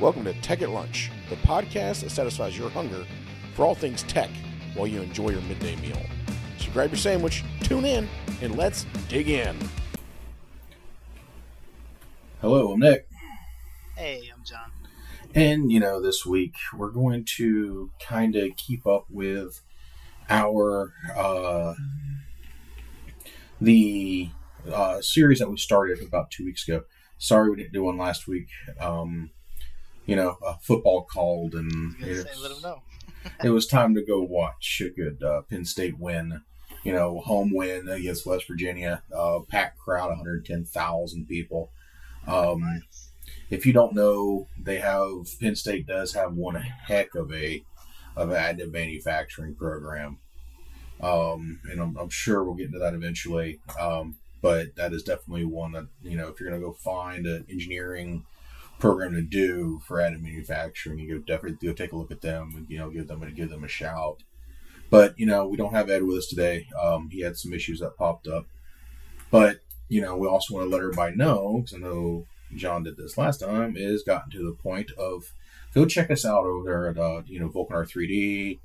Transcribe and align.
Welcome 0.00 0.24
to 0.24 0.32
Tech 0.40 0.60
at 0.60 0.70
Lunch, 0.70 1.12
the 1.30 1.36
podcast 1.36 2.00
that 2.00 2.10
satisfies 2.10 2.58
your 2.58 2.68
hunger 2.68 3.06
for 3.54 3.64
all 3.64 3.76
things 3.76 4.02
tech 4.02 4.28
while 4.74 4.88
you 4.88 5.00
enjoy 5.00 5.30
your 5.30 5.40
midday 5.42 5.76
meal. 5.76 6.00
So 6.58 6.72
grab 6.72 6.90
your 6.90 6.98
sandwich, 6.98 7.44
tune 7.60 7.84
in, 7.84 8.08
and 8.42 8.56
let's 8.56 8.86
dig 9.08 9.28
in. 9.28 9.56
Hello, 12.40 12.72
I'm 12.72 12.80
Nick. 12.80 13.06
Hey, 13.96 14.28
I'm 14.34 14.42
John. 14.42 14.72
And, 15.32 15.70
you 15.70 15.78
know, 15.78 16.02
this 16.02 16.26
week 16.26 16.56
we're 16.76 16.90
going 16.90 17.24
to 17.36 17.92
kind 18.00 18.34
of 18.34 18.56
keep 18.56 18.88
up 18.88 19.06
with 19.08 19.62
our, 20.28 20.92
uh, 21.14 21.74
the 23.60 24.28
uh, 24.68 25.00
series 25.00 25.38
that 25.38 25.48
we 25.48 25.56
started 25.56 26.02
about 26.02 26.32
two 26.32 26.44
weeks 26.44 26.66
ago. 26.66 26.82
Sorry 27.16 27.48
we 27.48 27.56
didn't 27.58 27.72
do 27.72 27.84
one 27.84 27.96
last 27.96 28.26
week. 28.26 28.48
Um, 28.80 29.30
you 30.06 30.16
know, 30.16 30.36
a 30.46 30.58
football 30.58 31.04
called 31.04 31.54
and 31.54 31.96
I 32.02 32.08
was 32.08 32.24
gonna 32.24 32.36
say, 32.36 32.62
know. 32.62 32.82
it 33.44 33.50
was 33.50 33.66
time 33.66 33.94
to 33.94 34.02
go 34.02 34.22
watch 34.22 34.82
a 34.84 34.90
good 34.90 35.22
uh, 35.22 35.42
Penn 35.42 35.64
State 35.64 35.98
win. 35.98 36.42
You 36.82 36.92
know, 36.92 37.20
home 37.20 37.52
win 37.54 37.88
against 37.88 38.26
West 38.26 38.46
Virginia. 38.46 39.02
Uh, 39.14 39.40
packed 39.48 39.78
crowd, 39.78 40.10
110,000 40.10 41.26
people. 41.26 41.70
Um, 42.26 42.82
if 43.48 43.64
you 43.64 43.72
don't 43.72 43.94
know, 43.94 44.48
they 44.60 44.78
have 44.80 45.10
Penn 45.40 45.56
State 45.56 45.86
does 45.86 46.12
have 46.12 46.34
one 46.34 46.56
heck 46.56 47.14
of 47.14 47.32
a 47.32 47.64
of 48.16 48.30
an 48.30 48.36
additive 48.36 48.72
manufacturing 48.72 49.54
program, 49.54 50.18
um, 51.00 51.58
and 51.70 51.80
I'm, 51.80 51.96
I'm 51.96 52.10
sure 52.10 52.44
we'll 52.44 52.54
get 52.54 52.66
into 52.66 52.78
that 52.78 52.94
eventually. 52.94 53.60
Um, 53.80 54.16
but 54.40 54.76
that 54.76 54.92
is 54.92 55.02
definitely 55.02 55.46
one 55.46 55.72
that 55.72 55.86
you 56.02 56.16
know 56.16 56.28
if 56.28 56.38
you're 56.38 56.50
going 56.50 56.60
to 56.60 56.66
go 56.66 56.72
find 56.72 57.26
an 57.26 57.46
engineering 57.48 58.24
program 58.84 59.14
to 59.14 59.22
do 59.22 59.80
for 59.86 59.96
additive 59.96 60.20
manufacturing, 60.20 60.98
you 60.98 61.18
go 61.18 61.24
definitely 61.24 61.66
go 61.66 61.72
take 61.72 61.92
a 61.92 61.96
look 61.96 62.10
at 62.10 62.20
them 62.20 62.52
and 62.54 62.68
you 62.68 62.76
know 62.76 62.90
give 62.90 63.08
them 63.08 63.32
give 63.34 63.48
them 63.48 63.64
a 63.64 63.68
shout. 63.68 64.22
But 64.90 65.18
you 65.18 65.24
know 65.24 65.46
we 65.46 65.56
don't 65.56 65.72
have 65.72 65.88
Ed 65.88 66.02
with 66.02 66.18
us 66.18 66.26
today. 66.26 66.66
Um, 66.78 67.08
he 67.10 67.22
had 67.22 67.38
some 67.38 67.54
issues 67.54 67.80
that 67.80 67.96
popped 67.96 68.28
up, 68.28 68.44
but 69.30 69.60
you 69.88 70.02
know 70.02 70.18
we 70.18 70.28
also 70.28 70.52
want 70.52 70.66
to 70.66 70.70
let 70.70 70.82
everybody 70.82 71.16
know 71.16 71.62
because 71.62 71.72
I 71.72 71.78
know 71.78 72.26
John 72.54 72.82
did 72.82 72.98
this 72.98 73.16
last 73.16 73.38
time 73.38 73.74
is 73.74 74.02
gotten 74.02 74.30
to 74.32 74.44
the 74.44 74.52
point 74.52 74.90
of 74.98 75.32
go 75.74 75.86
check 75.86 76.10
us 76.10 76.26
out 76.26 76.44
over 76.44 76.64
there 76.64 76.88
at 76.88 76.98
uh, 76.98 77.22
you 77.24 77.40
know 77.40 77.48
Vulcanara 77.48 77.90
3D 77.90 78.58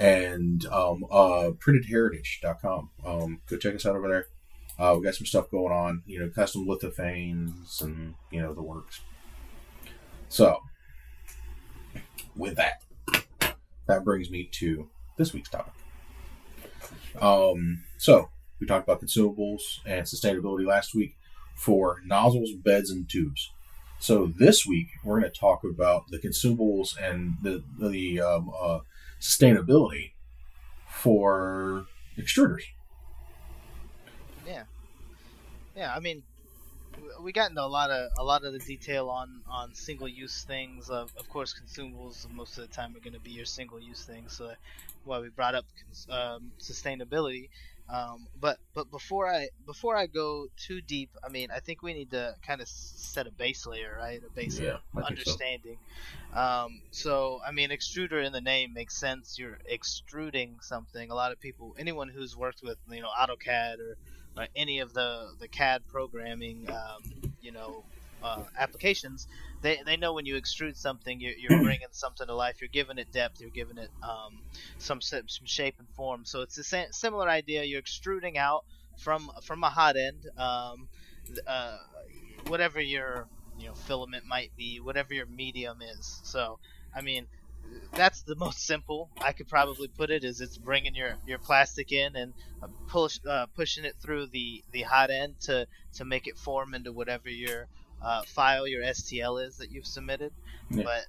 and 0.00 0.66
um, 0.66 1.04
uh, 1.12 1.52
printedheritage.com. 1.64 2.90
Um, 3.06 3.40
go 3.48 3.56
check 3.56 3.76
us 3.76 3.86
out 3.86 3.94
over 3.94 4.08
there. 4.08 4.26
Uh, 4.80 4.96
we 4.96 5.04
got 5.04 5.14
some 5.14 5.26
stuff 5.26 5.48
going 5.48 5.72
on, 5.72 6.02
you 6.06 6.18
know, 6.18 6.28
custom 6.28 6.66
lithophanes 6.66 7.80
and 7.82 8.14
you 8.32 8.42
know 8.42 8.52
the 8.52 8.62
works. 8.62 9.00
So, 10.30 10.62
with 12.36 12.56
that, 12.56 12.82
that 13.88 14.04
brings 14.04 14.30
me 14.30 14.48
to 14.52 14.88
this 15.18 15.32
week's 15.34 15.50
topic. 15.50 15.72
Um, 17.20 17.82
so 17.98 18.30
we 18.60 18.66
talked 18.68 18.86
about 18.86 19.02
consumables 19.02 19.80
and 19.84 20.06
sustainability 20.06 20.64
last 20.64 20.94
week 20.94 21.16
for 21.56 22.00
nozzles, 22.06 22.52
beds, 22.52 22.90
and 22.90 23.10
tubes. 23.10 23.50
So 23.98 24.32
this 24.38 24.64
week 24.64 24.86
we're 25.02 25.18
going 25.18 25.30
to 25.30 25.36
talk 25.36 25.64
about 25.64 26.04
the 26.10 26.18
consumables 26.18 26.96
and 26.96 27.34
the 27.42 27.64
the 27.80 28.20
um, 28.20 28.52
uh, 28.58 28.78
sustainability 29.20 30.12
for 30.88 31.86
extruders. 32.16 32.62
Yeah, 34.46 34.62
yeah. 35.76 35.92
I 35.92 35.98
mean, 35.98 36.22
we 37.22 37.32
got 37.32 37.50
into 37.50 37.62
a 37.62 37.66
lot 37.66 37.90
of 37.90 38.10
a 38.18 38.24
lot 38.24 38.44
of 38.44 38.52
the 38.52 38.58
detail 38.58 39.08
on 39.08 39.42
on 39.48 39.74
single 39.74 40.08
use 40.08 40.44
things. 40.44 40.90
Of 40.90 41.10
of 41.16 41.28
course, 41.28 41.54
consumables 41.54 42.28
most 42.30 42.58
of 42.58 42.68
the 42.68 42.74
time 42.74 42.96
are 42.96 43.00
going 43.00 43.14
to 43.14 43.20
be 43.20 43.30
your 43.30 43.44
single 43.46 43.80
use 43.80 44.04
things. 44.04 44.32
So 44.36 44.52
why 45.04 45.20
we 45.20 45.28
brought 45.28 45.54
up 45.54 45.66
cons- 45.82 46.06
um, 46.10 46.52
sustainability. 46.60 47.48
Um, 47.88 48.28
but 48.38 48.58
but 48.74 48.90
before 48.90 49.28
I 49.28 49.48
before 49.66 49.96
I 49.96 50.06
go 50.06 50.46
too 50.56 50.80
deep, 50.80 51.10
I 51.24 51.28
mean, 51.28 51.50
I 51.50 51.58
think 51.60 51.82
we 51.82 51.92
need 51.92 52.10
to 52.12 52.36
kind 52.46 52.60
of 52.60 52.68
set 52.68 53.26
a 53.26 53.32
base 53.32 53.66
layer, 53.66 53.96
right? 53.98 54.22
A 54.24 54.30
base 54.30 54.58
Yeah, 54.60 54.78
think 54.94 55.04
so. 55.04 55.06
understanding. 55.08 55.78
Um, 56.32 56.82
so 56.92 57.40
I 57.44 57.50
mean, 57.50 57.70
extruder 57.70 58.24
in 58.24 58.32
the 58.32 58.40
name 58.40 58.72
makes 58.72 58.96
sense. 58.96 59.38
You're 59.38 59.58
extruding 59.66 60.58
something. 60.60 61.10
A 61.10 61.14
lot 61.14 61.32
of 61.32 61.40
people, 61.40 61.74
anyone 61.78 62.08
who's 62.08 62.36
worked 62.36 62.62
with 62.62 62.78
you 62.90 63.02
know 63.02 63.08
AutoCAD 63.08 63.78
or, 63.80 63.96
or 64.40 64.46
any 64.56 64.80
of 64.80 64.92
the 64.92 65.28
the 65.38 65.48
CAD 65.48 65.82
programming, 65.88 66.68
um, 66.70 67.30
you 67.40 67.52
know, 67.52 67.84
uh, 68.22 68.42
applications, 68.58 69.26
they, 69.62 69.80
they 69.84 69.96
know 69.96 70.12
when 70.12 70.26
you 70.26 70.34
extrude 70.36 70.76
something, 70.76 71.20
you're, 71.20 71.34
you're 71.34 71.62
bringing 71.62 71.88
something 71.92 72.26
to 72.26 72.34
life. 72.34 72.60
You're 72.60 72.68
giving 72.68 72.98
it 72.98 73.12
depth. 73.12 73.40
You're 73.40 73.50
giving 73.50 73.78
it 73.78 73.90
um, 74.02 74.40
some 74.78 75.00
some 75.00 75.24
shape 75.44 75.76
and 75.78 75.88
form. 75.90 76.24
So 76.24 76.42
it's 76.42 76.56
the 76.56 76.64
same 76.64 76.86
similar 76.92 77.28
idea. 77.28 77.64
You're 77.64 77.80
extruding 77.80 78.38
out 78.38 78.64
from 78.98 79.30
from 79.44 79.62
a 79.64 79.70
hot 79.70 79.96
end, 79.96 80.26
um, 80.38 80.88
uh, 81.46 81.78
whatever 82.46 82.80
your 82.80 83.26
you 83.58 83.68
know 83.68 83.74
filament 83.74 84.24
might 84.26 84.50
be, 84.56 84.80
whatever 84.80 85.14
your 85.14 85.26
medium 85.26 85.82
is. 85.82 86.20
So 86.24 86.58
I 86.94 87.02
mean, 87.02 87.26
that's 87.92 88.22
the 88.22 88.36
most 88.36 88.64
simple 88.66 89.10
I 89.20 89.32
could 89.32 89.48
probably 89.48 89.88
put 89.88 90.10
it. 90.10 90.24
Is 90.24 90.40
it's 90.40 90.58
bringing 90.58 90.94
your, 90.94 91.16
your 91.26 91.38
plastic 91.38 91.92
in 91.92 92.16
and 92.16 92.32
uh, 92.62 92.68
push 92.88 93.18
uh, 93.28 93.46
pushing 93.54 93.84
it 93.84 93.94
through 94.00 94.26
the, 94.28 94.62
the 94.72 94.82
hot 94.82 95.10
end 95.10 95.40
to 95.42 95.66
to 95.94 96.04
make 96.04 96.26
it 96.26 96.38
form 96.38 96.74
into 96.74 96.92
whatever 96.92 97.28
your 97.28 97.66
uh, 98.02 98.22
file 98.22 98.66
your 98.66 98.82
STL 98.82 99.44
is 99.46 99.56
that 99.58 99.70
you've 99.70 99.86
submitted. 99.86 100.32
Yeah. 100.70 100.84
But 100.84 101.06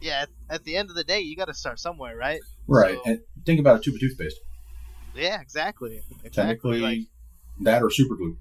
yeah, 0.00 0.22
at, 0.22 0.28
at 0.50 0.64
the 0.64 0.76
end 0.76 0.90
of 0.90 0.96
the 0.96 1.04
day, 1.04 1.20
you 1.20 1.36
got 1.36 1.46
to 1.46 1.54
start 1.54 1.78
somewhere, 1.78 2.16
right? 2.16 2.40
Right. 2.66 2.94
So- 2.94 3.02
and 3.10 3.20
think 3.44 3.60
about 3.60 3.76
a 3.76 3.80
tube 3.80 3.94
of 3.94 4.00
toothpaste. 4.00 4.40
Yeah, 5.14 5.40
exactly. 5.40 6.00
Exactly. 6.24 6.30
Technically, 6.30 6.80
Like, 6.80 6.98
that 7.60 7.82
or 7.82 7.90
super 7.90 8.16
glue. 8.16 8.38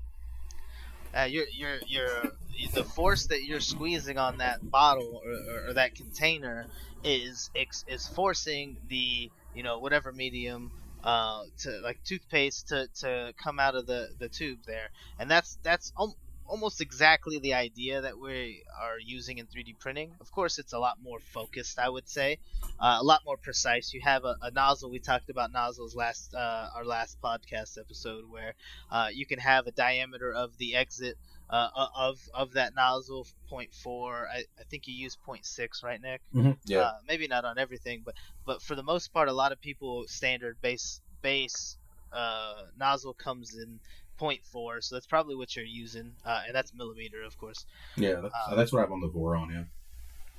Uh, 1.17 1.23
you're 1.23 1.47
you're 1.53 1.79
you're 1.87 2.31
the 2.73 2.83
force 2.83 3.27
that 3.27 3.43
you're 3.43 3.59
squeezing 3.59 4.17
on 4.17 4.37
that 4.37 4.69
bottle 4.69 5.21
or, 5.25 5.31
or, 5.31 5.69
or 5.69 5.73
that 5.73 5.95
container 5.95 6.67
is 7.03 7.49
is 7.55 8.07
forcing 8.07 8.77
the 8.87 9.29
you 9.55 9.63
know 9.63 9.79
whatever 9.79 10.11
medium 10.11 10.71
uh 11.03 11.43
to 11.57 11.79
like 11.83 11.99
toothpaste 12.03 12.67
to 12.67 12.87
to 12.93 13.33
come 13.37 13.59
out 13.59 13.75
of 13.75 13.87
the 13.87 14.09
the 14.19 14.29
tube 14.29 14.59
there. 14.65 14.89
And 15.19 15.29
that's 15.29 15.57
that's 15.63 15.91
al- 15.99 16.15
almost 16.51 16.81
exactly 16.81 17.39
the 17.39 17.53
idea 17.53 18.01
that 18.01 18.19
we 18.19 18.61
are 18.85 18.99
using 18.99 19.37
in 19.37 19.45
3D 19.47 19.77
printing. 19.79 20.11
Of 20.19 20.29
course 20.31 20.59
it's 20.59 20.73
a 20.73 20.79
lot 20.79 20.97
more 21.01 21.19
focused 21.33 21.79
I 21.79 21.87
would 21.87 22.09
say 22.09 22.39
uh, 22.77 22.97
a 22.99 23.03
lot 23.03 23.21
more 23.25 23.37
precise. 23.37 23.93
You 23.93 24.01
have 24.01 24.25
a, 24.25 24.35
a 24.41 24.51
nozzle 24.51 24.91
we 24.91 24.99
talked 24.99 25.29
about 25.29 25.53
nozzles 25.53 25.95
last 25.95 26.35
uh, 26.35 26.67
our 26.75 26.83
last 26.83 27.17
podcast 27.23 27.77
episode 27.79 28.25
where 28.29 28.53
uh, 28.91 29.07
you 29.13 29.25
can 29.25 29.39
have 29.39 29.65
a 29.65 29.71
diameter 29.71 30.33
of 30.33 30.57
the 30.57 30.75
exit 30.75 31.15
uh, 31.49 31.69
of 31.95 32.19
of 32.33 32.53
that 32.53 32.75
nozzle 32.75 33.25
0.4 33.49 34.25
I, 34.29 34.39
I 34.59 34.63
think 34.69 34.87
you 34.87 34.93
use 34.93 35.17
0.6 35.25 35.83
right 35.83 36.01
nick? 36.01 36.21
Yeah. 36.65 36.79
uh, 36.81 36.93
maybe 37.07 37.27
not 37.27 37.45
on 37.45 37.57
everything 37.57 38.01
but 38.03 38.15
but 38.45 38.61
for 38.61 38.75
the 38.75 38.83
most 38.83 39.13
part 39.13 39.29
a 39.29 39.33
lot 39.33 39.53
of 39.53 39.61
people 39.61 40.03
standard 40.07 40.57
base 40.61 40.99
base 41.21 41.77
uh, 42.13 42.63
nozzle 42.77 43.13
comes 43.13 43.55
in 43.55 43.79
0.4 44.21 44.83
so 44.83 44.95
that's 44.95 45.07
probably 45.07 45.35
what 45.35 45.55
you're 45.55 45.65
using 45.65 46.13
uh, 46.25 46.41
and 46.45 46.55
that's 46.55 46.73
millimeter 46.73 47.23
of 47.23 47.37
course 47.37 47.65
yeah. 47.97 48.21
That's, 48.21 48.35
um, 48.49 48.57
that's 48.57 48.71
what 48.71 48.79
I 48.79 48.81
have 48.83 48.91
on 48.91 49.01
the 49.01 49.09
Voron. 49.09 49.51
Yeah. 49.51 49.63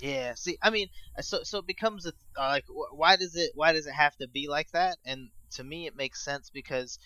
yeah. 0.01 0.35
See, 0.35 0.59
I 0.63 0.71
mean, 0.71 0.89
so 1.21 1.43
so 1.43 1.59
it 1.59 1.67
becomes 1.67 2.07
a 2.07 2.13
uh, 2.37 2.49
like, 2.49 2.65
why 2.93 3.17
does 3.17 3.37
it 3.37 3.53
why 3.55 3.73
does 3.73 3.87
it 3.87 3.95
have 3.95 4.17
to 4.17 4.29
be 4.29 4.49
like 4.49 4.71
that? 4.73 4.97
And 5.05 5.31
to 5.53 5.65
me, 5.65 5.87
it 5.87 5.97
makes 5.97 6.25
sense 6.25 6.51
because 6.51 6.99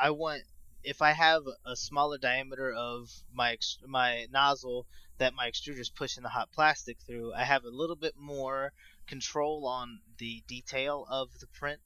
I 0.00 0.10
want 0.10 0.42
if 0.82 1.00
I 1.00 1.12
have 1.12 1.42
a 1.64 1.76
smaller 1.76 2.18
diameter 2.18 2.72
of 2.72 3.10
my 3.32 3.52
ex- 3.52 3.78
my 3.86 4.26
nozzle 4.30 4.86
that 5.18 5.34
my 5.34 5.48
extruder 5.48 5.78
is 5.78 5.90
pushing 5.90 6.22
the 6.22 6.28
hot 6.28 6.50
plastic 6.52 6.98
through, 7.06 7.32
I 7.32 7.44
have 7.44 7.64
a 7.64 7.70
little 7.70 7.96
bit 7.96 8.14
more 8.18 8.72
control 9.06 9.66
on 9.66 10.00
the 10.18 10.42
detail 10.48 11.06
of 11.08 11.28
the 11.40 11.46
print. 11.46 11.80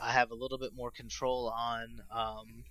I 0.00 0.10
have 0.10 0.32
a 0.32 0.34
little 0.34 0.58
bit 0.58 0.74
more 0.74 0.90
control 0.90 1.52
on 1.56 2.02
um, 2.10 2.64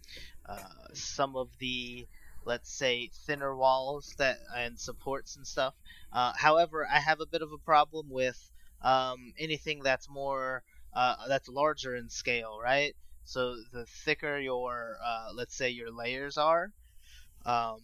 uh, 0.47 0.57
some 0.93 1.35
of 1.35 1.49
the 1.59 2.07
let's 2.45 2.69
say 2.69 3.09
thinner 3.25 3.55
walls 3.55 4.13
that 4.17 4.37
and 4.55 4.77
supports 4.79 5.37
and 5.37 5.47
stuff. 5.47 5.73
Uh, 6.11 6.33
however, 6.35 6.85
I 6.91 6.99
have 6.99 7.21
a 7.21 7.25
bit 7.25 7.41
of 7.41 7.51
a 7.53 7.57
problem 7.57 8.07
with 8.09 8.51
um, 8.81 9.33
anything 9.39 9.81
that's 9.81 10.09
more 10.09 10.63
uh, 10.93 11.15
that's 11.27 11.47
larger 11.47 11.95
in 11.95 12.09
scale, 12.09 12.59
right? 12.61 12.95
So 13.25 13.55
the 13.71 13.85
thicker 13.85 14.37
your 14.39 14.97
uh, 15.03 15.29
let's 15.33 15.55
say 15.55 15.69
your 15.69 15.91
layers 15.91 16.37
are, 16.37 16.71
um, 17.45 17.79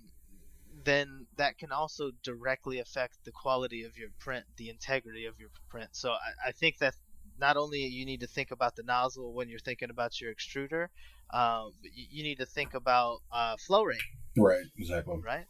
then 0.84 1.28
that 1.38 1.58
can 1.58 1.72
also 1.72 2.12
directly 2.24 2.80
affect 2.80 3.24
the 3.24 3.32
quality 3.32 3.84
of 3.84 3.98
your 3.98 4.10
print, 4.20 4.46
the 4.58 4.70
integrity 4.70 5.26
of 5.26 5.40
your 5.40 5.50
print. 5.70 5.90
So 5.94 6.12
I, 6.12 6.50
I 6.50 6.52
think 6.52 6.78
that 6.80 6.96
not 7.40 7.58
only 7.58 7.86
you 7.86 8.06
need 8.06 8.20
to 8.20 8.28
think 8.28 8.52
about 8.52 8.76
the 8.76 8.84
nozzle 8.84 9.34
when 9.34 9.50
you're 9.50 9.60
thinking 9.60 9.90
about 9.90 10.20
your 10.20 10.34
extruder, 10.34 10.88
um, 11.32 11.74
you, 11.84 12.06
you 12.12 12.24
need 12.24 12.38
to 12.40 12.46
think 12.46 12.74
about 12.74 13.20
uh, 13.32 13.56
flow 13.58 13.84
rate, 13.84 14.00
Right. 14.38 14.64
Exactly. 14.78 15.18
right? 15.24 15.46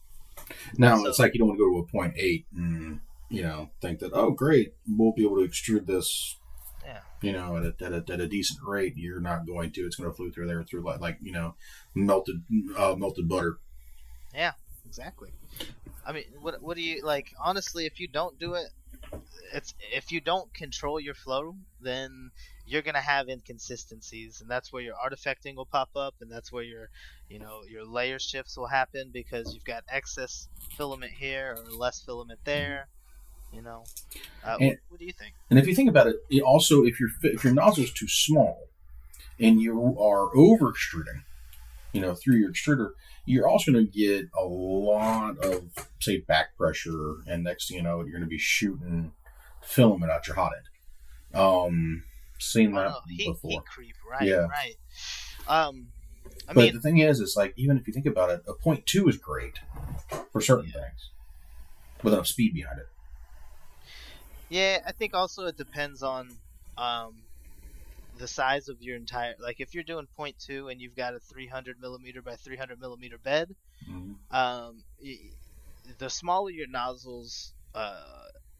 Now 0.78 0.98
So- 0.98 1.08
it's 1.10 1.20
like 1.20 1.34
you 1.34 1.40
don't 1.40 1.50
want 1.50 1.60
to 1.60 1.64
go 1.66 1.82
to 1.82 1.88
a 1.88 1.92
point 1.92 2.14
eight 2.18 2.46
and 2.56 3.02
you 3.30 3.44
know, 3.44 3.70
think 3.82 4.00
that 4.00 4.12
oh 4.14 4.32
great, 4.32 4.74
we'll 4.88 5.12
be 5.14 5.24
able 5.24 5.36
to 5.38 5.48
extrude 5.48 5.86
this. 5.86 6.38
Yeah. 6.84 7.02
You 7.22 7.34
know, 7.34 7.58
at 7.58 7.64
a, 7.64 7.86
at 7.86 7.94
a, 7.94 8.14
at 8.14 8.20
a 8.22 8.28
decent 8.28 8.60
rate, 8.66 8.94
you're 8.98 9.20
not 9.22 9.46
going 9.46 9.72
to. 9.74 9.82
It's 9.82 9.96
going 9.98 10.10
to 10.10 10.16
flow 10.16 10.32
through 10.32 10.48
there 10.48 10.64
through 10.64 10.82
like, 10.84 11.00
like 11.00 11.18
you 11.22 11.32
know, 11.34 11.54
melted 11.94 12.42
uh, 12.76 12.96
melted 12.98 13.30
butter. 13.30 13.60
Yeah, 14.34 14.54
exactly. 14.88 15.30
I 16.08 16.14
mean, 16.14 16.24
what 16.42 16.62
what 16.64 16.76
do 16.78 16.82
you 16.82 17.04
like? 17.04 17.28
Honestly, 17.40 17.86
if 17.86 18.00
you 18.00 18.08
don't 18.08 18.40
do 18.40 18.56
it, 18.56 18.70
it's 19.54 19.74
if 19.94 20.12
you 20.12 20.22
don't 20.22 20.54
control 20.54 21.00
your 21.00 21.14
flow, 21.14 21.56
then 21.82 22.32
you're 22.66 22.82
gonna 22.82 23.02
have 23.02 23.30
inconsistencies, 23.30 24.42
and 24.42 24.50
that's 24.50 24.72
where 24.72 24.82
your 24.82 24.96
artifacting 24.96 25.56
will 25.56 25.66
pop 25.66 25.90
up, 25.96 26.16
and 26.22 26.32
that's 26.32 26.52
where 26.52 26.64
your, 26.64 26.90
you 27.30 27.40
know, 27.40 27.62
your 27.70 27.86
layer 27.86 28.20
shifts 28.20 28.58
will 28.58 28.68
happen 28.68 29.10
because 29.12 29.54
you've 29.54 29.66
got 29.66 29.84
excess 29.90 30.48
filament 30.78 31.12
here 31.12 31.58
or 31.58 31.72
less 31.72 32.02
filament 32.02 32.40
there. 32.44 32.88
You 33.52 33.64
know, 33.64 33.84
uh, 34.46 34.58
And- 34.60 34.70
what, 34.70 34.78
what 34.90 35.00
do 35.00 35.06
you 35.06 35.14
think? 35.14 35.34
And 35.50 35.58
if 35.58 35.68
you 35.68 35.74
think 35.74 35.90
about 35.90 36.08
it, 36.08 36.18
it 36.30 36.42
also 36.42 36.84
if 36.84 37.00
your 37.00 37.10
if 37.24 37.44
your 37.44 37.54
nozzle 37.54 37.84
is 37.84 37.92
too 37.92 38.08
small, 38.08 38.68
and 39.40 39.60
you 39.60 39.98
are 40.00 40.36
over 40.36 40.70
extruding, 40.70 41.24
you 41.92 42.02
know, 42.02 42.14
through 42.14 42.36
your 42.36 42.52
extruder, 42.52 42.92
you're 43.26 43.48
also 43.48 43.72
going 43.72 43.88
to 43.88 43.92
get 43.92 44.28
a 44.38 44.44
lot 44.44 45.44
of 45.44 45.64
say 46.00 46.18
back 46.18 46.56
pressure, 46.58 47.16
and 47.28 47.44
next 47.44 47.68
thing 47.68 47.78
you 47.78 47.84
know, 47.84 48.02
you're 48.02 48.12
going 48.12 48.22
to 48.22 48.28
be 48.28 48.38
shooting 48.38 49.12
filament 49.62 50.12
out 50.12 50.28
your 50.28 50.36
hot 50.36 50.52
end. 50.58 51.40
Um, 51.42 52.04
seen 52.40 52.76
Oh, 52.76 52.82
that 52.82 52.96
heat, 53.08 53.28
before. 53.28 53.52
heat 53.52 53.66
creep, 53.66 53.96
right? 54.10 54.28
Yeah. 54.28 54.48
Right. 54.48 54.76
Um, 55.48 55.88
I 56.48 56.54
but 56.54 56.62
mean, 56.66 56.74
the 56.74 56.82
thing 56.82 56.98
is, 57.00 57.20
it's 57.20 57.36
like 57.36 57.54
even 57.58 57.78
if 57.78 57.88
you 57.88 57.94
think 57.94 58.06
about 58.06 58.30
it, 58.32 58.42
a 58.48 58.54
point 58.54 58.86
two 58.86 59.08
is 59.08 59.18
great 59.18 59.60
for 60.32 60.42
certain 60.42 60.72
things, 60.72 61.10
with 62.04 62.14
enough 62.14 62.28
speed 62.28 62.54
behind 62.54 62.80
it. 62.80 62.88
Yeah, 64.50 64.80
I 64.86 64.92
think 64.92 65.14
also 65.14 65.46
it 65.46 65.58
depends 65.58 66.02
on 66.02 66.30
um, 66.78 67.22
the 68.18 68.28
size 68.28 68.68
of 68.68 68.82
your 68.82 68.96
entire. 68.96 69.36
Like 69.40 69.60
if 69.60 69.76
you're 69.76 69.84
doing 69.84 70.08
point 70.18 70.38
two 70.40 70.70
and 70.70 70.82
you've 70.82 70.96
got 70.96 71.14
a 71.14 71.20
300 71.20 71.80
millimeter 71.80 72.22
by 72.22 72.36
300 72.36 72.80
millimeter 72.80 73.18
bed, 73.20 73.56
um, 74.32 74.84
the 76.00 76.10
smaller 76.10 76.50
your 76.50 76.68
nozzle's 76.68 77.54
uh, 77.76 78.04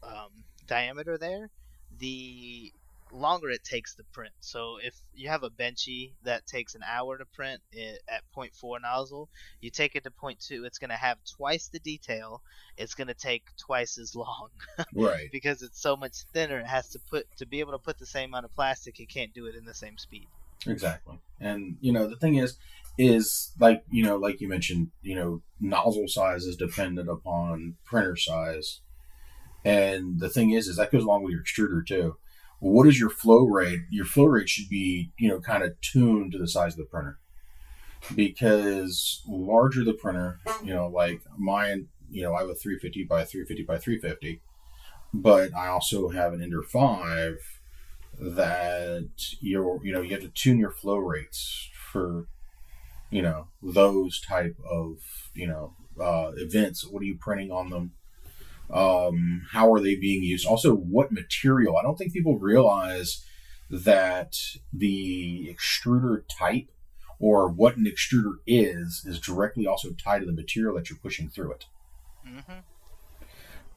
um, 0.02 0.30
diameter 0.70 1.18
there, 1.18 1.50
the 1.98 2.72
longer 3.12 3.50
it 3.50 3.64
takes 3.64 3.96
to 3.96 4.04
print. 4.12 4.32
So 4.40 4.76
if 4.82 4.94
you 5.14 5.28
have 5.28 5.42
a 5.42 5.50
benchy 5.50 6.12
that 6.22 6.46
takes 6.46 6.76
an 6.76 6.82
hour 6.88 7.18
to 7.18 7.24
print 7.24 7.60
i 7.74 7.96
at 8.08 8.22
0.4 8.34 8.80
nozzle, 8.80 9.28
you 9.60 9.70
take 9.70 9.96
it 9.96 10.04
to 10.04 10.10
0.2, 10.10 10.64
it's 10.64 10.78
going 10.78 10.90
to 10.90 10.96
have 10.96 11.18
twice 11.36 11.68
the 11.68 11.80
detail. 11.80 12.40
It's 12.76 12.94
going 12.94 13.08
to 13.08 13.14
take 13.14 13.44
twice 13.58 13.98
as 13.98 14.14
long 14.14 14.50
Right. 14.94 15.28
because 15.32 15.62
it's 15.62 15.82
so 15.82 15.96
much 15.96 16.22
thinner. 16.32 16.60
It 16.60 16.66
has 16.66 16.88
to 16.90 17.00
put 17.10 17.26
to 17.38 17.46
be 17.46 17.60
able 17.60 17.72
to 17.72 17.78
put 17.78 17.98
the 17.98 18.06
same 18.06 18.30
amount 18.30 18.44
of 18.44 18.54
plastic. 18.54 19.00
It 19.00 19.08
can't 19.08 19.34
do 19.34 19.46
it 19.46 19.56
in 19.56 19.64
the 19.64 19.74
same 19.74 19.98
speed. 19.98 20.28
Exactly. 20.66 21.18
And 21.40 21.78
you 21.80 21.92
know, 21.92 22.06
the 22.06 22.16
thing 22.16 22.36
is 22.36 22.56
is 22.98 23.52
like, 23.58 23.82
you 23.90 24.04
know, 24.04 24.16
like 24.16 24.40
you 24.40 24.48
mentioned, 24.48 24.90
you 25.02 25.16
know, 25.16 25.42
nozzle 25.58 26.06
size 26.06 26.44
is 26.44 26.56
dependent 26.56 27.08
upon 27.08 27.76
printer 27.84 28.16
size. 28.16 28.80
And 29.64 30.20
the 30.20 30.28
thing 30.28 30.50
is 30.50 30.68
is 30.68 30.76
that 30.76 30.92
goes 30.92 31.04
along 31.04 31.22
with 31.22 31.32
your 31.32 31.42
extruder 31.42 31.86
too. 31.86 32.16
What 32.60 32.86
is 32.86 33.00
your 33.00 33.10
flow 33.10 33.44
rate? 33.44 33.80
Your 33.90 34.04
flow 34.04 34.26
rate 34.26 34.48
should 34.48 34.68
be, 34.68 35.12
you 35.18 35.28
know, 35.28 35.40
kind 35.40 35.62
of 35.62 35.80
tuned 35.80 36.32
to 36.32 36.38
the 36.38 36.48
size 36.48 36.74
of 36.74 36.78
the 36.78 36.84
printer. 36.84 37.18
Because 38.14 39.22
larger 39.26 39.84
the 39.84 39.94
printer, 39.94 40.40
you 40.62 40.74
know, 40.74 40.88
like 40.88 41.22
mine, 41.38 41.88
you 42.10 42.22
know, 42.22 42.34
I 42.34 42.40
have 42.40 42.50
a 42.50 42.54
350 42.54 43.04
by 43.04 43.24
350 43.24 43.64
by 43.64 43.78
350, 43.78 44.40
but 45.12 45.54
I 45.54 45.68
also 45.68 46.08
have 46.08 46.32
an 46.32 46.42
Ender 46.42 46.62
5 46.62 47.36
that 48.20 49.08
you're 49.40 49.80
you 49.82 49.92
know 49.92 50.02
you 50.02 50.10
have 50.10 50.20
to 50.20 50.28
tune 50.28 50.58
your 50.58 50.70
flow 50.70 50.96
rates 50.96 51.70
for 51.90 52.26
you 53.10 53.22
know 53.22 53.48
those 53.62 54.20
type 54.20 54.56
of 54.68 54.98
you 55.34 55.46
know 55.46 55.74
uh, 56.00 56.32
events 56.36 56.86
what 56.86 57.02
are 57.02 57.06
you 57.06 57.16
printing 57.16 57.50
on 57.50 57.70
them 57.70 57.92
um, 58.72 59.42
how 59.52 59.72
are 59.72 59.80
they 59.80 59.94
being 59.96 60.22
used? 60.22 60.46
Also 60.46 60.74
what 60.74 61.12
material? 61.12 61.76
I 61.76 61.82
don't 61.82 61.96
think 61.96 62.12
people 62.12 62.38
realize 62.38 63.24
that 63.68 64.36
the 64.72 65.54
extruder 65.54 66.22
type 66.38 66.68
or 67.18 67.48
what 67.48 67.76
an 67.76 67.84
extruder 67.84 68.36
is 68.46 69.04
is 69.06 69.20
directly 69.20 69.66
also 69.66 69.90
tied 69.92 70.20
to 70.20 70.26
the 70.26 70.32
material 70.32 70.74
that 70.76 70.90
you're 70.90 70.98
pushing 70.98 71.28
through 71.28 71.52
it. 71.52 71.66
Hmm 72.24 72.60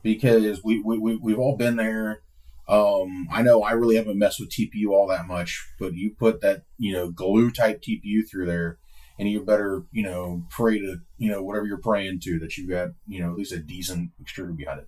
because 0.03 0.63
we, 0.63 0.79
we, 0.79 0.99
we 0.99 1.15
we've 1.15 1.39
all 1.39 1.55
been 1.57 1.77
there. 1.77 2.21
Um, 2.67 3.27
I 3.31 3.41
know 3.41 3.63
I 3.63 3.71
really 3.71 3.95
haven't 3.95 4.19
messed 4.19 4.39
with 4.39 4.51
TPU 4.51 4.89
all 4.89 5.07
that 5.07 5.25
much, 5.25 5.67
but 5.79 5.95
you 5.95 6.11
put 6.11 6.41
that 6.41 6.63
you 6.77 6.93
know 6.93 7.09
glue 7.09 7.49
type 7.49 7.81
TPU 7.81 8.29
through 8.29 8.45
there, 8.45 8.77
and 9.19 9.29
you 9.29 9.41
better 9.41 9.83
you 9.91 10.03
know 10.03 10.43
pray 10.49 10.79
to 10.79 10.97
you 11.17 11.29
know 11.31 11.41
whatever 11.43 11.65
you're 11.65 11.77
praying 11.77 12.19
to 12.21 12.39
that 12.39 12.57
you've 12.57 12.69
got 12.69 12.89
you 13.07 13.21
know 13.21 13.29
at 13.31 13.35
least 13.37 13.51
a 13.51 13.59
decent 13.59 14.11
extruder 14.23 14.55
behind 14.55 14.79
it. 14.79 14.87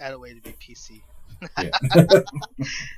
Add 0.00 0.12
a 0.14 0.18
way 0.18 0.32
to 0.34 0.40
be 0.40 0.52
PC. 0.52 1.02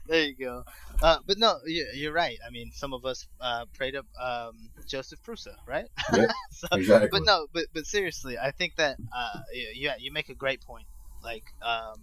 There 0.06 0.22
you 0.24 0.34
go. 0.34 0.64
Uh, 1.02 1.18
but 1.26 1.38
no, 1.38 1.58
you- 1.66 1.88
you're 1.94 2.12
right. 2.12 2.38
I 2.46 2.50
mean, 2.50 2.70
some 2.74 2.92
of 2.92 3.04
us 3.04 3.26
uh, 3.40 3.64
prayed 3.74 3.94
up 3.96 4.06
um, 4.20 4.70
Josef 4.86 5.22
Prusa, 5.22 5.54
right? 5.66 5.86
Yep, 6.12 6.30
so, 6.50 6.66
exactly. 6.72 7.08
but 7.10 7.24
no, 7.24 7.46
but 7.52 7.66
but 7.72 7.86
seriously, 7.86 8.38
I 8.38 8.50
think 8.50 8.76
that 8.76 8.96
uh, 9.14 9.40
yeah, 9.74 9.94
you 9.98 10.12
make 10.12 10.28
a 10.28 10.34
great 10.34 10.60
point. 10.62 10.86
Like, 11.22 11.44
um, 11.62 12.02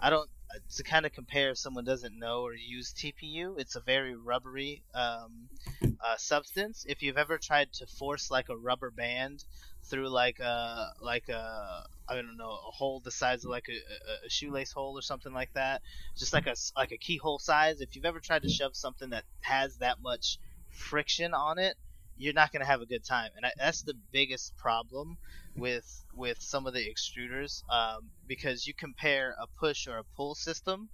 I 0.00 0.10
don't 0.10 0.28
to 0.76 0.82
kind 0.82 1.06
of 1.06 1.12
compare 1.12 1.50
if 1.50 1.58
someone 1.58 1.84
doesn't 1.84 2.18
know 2.18 2.42
or 2.42 2.54
use 2.54 2.92
TPU, 2.92 3.58
it's 3.58 3.76
a 3.76 3.80
very 3.80 4.14
rubbery 4.14 4.82
um, 4.94 5.48
uh, 5.82 6.16
substance. 6.16 6.84
If 6.88 7.02
you've 7.02 7.18
ever 7.18 7.38
tried 7.38 7.72
to 7.74 7.86
force 7.86 8.30
like 8.30 8.48
a 8.48 8.56
rubber 8.56 8.90
band 8.90 9.44
through 9.84 10.08
like 10.08 10.38
a 10.40 10.92
like 11.00 11.28
a 11.28 11.84
I 12.08 12.14
don't 12.14 12.36
know 12.36 12.50
a 12.50 12.70
hole 12.70 13.00
the 13.00 13.10
size 13.10 13.44
of 13.44 13.50
like 13.50 13.68
a, 13.68 14.26
a, 14.26 14.30
shoelace 14.30 14.72
hole 14.72 14.96
or 14.96 15.02
something 15.02 15.32
like 15.32 15.52
that, 15.54 15.82
just 16.16 16.32
like 16.32 16.46
a 16.46 16.54
like 16.76 16.92
a 16.92 16.98
keyhole 16.98 17.38
size. 17.38 17.80
If 17.80 17.96
you've 17.96 18.04
ever 18.04 18.20
tried 18.20 18.42
to 18.42 18.48
shove 18.48 18.76
something 18.76 19.10
that 19.10 19.24
has 19.40 19.76
that 19.78 20.00
much 20.00 20.38
friction 20.70 21.34
on 21.34 21.58
it, 21.58 21.76
you're 22.18 22.34
not 22.34 22.52
going 22.52 22.60
to 22.60 22.66
have 22.66 22.82
a 22.82 22.86
good 22.86 23.04
time. 23.04 23.30
And 23.36 23.46
I, 23.46 23.52
that's 23.56 23.82
the 23.82 23.94
biggest 24.12 24.56
problem 24.56 25.16
with 25.56 25.86
with 26.14 26.38
some 26.40 26.66
of 26.66 26.74
the 26.74 26.84
extruders 26.86 27.62
um, 27.72 28.10
because 28.26 28.66
you 28.66 28.74
compare 28.74 29.34
a 29.40 29.46
push 29.58 29.86
or 29.86 29.98
a 29.98 30.04
pull 30.16 30.34
system, 30.34 30.88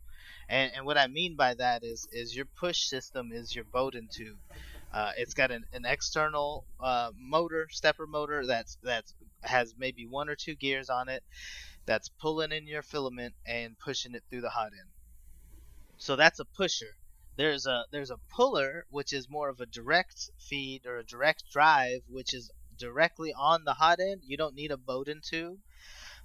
and, 0.49 0.73
and 0.77 0.87
what 0.87 0.99
I 0.99 1.07
mean 1.09 1.37
by 1.37 1.55
that 1.55 1.83
is 1.85 2.07
is 2.13 2.37
your 2.37 2.47
push 2.59 2.85
system 2.85 3.31
is 3.33 3.55
your 3.55 3.65
Bowden 3.73 4.09
tube. 4.13 4.39
Uh, 4.93 5.11
it's 5.19 5.35
got 5.35 5.51
an, 5.51 5.65
an 5.73 5.85
external 5.85 6.65
uh, 6.83 7.11
motor, 7.19 7.67
stepper 7.71 8.07
motor 8.07 8.47
that's 8.47 8.77
that's 8.83 9.15
has 9.43 9.75
maybe 9.79 10.07
one 10.07 10.29
or 10.29 10.37
two 10.37 10.55
gears 10.55 10.89
on 10.89 11.09
it 11.09 11.23
that's 11.87 12.09
pulling 12.21 12.53
in 12.53 12.67
your 12.67 12.83
filament 12.83 13.35
and 13.47 13.77
pushing 13.79 14.15
it 14.15 14.23
through 14.31 14.41
the 14.41 14.51
hot 14.51 14.73
end. 14.73 14.91
So 15.97 16.17
that's 16.17 16.41
a 16.41 16.45
pusher. 16.45 16.97
There's 17.37 17.67
a 17.67 17.87
there's 17.93 18.11
a 18.11 18.19
puller 18.31 18.87
which 18.91 19.13
is 19.13 19.29
more 19.29 19.49
of 19.49 19.61
a 19.61 19.67
direct 19.67 20.31
feed 20.39 20.85
or 20.87 20.99
a 20.99 21.05
direct 21.07 21.45
drive 21.51 22.03
which 22.09 22.35
is 22.35 22.51
directly 22.77 23.33
on 23.33 23.65
the 23.65 23.75
hot 23.75 24.01
end. 24.01 24.23
You 24.25 24.37
don't 24.37 24.55
need 24.57 24.73
a 24.73 24.77
Bowden 24.77 25.21
tube 25.23 25.61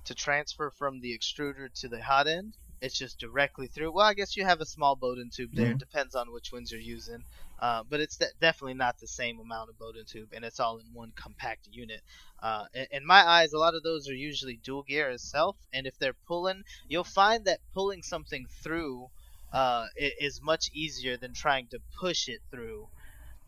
to 0.05 0.15
transfer 0.15 0.71
from 0.71 0.99
the 1.01 1.17
extruder 1.17 1.71
to 1.81 1.87
the 1.89 2.01
hot 2.03 2.27
end. 2.27 2.57
It's 2.81 2.97
just 2.97 3.19
directly 3.19 3.67
through. 3.67 3.91
Well, 3.93 4.05
I 4.05 4.13
guess 4.13 4.37
you 4.37 4.45
have 4.45 4.61
a 4.61 4.65
small 4.65 4.95
Bowden 4.95 5.29
tube 5.29 5.51
there. 5.53 5.73
Mhm. 5.73 5.79
Depends 5.79 6.15
on 6.15 6.31
which 6.31 6.51
ones 6.51 6.71
you're 6.71 6.81
using. 6.81 7.23
Uh, 7.59 7.83
but 7.83 7.99
it's 7.99 8.17
de- 8.17 8.33
definitely 8.39 8.73
not 8.75 8.97
the 8.99 9.07
same 9.07 9.39
amount 9.39 9.69
of 9.69 9.77
Bowden 9.77 10.05
tube, 10.05 10.29
and 10.33 10.45
it's 10.45 10.59
all 10.59 10.79
in 10.79 10.93
one 10.93 11.11
compact 11.15 11.67
unit. 11.71 12.01
Uh, 12.41 12.65
in, 12.73 12.87
in 12.91 13.05
my 13.05 13.25
eyes, 13.27 13.53
a 13.53 13.57
lot 13.59 13.75
of 13.75 13.83
those 13.83 14.09
are 14.09 14.13
usually 14.15 14.57
dual 14.57 14.83
gear 14.83 15.09
itself, 15.11 15.57
and 15.73 15.87
if 15.87 15.97
they're 15.99 16.17
pulling, 16.27 16.63
you'll 16.87 17.03
find 17.03 17.45
that 17.45 17.59
pulling 17.73 18.01
something 18.03 18.47
through 18.63 19.09
uh, 19.51 19.88
is 19.98 20.41
much 20.41 20.70
easier 20.74 21.18
than 21.18 21.34
trying 21.34 21.68
to 21.70 21.79
push 22.00 22.27
it 22.27 22.41
through. 22.51 22.89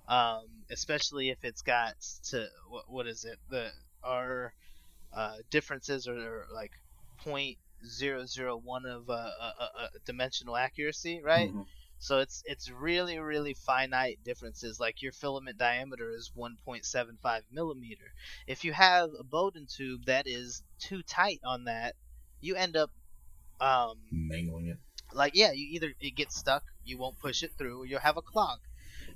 Um, 0.07 0.65
especially 0.71 1.29
if 1.29 1.43
it's 1.43 1.61
got 1.61 1.93
to 2.29 2.47
what, 2.69 2.85
what 2.89 3.07
is 3.07 3.23
it 3.25 3.37
the 3.49 3.71
our 4.03 4.53
uh, 5.13 5.35
differences 5.49 6.07
are, 6.07 6.17
are 6.17 6.45
like 6.53 6.71
point 7.23 7.57
zero 7.85 8.25
zero 8.25 8.57
one 8.57 8.85
of 8.85 9.09
uh, 9.09 9.13
uh, 9.41 9.67
uh, 9.79 9.87
dimensional 10.05 10.55
accuracy, 10.57 11.21
right? 11.23 11.49
Mhm. 11.51 11.65
So 11.99 12.19
it's 12.19 12.41
it's 12.45 12.69
really 12.69 13.19
really 13.19 13.53
finite 13.53 14.19
differences. 14.23 14.79
Like 14.79 15.01
your 15.01 15.11
filament 15.11 15.57
diameter 15.57 16.11
is 16.11 16.31
1.75 16.33 17.43
millimeter. 17.51 18.13
If 18.47 18.63
you 18.63 18.73
have 18.73 19.09
a 19.19 19.23
Bowden 19.23 19.67
tube 19.67 20.05
that 20.05 20.27
is 20.27 20.63
too 20.79 21.03
tight 21.03 21.39
on 21.43 21.65
that, 21.65 21.95
you 22.41 22.55
end 22.55 22.75
up 22.77 22.91
um, 23.59 23.97
Mangling 24.11 24.67
it. 24.67 24.79
Like 25.13 25.33
yeah, 25.35 25.51
you 25.51 25.67
either 25.71 25.93
it 25.99 26.15
gets 26.15 26.35
stuck, 26.37 26.63
you 26.83 26.97
won't 26.97 27.19
push 27.19 27.43
it 27.43 27.51
through, 27.57 27.81
or 27.81 27.85
you'll 27.85 27.99
have 27.99 28.17
a 28.17 28.21
clog. 28.21 28.59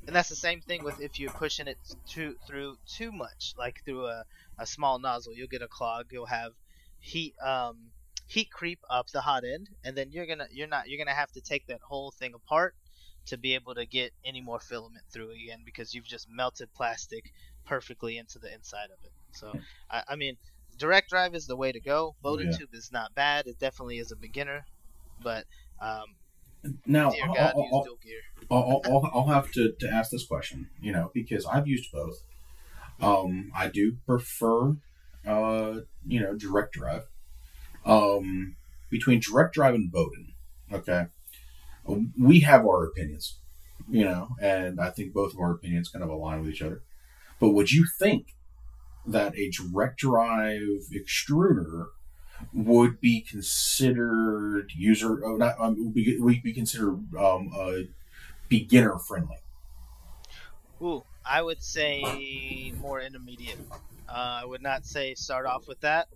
And 0.07 0.15
that's 0.15 0.29
the 0.29 0.35
same 0.35 0.61
thing 0.61 0.83
with 0.83 0.99
if 0.99 1.19
you're 1.19 1.31
pushing 1.31 1.67
it 1.67 1.79
too 2.07 2.35
through 2.47 2.77
too 2.87 3.11
much, 3.11 3.53
like 3.57 3.83
through 3.85 4.07
a, 4.07 4.25
a 4.57 4.65
small 4.65 4.99
nozzle, 4.99 5.33
you'll 5.35 5.47
get 5.47 5.61
a 5.61 5.67
clog. 5.67 6.07
You'll 6.11 6.25
have 6.27 6.53
heat 6.99 7.35
um, 7.39 7.91
heat 8.27 8.51
creep 8.51 8.79
up 8.89 9.07
the 9.09 9.21
hot 9.21 9.43
end, 9.43 9.69
and 9.83 9.95
then 9.97 10.11
you're 10.11 10.25
gonna 10.27 10.47
you're 10.51 10.67
not 10.67 10.87
you're 10.89 10.97
gonna 10.97 11.15
have 11.15 11.31
to 11.33 11.41
take 11.41 11.67
that 11.67 11.81
whole 11.87 12.11
thing 12.11 12.33
apart 12.33 12.75
to 13.27 13.37
be 13.37 13.55
able 13.55 13.73
to 13.75 13.85
get 13.85 14.13
any 14.23 14.41
more 14.41 14.59
filament 14.59 15.05
through 15.11 15.31
again 15.31 15.61
because 15.65 15.93
you've 15.93 16.05
just 16.05 16.27
melted 16.29 16.69
plastic 16.75 17.31
perfectly 17.65 18.17
into 18.17 18.39
the 18.39 18.53
inside 18.53 18.85
of 18.91 18.99
it. 19.03 19.11
So 19.31 19.53
I, 19.89 20.03
I 20.09 20.15
mean, 20.15 20.37
direct 20.77 21.09
drive 21.09 21.35
is 21.35 21.47
the 21.47 21.55
way 21.57 21.71
to 21.71 21.79
go. 21.79 22.15
Bowden 22.21 22.49
Yeah. 22.51 22.57
tube 22.57 22.73
is 22.73 22.91
not 22.91 23.15
bad. 23.15 23.47
It 23.47 23.59
definitely 23.59 23.97
is 23.99 24.11
a 24.11 24.15
beginner, 24.15 24.65
but 25.19 25.45
um, 25.81 26.15
Now, 26.85 27.11
I'll, 27.23 27.33
God, 27.35 27.53
I'll- 27.55 27.69
I'll- 27.73 27.83
I'll, 28.51 28.81
I'll, 28.85 29.11
I'll 29.13 29.27
have 29.27 29.51
to, 29.53 29.73
to 29.79 29.87
ask 29.89 30.11
this 30.11 30.25
question, 30.25 30.69
you 30.81 30.91
know, 30.91 31.11
because 31.13 31.45
I've 31.45 31.67
used 31.67 31.91
both. 31.91 32.21
Um, 33.01 33.51
I 33.55 33.67
do 33.69 33.97
prefer, 34.05 34.77
uh, 35.25 35.79
you 36.07 36.19
know, 36.19 36.35
direct 36.35 36.73
drive. 36.73 37.03
Um, 37.85 38.55
between 38.89 39.19
direct 39.19 39.53
drive 39.53 39.73
and 39.75 39.91
Bowden, 39.91 40.33
okay, 40.71 41.07
we 42.19 42.39
have 42.41 42.65
our 42.65 42.85
opinions, 42.85 43.37
you 43.89 44.03
know, 44.05 44.29
and 44.41 44.79
I 44.79 44.89
think 44.89 45.13
both 45.13 45.33
of 45.33 45.39
our 45.39 45.51
opinions 45.51 45.89
kind 45.89 46.03
of 46.03 46.09
align 46.09 46.41
with 46.41 46.49
each 46.49 46.61
other. 46.61 46.81
But 47.39 47.49
would 47.51 47.71
you 47.71 47.85
think 47.99 48.35
that 49.05 49.35
a 49.37 49.49
direct 49.51 49.99
drive 49.99 50.87
extruder 50.93 51.87
would 52.53 52.99
be 53.01 53.21
considered 53.21 54.71
user, 54.75 55.25
oh, 55.25 55.35
not, 55.37 55.55
um, 55.59 55.75
would 55.85 55.93
be, 55.93 56.17
would 56.19 56.41
be 56.43 56.53
considered 56.53 56.99
um, 57.17 57.51
uh, 57.57 57.73
beginner 58.49 58.97
friendly? 58.97 59.37
Ooh, 60.81 61.03
I 61.25 61.41
would 61.41 61.61
say 61.61 62.73
more 62.79 63.01
intermediate. 63.01 63.59
Uh, 64.07 64.41
I 64.41 64.45
would 64.45 64.61
not 64.61 64.85
say 64.85 65.15
start 65.15 65.45
off 65.45 65.67
with 65.67 65.79
that. 65.81 66.07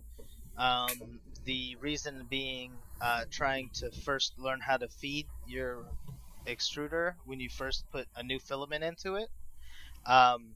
Um, 0.56 1.20
the 1.44 1.76
reason 1.80 2.26
being 2.28 2.72
uh, 3.00 3.24
trying 3.30 3.70
to 3.74 3.90
first 3.90 4.38
learn 4.38 4.60
how 4.60 4.76
to 4.76 4.88
feed 4.88 5.26
your 5.46 5.84
extruder 6.46 7.14
when 7.24 7.40
you 7.40 7.48
first 7.48 7.84
put 7.90 8.06
a 8.16 8.22
new 8.22 8.38
filament 8.38 8.84
into 8.84 9.14
it. 9.14 9.28
Um, 10.06 10.54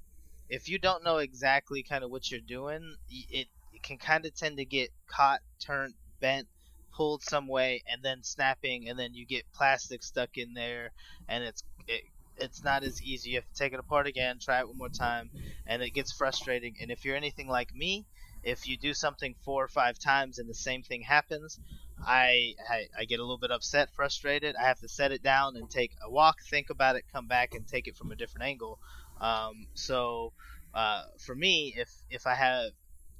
if 0.48 0.68
you 0.68 0.78
don't 0.78 1.02
know 1.04 1.18
exactly 1.18 1.82
kind 1.82 2.04
of 2.04 2.10
what 2.10 2.30
you're 2.30 2.40
doing, 2.40 2.96
it, 3.10 3.26
it 3.30 3.46
can 3.84 3.98
kind 3.98 4.26
of 4.26 4.34
tend 4.34 4.56
to 4.56 4.64
get 4.64 4.90
caught, 5.06 5.40
turned, 5.60 5.94
bent, 6.20 6.48
pulled 6.92 7.22
some 7.22 7.46
way, 7.46 7.82
and 7.90 8.02
then 8.02 8.22
snapping, 8.22 8.88
and 8.88 8.98
then 8.98 9.14
you 9.14 9.26
get 9.26 9.44
plastic 9.54 10.02
stuck 10.02 10.36
in 10.36 10.54
there, 10.54 10.90
and 11.28 11.44
it's 11.44 11.62
it, 11.86 12.02
it's 12.36 12.64
not 12.64 12.82
as 12.82 13.00
easy. 13.02 13.30
You 13.30 13.36
have 13.36 13.46
to 13.46 13.54
take 13.54 13.72
it 13.72 13.78
apart 13.80 14.06
again, 14.06 14.38
try 14.40 14.58
it 14.60 14.66
one 14.68 14.78
more 14.78 14.88
time, 14.88 15.30
and 15.66 15.82
it 15.82 15.90
gets 15.90 16.12
frustrating. 16.12 16.74
And 16.80 16.90
if 16.90 17.04
you're 17.04 17.16
anything 17.16 17.48
like 17.48 17.74
me, 17.74 18.06
if 18.42 18.66
you 18.66 18.76
do 18.76 18.94
something 18.94 19.34
four 19.44 19.62
or 19.64 19.68
five 19.68 19.98
times 19.98 20.38
and 20.38 20.48
the 20.48 20.54
same 20.54 20.82
thing 20.82 21.02
happens, 21.02 21.58
I, 22.06 22.54
I 22.68 22.86
I 23.00 23.04
get 23.04 23.20
a 23.20 23.22
little 23.22 23.38
bit 23.38 23.50
upset, 23.50 23.90
frustrated. 23.94 24.56
I 24.56 24.64
have 24.64 24.80
to 24.80 24.88
set 24.88 25.12
it 25.12 25.22
down 25.22 25.56
and 25.56 25.70
take 25.70 25.92
a 26.04 26.10
walk, 26.10 26.36
think 26.50 26.70
about 26.70 26.96
it, 26.96 27.04
come 27.12 27.26
back 27.28 27.54
and 27.54 27.66
take 27.66 27.86
it 27.86 27.96
from 27.96 28.10
a 28.12 28.16
different 28.16 28.46
angle. 28.46 28.78
Um, 29.20 29.66
so 29.74 30.32
uh, 30.74 31.04
for 31.18 31.34
me, 31.34 31.74
if 31.76 31.90
if 32.10 32.26
I 32.26 32.34
have 32.34 32.72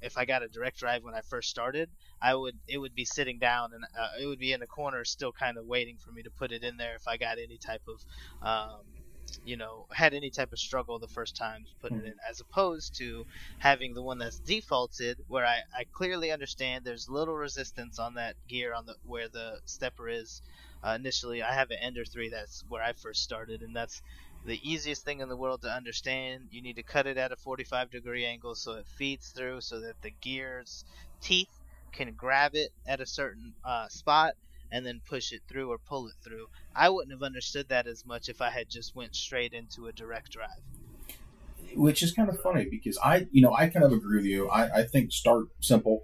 if 0.05 0.17
I 0.17 0.25
got 0.25 0.43
a 0.43 0.47
direct 0.47 0.79
drive 0.79 1.03
when 1.03 1.15
I 1.15 1.21
first 1.21 1.49
started, 1.49 1.89
I 2.21 2.35
would 2.35 2.57
it 2.67 2.77
would 2.77 2.95
be 2.95 3.05
sitting 3.05 3.39
down 3.39 3.73
and 3.73 3.83
uh, 3.99 4.09
it 4.21 4.27
would 4.27 4.39
be 4.39 4.53
in 4.53 4.59
the 4.61 4.67
corner, 4.67 5.03
still 5.05 5.33
kind 5.33 5.57
of 5.57 5.65
waiting 5.65 5.97
for 5.97 6.11
me 6.11 6.23
to 6.23 6.31
put 6.31 6.51
it 6.51 6.63
in 6.63 6.77
there 6.77 6.95
if 6.95 7.07
I 7.07 7.17
got 7.17 7.39
any 7.39 7.57
type 7.57 7.83
of 7.87 8.01
um, 8.47 8.85
you 9.43 9.57
know 9.57 9.85
had 9.91 10.13
any 10.13 10.29
type 10.29 10.51
of 10.53 10.59
struggle 10.59 10.99
the 10.99 11.07
first 11.07 11.35
time 11.35 11.65
putting 11.81 11.99
it 11.99 12.05
in, 12.05 12.13
as 12.29 12.39
opposed 12.39 12.95
to 12.97 13.25
having 13.59 13.93
the 13.93 14.03
one 14.03 14.17
that's 14.19 14.39
defaulted 14.39 15.17
where 15.27 15.45
I, 15.45 15.57
I 15.77 15.85
clearly 15.93 16.31
understand 16.31 16.85
there's 16.85 17.09
little 17.09 17.35
resistance 17.35 17.99
on 17.99 18.15
that 18.15 18.35
gear 18.47 18.73
on 18.73 18.85
the 18.85 18.95
where 19.03 19.27
the 19.29 19.59
stepper 19.65 20.09
is. 20.09 20.41
Uh, 20.83 20.95
initially, 20.99 21.41
I 21.41 21.53
have 21.53 21.71
an 21.71 21.77
Ender 21.81 22.05
three. 22.05 22.29
That's 22.29 22.63
where 22.67 22.83
I 22.83 22.93
first 22.93 23.23
started, 23.23 23.61
and 23.63 23.75
that's 23.75 24.01
the 24.45 24.59
easiest 24.63 25.03
thing 25.03 25.19
in 25.21 25.29
the 25.29 25.35
world 25.37 25.61
to 25.63 25.69
understand. 25.69 26.49
You 26.51 26.61
need 26.61 26.75
to 26.77 26.83
cut 26.83 27.07
it 27.07 27.17
at 27.17 27.31
a 27.31 27.35
45 27.35 27.89
degree 27.91 28.25
angle 28.25 28.55
so 28.55 28.73
it 28.73 28.87
feeds 28.97 29.29
through, 29.29 29.61
so 29.61 29.81
that 29.81 30.01
the 30.01 30.11
gear's 30.21 30.85
teeth 31.21 31.49
can 31.91 32.13
grab 32.13 32.55
it 32.55 32.71
at 32.87 33.01
a 33.01 33.05
certain 33.05 33.53
uh, 33.63 33.87
spot 33.87 34.33
and 34.71 34.85
then 34.85 35.01
push 35.07 35.31
it 35.31 35.41
through 35.47 35.71
or 35.71 35.77
pull 35.77 36.07
it 36.07 36.15
through. 36.23 36.47
I 36.75 36.89
wouldn't 36.89 37.11
have 37.13 37.23
understood 37.23 37.69
that 37.69 37.87
as 37.87 38.05
much 38.05 38.29
if 38.29 38.41
I 38.41 38.49
had 38.49 38.69
just 38.69 38.95
went 38.95 39.15
straight 39.15 39.53
into 39.53 39.87
a 39.87 39.93
direct 39.93 40.31
drive. 40.31 40.49
which 41.75 42.03
is 42.03 42.11
kind 42.13 42.29
of 42.29 42.39
funny 42.41 42.65
because 42.69 42.97
I, 43.03 43.27
you 43.31 43.41
know, 43.41 43.53
I 43.53 43.67
kind 43.69 43.85
of 43.85 43.91
agree 43.91 44.17
with 44.17 44.25
you. 44.25 44.49
I, 44.49 44.79
I 44.79 44.83
think 44.83 45.11
start 45.11 45.47
simple, 45.61 46.03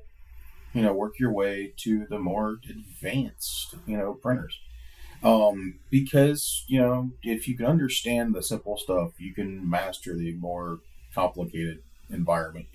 you 0.74 0.82
know, 0.82 0.94
work 0.94 1.20
your 1.20 1.32
way 1.32 1.74
to 1.78 2.06
the 2.10 2.20
more 2.20 2.60
advanced, 2.70 3.76
you 3.86 3.98
know, 3.98 4.14
printers. 4.14 4.60
Um, 5.24 5.80
because 5.90 6.64
you 6.68 6.80
know, 6.80 7.12
if 7.24 7.48
you 7.48 7.56
can 7.56 7.66
understand 7.66 8.34
the 8.34 8.42
simple 8.42 8.78
stuff, 8.78 9.12
you 9.20 9.34
can 9.34 9.70
master 9.70 10.16
the 10.16 10.34
more 10.34 10.80
complicated 11.14 11.84
environment. 12.10 12.68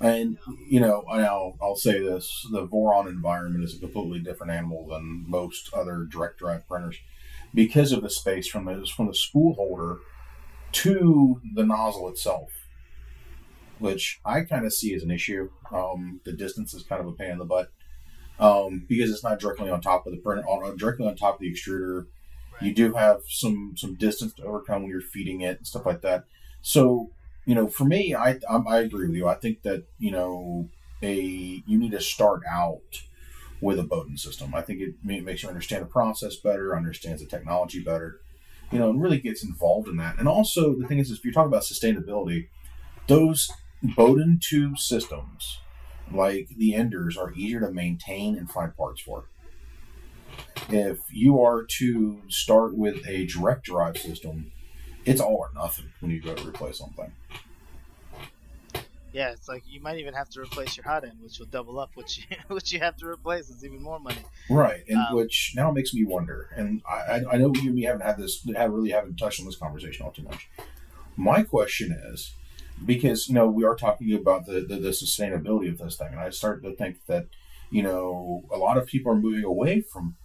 And 0.00 0.38
you 0.68 0.80
know, 0.80 1.04
I'll 1.10 1.56
I'll 1.60 1.76
say 1.76 2.00
this: 2.00 2.46
the 2.50 2.66
Voron 2.66 3.08
environment 3.08 3.64
is 3.64 3.74
a 3.74 3.80
completely 3.80 4.20
different 4.20 4.52
animal 4.52 4.86
than 4.88 5.24
most 5.28 5.72
other 5.74 6.06
direct 6.10 6.38
drive 6.38 6.66
printers 6.66 6.98
because 7.54 7.92
of 7.92 8.02
the 8.02 8.10
space 8.10 8.46
from 8.46 8.64
the 8.64 8.86
from 8.86 9.08
the 9.08 9.14
spool 9.14 9.54
holder 9.54 9.98
to 10.72 11.40
the 11.54 11.64
nozzle 11.64 12.08
itself, 12.08 12.50
which 13.78 14.20
I 14.24 14.42
kind 14.42 14.64
of 14.64 14.72
see 14.72 14.94
as 14.94 15.02
an 15.02 15.10
issue. 15.10 15.50
Um, 15.70 16.20
the 16.24 16.32
distance 16.32 16.72
is 16.72 16.84
kind 16.84 17.00
of 17.00 17.08
a 17.08 17.12
pain 17.12 17.32
in 17.32 17.38
the 17.38 17.44
butt 17.44 17.70
um, 18.42 18.84
because 18.88 19.10
it's 19.10 19.22
not 19.22 19.38
directly 19.38 19.70
on 19.70 19.80
top 19.80 20.06
of 20.06 20.12
the 20.12 20.18
printer, 20.18 20.42
on, 20.42 20.76
directly 20.76 21.06
on 21.06 21.14
top 21.14 21.34
of 21.36 21.40
the 21.40 21.52
extruder. 21.52 22.06
You 22.60 22.74
do 22.74 22.92
have 22.94 23.20
some 23.28 23.74
some 23.76 23.94
distance 23.94 24.34
to 24.34 24.44
overcome 24.44 24.82
when 24.82 24.90
you're 24.90 25.00
feeding 25.00 25.40
it 25.40 25.58
and 25.58 25.66
stuff 25.66 25.86
like 25.86 26.02
that. 26.02 26.24
So 26.60 27.10
you 27.46 27.54
know, 27.54 27.68
for 27.68 27.84
me, 27.84 28.14
I 28.14 28.38
I, 28.50 28.56
I 28.68 28.78
agree 28.80 29.06
with 29.06 29.16
you. 29.16 29.28
I 29.28 29.34
think 29.34 29.62
that 29.62 29.84
you 29.98 30.10
know 30.10 30.68
a 31.02 31.14
you 31.66 31.78
need 31.78 31.92
to 31.92 32.00
start 32.00 32.42
out 32.50 33.02
with 33.60 33.78
a 33.78 33.84
Bowden 33.84 34.16
system. 34.16 34.54
I 34.54 34.60
think 34.60 34.80
it, 34.80 34.94
ma- 35.04 35.20
makes 35.20 35.44
you 35.44 35.48
understand 35.48 35.82
the 35.82 35.86
process 35.86 36.34
better, 36.34 36.76
understands 36.76 37.22
the 37.22 37.28
technology 37.28 37.80
better, 37.80 38.20
you 38.72 38.78
know, 38.80 38.90
and 38.90 39.00
really 39.00 39.20
gets 39.20 39.44
involved 39.44 39.86
in 39.86 39.96
that. 39.98 40.18
And 40.18 40.26
also, 40.26 40.74
the 40.74 40.86
thing 40.86 40.98
is, 40.98 41.12
if 41.12 41.24
you 41.24 41.32
talk 41.32 41.46
about 41.46 41.62
sustainability, 41.62 42.48
those 43.06 43.50
Bowden 43.96 44.40
tube 44.42 44.78
systems, 44.78 45.58
like 46.10 46.48
the 46.56 46.74
Enders, 46.74 47.16
are 47.16 47.32
easier 47.32 47.60
to 47.60 47.70
maintain 47.70 48.36
and 48.36 48.50
find 48.50 48.76
parts 48.76 49.00
for. 49.00 49.24
If 50.68 50.98
you 51.10 51.42
are 51.42 51.64
to 51.78 52.22
start 52.28 52.74
with 52.74 53.06
a 53.06 53.26
direct 53.26 53.64
drive 53.64 53.98
system, 53.98 54.52
it's 55.04 55.20
all 55.20 55.36
or 55.36 55.50
nothing 55.54 55.86
when 56.00 56.10
you 56.10 56.20
go 56.20 56.34
to 56.34 56.48
replace 56.48 56.78
something. 56.78 57.12
Yeah, 59.12 59.30
it's 59.30 59.46
like 59.46 59.62
you 59.66 59.80
might 59.80 59.98
even 59.98 60.14
have 60.14 60.30
to 60.30 60.40
replace 60.40 60.76
your 60.76 60.84
hot 60.84 61.04
end, 61.04 61.18
which 61.20 61.38
will 61.38 61.46
double 61.46 61.78
up 61.78 61.90
what 61.94 62.16
you 62.16 62.24
what 62.48 62.72
you 62.72 62.80
have 62.80 62.96
to 62.96 63.06
replace. 63.06 63.50
It's 63.50 63.62
even 63.62 63.82
more 63.82 64.00
money. 64.00 64.24
Right, 64.48 64.84
and 64.88 64.98
Um, 64.98 65.16
which 65.16 65.52
now 65.54 65.70
makes 65.70 65.92
me 65.92 66.04
wonder. 66.04 66.48
And 66.56 66.80
I, 66.88 66.94
I, 66.94 67.22
I 67.32 67.36
know 67.36 67.52
you 67.54 67.66
and 67.66 67.74
me 67.74 67.82
haven't 67.82 68.02
had 68.02 68.16
this, 68.16 68.46
have 68.56 68.70
really 68.70 68.90
haven't 68.90 69.16
touched 69.16 69.40
on 69.40 69.46
this 69.46 69.56
conversation 69.56 70.06
all 70.06 70.12
too 70.12 70.22
much. 70.22 70.48
My 71.16 71.42
question 71.42 71.92
is, 72.10 72.32
because 72.84 73.28
you 73.28 73.34
know 73.34 73.46
we 73.46 73.64
are 73.64 73.74
talking 73.74 74.12
about 74.14 74.46
the, 74.46 74.60
the 74.60 74.76
the 74.76 74.90
sustainability 74.90 75.70
of 75.70 75.78
this 75.78 75.96
thing, 75.96 76.08
and 76.10 76.20
I 76.20 76.30
start 76.30 76.62
to 76.62 76.74
think 76.74 77.06
that 77.06 77.26
you 77.70 77.82
know 77.82 78.44
a 78.50 78.56
lot 78.56 78.76
of 78.76 78.86
people 78.86 79.12
are 79.12 79.16
moving 79.16 79.44
away 79.44 79.80
from 79.80 80.16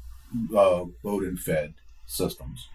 uh, 0.55 0.85
and 1.03 1.39
fed 1.39 1.75
systems 2.05 2.69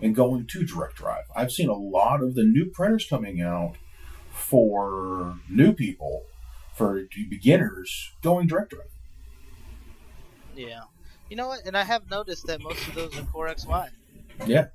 and 0.00 0.14
going 0.14 0.46
to 0.46 0.64
direct 0.64 0.96
drive. 0.96 1.24
I've 1.34 1.52
seen 1.52 1.68
a 1.68 1.74
lot 1.74 2.22
of 2.22 2.34
the 2.34 2.44
new 2.44 2.66
printers 2.66 3.06
coming 3.08 3.40
out 3.40 3.76
for 4.30 5.38
new 5.48 5.72
people, 5.72 6.24
for 6.74 7.06
beginners, 7.30 8.12
going 8.22 8.46
direct 8.46 8.70
drive. 8.70 8.88
Yeah. 10.56 10.82
You 11.30 11.36
know 11.36 11.48
what? 11.48 11.64
And 11.64 11.76
I 11.76 11.84
have 11.84 12.10
noticed 12.10 12.46
that 12.46 12.62
most 12.62 12.86
of 12.88 12.94
those 12.94 13.18
are 13.18 13.22
Core 13.22 13.48
XY. 13.48 13.90
Yeah. 14.46 14.66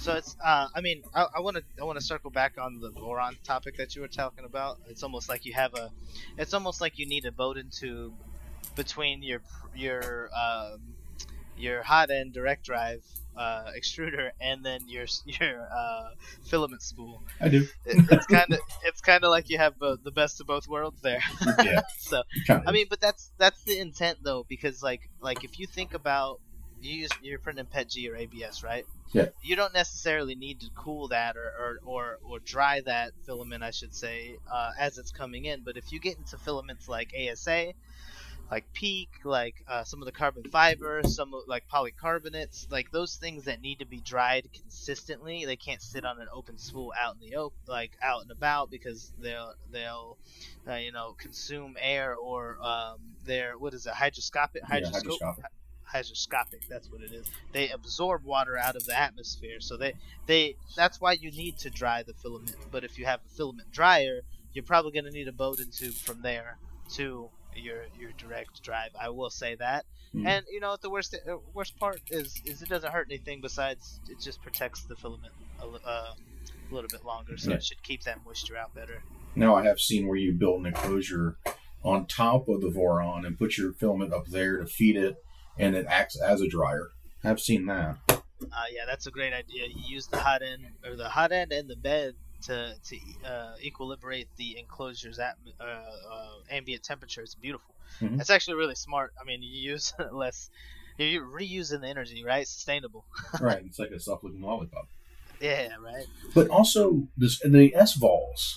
So 0.00 0.14
it's, 0.14 0.34
uh, 0.42 0.68
I 0.74 0.80
mean, 0.80 1.02
I 1.14 1.40
want 1.40 1.58
to, 1.58 1.62
I 1.78 1.84
want 1.84 1.98
to 1.98 2.04
circle 2.04 2.30
back 2.30 2.56
on 2.58 2.80
the 2.80 2.90
Voron 2.90 3.36
topic 3.44 3.76
that 3.76 3.94
you 3.94 4.00
were 4.00 4.08
talking 4.08 4.46
about. 4.46 4.78
It's 4.88 5.02
almost 5.02 5.28
like 5.28 5.44
you 5.44 5.52
have 5.52 5.74
a, 5.74 5.90
it's 6.38 6.54
almost 6.54 6.80
like 6.80 6.98
you 6.98 7.06
need 7.06 7.26
a 7.26 7.32
Bowden 7.32 7.68
tube 7.70 8.14
between 8.76 9.22
your, 9.22 9.42
your, 9.76 10.30
um, 10.34 10.80
your 11.56 11.82
hot 11.82 12.10
end 12.10 12.32
direct 12.32 12.64
drive 12.64 13.02
uh, 13.36 13.70
extruder 13.76 14.30
and 14.40 14.64
then 14.64 14.80
your 14.86 15.06
your 15.24 15.68
uh, 15.72 16.10
filament 16.44 16.82
spool. 16.82 17.22
I 17.40 17.48
do. 17.48 17.66
It, 17.84 18.06
it's 18.10 18.26
kind 18.26 18.52
of 18.52 18.60
it's 18.84 19.00
kind 19.00 19.24
of 19.24 19.30
like 19.30 19.48
you 19.50 19.58
have 19.58 19.74
uh, 19.82 19.96
the 20.02 20.10
best 20.10 20.40
of 20.40 20.46
both 20.46 20.68
worlds 20.68 21.00
there. 21.02 21.22
Yeah. 21.62 21.82
so. 21.98 22.22
I 22.48 22.72
mean, 22.72 22.86
but 22.88 23.00
that's 23.00 23.30
that's 23.38 23.62
the 23.64 23.78
intent 23.78 24.18
though, 24.22 24.44
because 24.48 24.82
like 24.82 25.08
like 25.20 25.44
if 25.44 25.58
you 25.58 25.66
think 25.66 25.94
about 25.94 26.40
you 26.82 27.00
use 27.02 27.10
you're 27.22 27.38
printing 27.38 27.66
PETG 27.66 28.10
or 28.10 28.16
ABS, 28.16 28.62
right? 28.62 28.86
Yeah. 29.12 29.26
You 29.42 29.56
don't 29.56 29.74
necessarily 29.74 30.34
need 30.34 30.60
to 30.60 30.70
cool 30.74 31.08
that 31.08 31.36
or 31.36 31.52
or, 31.58 31.78
or, 31.84 32.18
or 32.22 32.38
dry 32.40 32.80
that 32.82 33.12
filament, 33.24 33.62
I 33.62 33.70
should 33.70 33.94
say, 33.94 34.36
uh, 34.50 34.70
as 34.78 34.98
it's 34.98 35.10
coming 35.10 35.46
in. 35.46 35.62
But 35.62 35.76
if 35.76 35.92
you 35.92 36.00
get 36.00 36.16
into 36.16 36.38
filaments 36.38 36.88
like 36.88 37.12
ASA, 37.14 37.72
like 38.50 38.72
PEEK, 38.72 39.10
like 39.24 39.64
uh, 39.68 39.84
some 39.84 40.02
of 40.02 40.06
the 40.06 40.12
carbon 40.12 40.42
fiber, 40.44 41.02
some 41.04 41.32
like 41.46 41.64
polycarbonates, 41.68 42.70
like 42.70 42.90
those 42.90 43.16
things 43.16 43.44
that 43.44 43.60
need 43.60 43.78
to 43.78 43.86
be 43.86 44.00
dried 44.00 44.48
consistently. 44.52 45.44
They 45.44 45.56
can't 45.56 45.82
sit 45.82 46.04
on 46.04 46.20
an 46.20 46.26
open 46.32 46.58
spool 46.58 46.92
out 47.00 47.14
in 47.14 47.28
the 47.28 47.36
open, 47.36 47.58
like 47.68 47.92
out 48.02 48.22
and 48.22 48.30
about, 48.30 48.70
because 48.70 49.12
they'll 49.20 49.54
they'll 49.70 50.18
uh, 50.68 50.74
you 50.74 50.92
know 50.92 51.14
consume 51.18 51.76
air 51.80 52.16
or 52.16 52.58
um, 52.60 52.98
they're 53.24 53.56
what 53.56 53.74
is 53.74 53.86
it 53.86 53.92
hygroscopic 53.92 54.62
Yeah, 54.68 54.80
hygroscope 54.80 55.36
hygroscopic. 55.94 56.28
hygroscopic 56.30 56.68
that's 56.68 56.90
what 56.90 57.00
it 57.02 57.12
is 57.12 57.26
they 57.52 57.68
absorb 57.70 58.24
water 58.24 58.56
out 58.56 58.76
of 58.76 58.84
the 58.86 58.98
atmosphere 58.98 59.60
so 59.60 59.76
they 59.76 59.92
they 60.26 60.56
that's 60.76 61.00
why 61.00 61.12
you 61.12 61.30
need 61.30 61.56
to 61.58 61.70
dry 61.70 62.02
the 62.02 62.14
filament 62.14 62.56
but 62.70 62.84
if 62.84 62.98
you 62.98 63.04
have 63.04 63.20
a 63.26 63.28
filament 63.36 63.70
dryer 63.72 64.20
you're 64.52 64.64
probably 64.64 64.90
going 64.92 65.04
to 65.04 65.10
need 65.10 65.28
a 65.28 65.32
Bowden 65.32 65.70
tube 65.70 65.94
from 65.94 66.22
there 66.22 66.56
to 66.94 67.28
your 67.54 67.84
your 67.98 68.10
direct 68.18 68.62
drive 68.62 68.90
i 69.00 69.08
will 69.08 69.30
say 69.30 69.54
that 69.56 69.84
Hmm. 70.12 70.26
and 70.26 70.44
you 70.50 70.58
know 70.58 70.76
the 70.80 70.90
worst 70.90 71.14
uh, 71.14 71.36
worst 71.54 71.78
part 71.78 72.00
is 72.10 72.42
is 72.44 72.62
it 72.62 72.68
doesn't 72.68 72.90
hurt 72.92 73.06
anything 73.08 73.40
besides 73.40 74.00
it 74.08 74.18
just 74.18 74.42
protects 74.42 74.82
the 74.82 74.96
filament 74.96 75.32
a, 75.62 75.64
uh, 75.64 76.14
a 76.68 76.74
little 76.74 76.88
bit 76.88 77.04
longer 77.04 77.36
so 77.36 77.50
Yeah. 77.50 77.56
it 77.58 77.62
should 77.64 77.80
keep 77.84 78.02
that 78.02 78.18
moisture 78.24 78.56
out 78.56 78.74
better 78.74 79.04
Now 79.36 79.54
I 79.54 79.62
have 79.66 79.78
seen 79.78 80.08
where 80.08 80.16
you 80.16 80.32
build 80.32 80.62
an 80.62 80.66
enclosure 80.66 81.36
on 81.84 82.06
top 82.06 82.48
of 82.48 82.60
the 82.60 82.70
Voron 82.70 83.24
and 83.24 83.38
put 83.38 83.56
your 83.56 83.72
filament 83.72 84.12
up 84.12 84.26
there 84.26 84.56
to 84.56 84.66
feed 84.66 84.96
it, 84.96 85.14
and 85.58 85.76
it 85.76 85.86
acts 85.88 86.20
as 86.20 86.40
a 86.40 86.48
dryer. 86.48 86.88
I've 87.24 87.40
seen 87.40 87.66
that. 87.66 87.96
Uh, 88.08 88.64
yeah, 88.72 88.84
that's 88.86 89.06
a 89.06 89.10
great 89.10 89.32
idea. 89.32 89.66
You 89.66 89.82
use 89.86 90.06
the 90.06 90.18
hot 90.18 90.42
end 90.42 90.62
or 90.84 90.96
the 90.96 91.08
hot 91.08 91.32
end 91.32 91.52
and 91.52 91.68
the 91.68 91.76
bed 91.76 92.14
to 92.42 92.74
to 92.88 92.96
uh, 93.26 93.54
equilibrate 93.62 94.26
the 94.36 94.58
enclosure's 94.58 95.18
at, 95.18 95.36
uh, 95.60 95.64
uh, 95.64 96.28
ambient 96.50 96.82
temperature. 96.82 97.20
It's 97.22 97.34
beautiful. 97.34 97.74
Mhm. 98.00 98.16
That's 98.16 98.30
actually 98.30 98.56
really 98.56 98.74
smart. 98.74 99.12
I 99.20 99.24
mean, 99.24 99.42
you 99.42 99.72
use 99.72 99.92
less. 100.12 100.50
You're 100.96 101.24
reusing 101.24 101.80
the 101.80 101.88
energy, 101.88 102.24
right? 102.24 102.46
Sustainable. 102.46 103.04
right, 103.40 103.62
it's 103.64 103.78
like 103.78 103.90
a 103.90 103.98
soft-looking 103.98 104.42
lollipop. 104.42 104.86
Yeah, 105.40 105.68
right. 105.82 106.04
But 106.34 106.48
also 106.48 107.08
this 107.16 107.40
the 107.40 107.72
Sovols, 107.72 108.56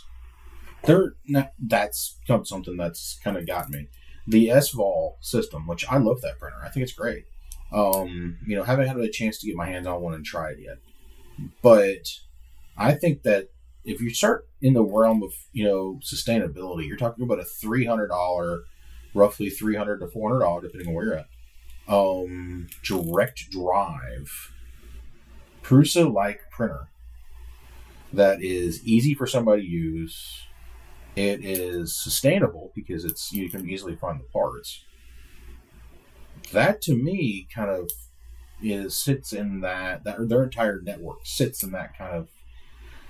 they're 0.83 1.13
that's 1.57 2.17
something 2.43 2.75
that's 2.75 3.19
kind 3.23 3.37
of 3.37 3.47
got 3.47 3.69
me. 3.69 3.87
The 4.27 4.47
Sovol 4.47 5.15
system, 5.21 5.67
which 5.67 5.85
I 5.89 5.97
love 5.97 6.21
that 6.21 6.39
printer, 6.39 6.57
I 6.63 6.69
think 6.69 6.83
it's 6.83 6.93
great. 6.93 7.25
Um, 7.73 8.37
you 8.45 8.55
know, 8.55 8.63
haven't 8.63 8.87
had 8.87 8.97
a 8.97 9.09
chance 9.09 9.39
to 9.39 9.47
get 9.47 9.55
my 9.55 9.67
hands 9.67 9.87
on 9.87 10.01
one 10.01 10.13
and 10.13 10.23
try 10.23 10.51
it 10.51 10.59
yet, 10.59 10.77
but 11.61 12.07
I 12.77 12.93
think 12.93 13.23
that 13.23 13.49
if 13.83 13.99
you 13.99 14.11
start 14.13 14.47
in 14.61 14.73
the 14.73 14.83
realm 14.83 15.23
of 15.23 15.33
you 15.51 15.65
know 15.65 15.99
sustainability, 16.03 16.87
you're 16.87 16.97
talking 16.97 17.23
about 17.23 17.39
a 17.39 17.43
three 17.43 17.85
hundred 17.85 18.07
dollar, 18.07 18.61
roughly 19.13 19.49
three 19.49 19.75
hundred 19.75 19.99
to 19.99 20.07
four 20.07 20.29
hundred 20.29 20.41
dollar, 20.41 20.61
depending 20.61 20.87
on 20.87 20.93
where 20.93 21.05
you're 21.05 21.17
at. 21.17 21.27
Um, 21.85 22.67
direct 22.83 23.49
drive 23.51 24.53
Prusa 25.63 26.11
like 26.11 26.41
printer 26.51 26.89
that 28.11 28.43
is 28.43 28.85
easy 28.85 29.13
for 29.13 29.25
somebody 29.25 29.63
to 29.63 29.67
use. 29.67 30.43
It 31.15 31.45
is 31.45 31.95
sustainable 31.95 32.71
because 32.75 33.05
it's 33.05 33.31
you 33.31 33.49
can 33.49 33.69
easily 33.69 33.95
find 33.95 34.19
the 34.19 34.25
parts. 34.25 34.83
That 36.51 36.81
to 36.83 36.95
me 36.95 37.47
kind 37.53 37.69
of 37.69 37.91
is 38.61 38.97
sits 38.97 39.33
in 39.33 39.61
that 39.61 40.03
that 40.05 40.27
their 40.29 40.43
entire 40.43 40.81
network 40.81 41.19
sits 41.23 41.63
in 41.63 41.71
that 41.71 41.97
kind 41.97 42.15
of 42.15 42.29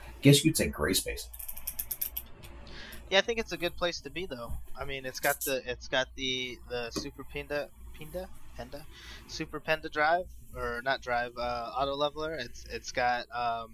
I 0.07 0.11
guess 0.21 0.43
you 0.43 0.51
could 0.51 0.57
say 0.57 0.67
gray 0.67 0.93
space. 0.93 1.29
Yeah, 3.09 3.19
I 3.19 3.21
think 3.21 3.39
it's 3.39 3.51
a 3.51 3.57
good 3.57 3.77
place 3.77 4.01
to 4.01 4.09
be 4.09 4.25
though. 4.25 4.53
I 4.79 4.85
mean, 4.85 5.05
it's 5.05 5.19
got 5.19 5.41
the 5.41 5.61
it's 5.69 5.87
got 5.87 6.07
the 6.15 6.57
the 6.69 6.89
Super 6.91 7.23
Pinda 7.23 7.69
Pinda 7.93 8.27
Penda 8.57 8.85
Super 9.27 9.59
Penda 9.59 9.89
drive 9.89 10.25
or 10.55 10.81
not 10.83 11.01
drive 11.01 11.31
uh, 11.37 11.71
auto 11.77 11.95
leveler. 11.95 12.33
It's 12.33 12.65
it's 12.69 12.91
got 12.91 13.25
um 13.33 13.71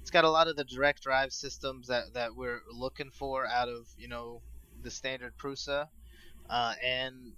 it's 0.00 0.10
got 0.10 0.24
a 0.24 0.30
lot 0.30 0.48
of 0.48 0.56
the 0.56 0.64
direct 0.64 1.02
drive 1.02 1.32
systems 1.32 1.88
that 1.88 2.14
that 2.14 2.36
we're 2.36 2.60
looking 2.72 3.10
for 3.10 3.46
out 3.46 3.68
of 3.68 3.86
you 3.96 4.08
know 4.08 4.42
the 4.82 4.90
standard 4.90 5.34
Prusa, 5.38 5.88
uh, 6.50 6.74
and 6.82 7.32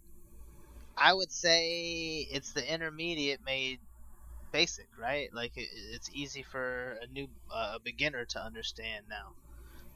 I 0.96 1.12
would 1.12 1.32
say 1.32 2.26
it's 2.30 2.52
the 2.52 2.72
intermediate 2.72 3.40
made 3.44 3.80
basic, 4.52 4.88
right? 4.98 5.32
Like 5.34 5.56
it, 5.56 5.68
it's 5.92 6.10
easy 6.12 6.42
for 6.42 6.98
a 7.02 7.06
new 7.06 7.28
uh, 7.52 7.74
a 7.76 7.80
beginner 7.80 8.24
to 8.26 8.40
understand 8.42 9.06
now. 9.08 9.34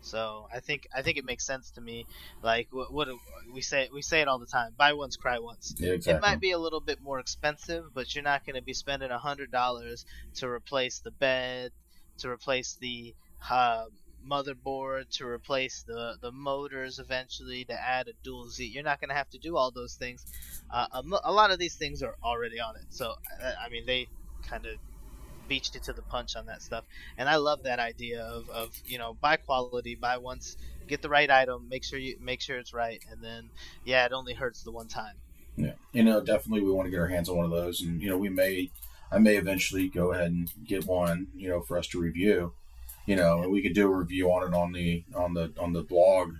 So 0.00 0.48
I 0.54 0.60
think 0.60 0.88
I 0.94 1.02
think 1.02 1.18
it 1.18 1.24
makes 1.24 1.44
sense 1.46 1.72
to 1.72 1.80
me. 1.80 2.06
Like 2.42 2.68
what, 2.70 2.92
what 2.92 3.08
we 3.52 3.60
say 3.60 3.88
we 3.92 4.02
say 4.02 4.20
it 4.20 4.28
all 4.28 4.38
the 4.38 4.46
time: 4.46 4.74
buy 4.76 4.92
once, 4.92 5.16
cry 5.16 5.38
once. 5.38 5.74
Yeah, 5.78 5.96
It 6.06 6.20
might 6.20 6.40
be 6.40 6.52
a 6.52 6.58
little 6.58 6.80
bit 6.80 7.00
more 7.00 7.18
expensive, 7.20 7.92
but 7.94 8.14
you're 8.14 8.24
not 8.24 8.44
going 8.46 8.56
to 8.56 8.62
be 8.62 8.74
spending 8.74 9.10
a 9.10 9.18
hundred 9.18 9.50
dollars 9.50 10.04
to 10.36 10.48
replace 10.48 11.00
the 11.00 11.10
bed, 11.10 11.72
to 12.18 12.28
replace 12.28 12.76
the 12.80 13.14
uh, 13.50 13.84
motherboard, 14.26 15.08
to 15.18 15.26
replace 15.26 15.84
the 15.86 16.16
the 16.20 16.32
motors 16.32 16.98
eventually, 16.98 17.64
to 17.64 17.72
add 17.72 18.08
a 18.08 18.12
dual 18.22 18.48
Z. 18.48 18.64
You're 18.64 18.84
not 18.84 19.00
going 19.00 19.10
to 19.10 19.14
have 19.14 19.30
to 19.30 19.38
do 19.38 19.56
all 19.56 19.70
those 19.70 19.94
things. 19.94 20.24
Uh, 20.70 20.86
a, 20.92 21.02
a 21.24 21.32
lot 21.32 21.50
of 21.50 21.58
these 21.58 21.74
things 21.74 22.02
are 22.02 22.16
already 22.22 22.60
on 22.60 22.76
it. 22.76 22.86
So 22.90 23.14
uh, 23.42 23.52
I 23.64 23.68
mean, 23.70 23.86
they 23.86 24.08
kind 24.48 24.66
of 24.66 24.76
beached 25.48 25.76
it 25.76 25.84
to 25.84 25.92
the 25.92 26.02
punch 26.02 26.36
on 26.36 26.46
that 26.46 26.62
stuff. 26.62 26.84
And 27.16 27.28
I 27.28 27.36
love 27.36 27.62
that 27.62 27.78
idea 27.78 28.22
of, 28.22 28.48
of 28.50 28.76
you 28.86 28.98
know 28.98 29.14
buy 29.14 29.36
quality, 29.36 29.94
buy 29.94 30.18
once, 30.18 30.56
get 30.86 31.02
the 31.02 31.08
right 31.08 31.30
item, 31.30 31.68
make 31.68 31.84
sure 31.84 31.98
you 31.98 32.16
make 32.20 32.40
sure 32.40 32.58
it's 32.58 32.74
right, 32.74 33.02
and 33.10 33.22
then 33.22 33.50
yeah, 33.84 34.04
it 34.04 34.12
only 34.12 34.34
hurts 34.34 34.62
the 34.62 34.70
one 34.72 34.88
time. 34.88 35.14
Yeah, 35.56 35.72
you 35.92 36.04
know, 36.04 36.20
definitely 36.20 36.64
we 36.64 36.70
want 36.70 36.86
to 36.86 36.90
get 36.90 37.00
our 37.00 37.08
hands 37.08 37.28
on 37.28 37.36
one 37.36 37.46
of 37.46 37.50
those, 37.50 37.80
and 37.80 38.00
you 38.00 38.08
know, 38.08 38.16
we 38.16 38.28
may, 38.28 38.70
I 39.10 39.18
may 39.18 39.36
eventually 39.36 39.88
go 39.88 40.12
ahead 40.12 40.30
and 40.30 40.50
get 40.66 40.86
one, 40.86 41.28
you 41.34 41.48
know, 41.48 41.60
for 41.62 41.78
us 41.78 41.86
to 41.88 42.00
review, 42.00 42.52
you 43.06 43.16
know, 43.16 43.42
and 43.42 43.50
we 43.50 43.62
could 43.62 43.74
do 43.74 43.86
a 43.90 43.96
review 43.96 44.30
on 44.30 44.46
it 44.46 44.54
on 44.54 44.72
the 44.72 45.04
on 45.14 45.34
the 45.34 45.52
on 45.58 45.72
the 45.72 45.82
blog, 45.82 46.34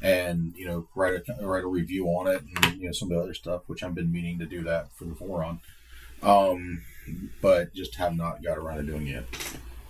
and 0.00 0.54
you 0.56 0.66
know, 0.66 0.86
write 0.94 1.14
a 1.28 1.44
write 1.46 1.64
a 1.64 1.68
review 1.68 2.06
on 2.06 2.28
it, 2.28 2.42
and 2.42 2.80
you 2.80 2.86
know, 2.86 2.92
some 2.92 3.10
of 3.10 3.18
the 3.18 3.22
other 3.22 3.34
stuff, 3.34 3.62
which 3.66 3.82
I've 3.82 3.94
been 3.94 4.12
meaning 4.12 4.38
to 4.38 4.46
do 4.46 4.62
that 4.62 4.92
for 4.92 5.04
the 5.04 5.14
forum, 5.14 5.60
um, 6.22 6.82
but 7.40 7.74
just 7.74 7.96
have 7.96 8.16
not 8.16 8.42
got 8.42 8.58
around 8.58 8.76
to 8.76 8.82
doing 8.84 9.08
it. 9.08 9.26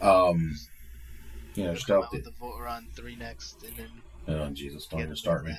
Um, 0.01 0.57
you 1.55 1.65
know, 1.65 1.69
We'll 1.69 1.75
just 1.75 1.87
come 1.87 1.99
out 1.99 2.05
out 2.05 2.11
the, 2.13 2.33
Voron 2.41 2.91
three 2.95 3.17
next, 3.17 3.63
and 3.63 3.77
then 3.77 4.39
oh 4.41 4.49
Jesus, 4.51 4.87
don't 4.87 5.01
even 5.01 5.17
start 5.17 5.45
me. 5.45 5.55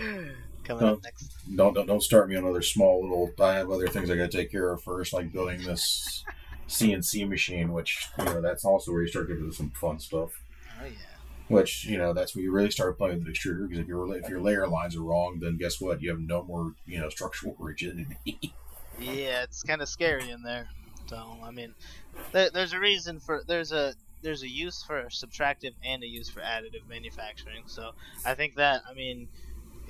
Coming 0.68 0.84
No. 0.86 0.92
up 0.94 1.02
next. 1.02 1.32
don't, 1.56 1.74
don't 1.74 1.86
don't 1.86 2.02
start 2.02 2.28
me 2.28 2.36
on 2.36 2.44
other 2.44 2.62
small 2.62 3.02
little. 3.02 3.30
I 3.44 3.54
have 3.54 3.70
other 3.70 3.88
things 3.88 4.10
I 4.10 4.16
got 4.16 4.30
to 4.30 4.36
take 4.38 4.52
care 4.52 4.70
of 4.72 4.82
first, 4.82 5.12
like 5.12 5.32
building 5.32 5.62
this 5.62 6.24
CNC 6.68 7.28
machine, 7.28 7.72
which 7.72 8.06
you 8.18 8.24
know 8.26 8.40
that's 8.42 8.64
also 8.64 8.92
where 8.92 9.02
you 9.02 9.08
start 9.08 9.28
getting 9.28 9.44
into 9.44 9.56
some 9.56 9.70
fun 9.70 9.98
stuff. 9.98 10.30
Oh 10.80 10.84
yeah. 10.84 10.90
Which 11.48 11.86
you 11.86 11.96
know 11.96 12.12
that's 12.12 12.36
where 12.36 12.42
you 12.44 12.52
really 12.52 12.70
start 12.70 12.98
playing 12.98 13.24
with 13.24 13.26
the 13.26 13.32
extruder 13.32 13.66
because 13.66 13.80
if 13.80 13.88
your 13.88 14.14
if 14.16 14.28
your 14.28 14.40
layer 14.42 14.68
lines 14.68 14.94
are 14.94 15.00
wrong, 15.02 15.38
then 15.40 15.56
guess 15.56 15.80
what? 15.80 16.02
You 16.02 16.10
have 16.10 16.20
no 16.20 16.42
more 16.44 16.74
you 16.86 17.00
know 17.00 17.08
structural 17.08 17.56
rigidity. 17.58 18.16
Yeah, 19.00 19.42
it's 19.42 19.62
kind 19.62 19.80
of 19.80 19.88
scary 19.88 20.30
in 20.30 20.42
there. 20.42 20.68
So 21.08 21.38
I 21.42 21.50
mean, 21.50 21.74
there, 22.32 22.50
there's 22.50 22.74
a 22.74 22.78
reason 22.78 23.18
for 23.20 23.42
there's 23.46 23.72
a 23.72 23.94
there's 24.20 24.42
a 24.42 24.48
use 24.48 24.82
for 24.82 25.04
subtractive 25.04 25.72
and 25.82 26.02
a 26.02 26.06
use 26.06 26.28
for 26.28 26.40
additive 26.40 26.86
manufacturing. 26.86 27.62
So 27.66 27.92
I 28.26 28.34
think 28.34 28.56
that 28.56 28.82
I 28.86 28.92
mean 28.92 29.28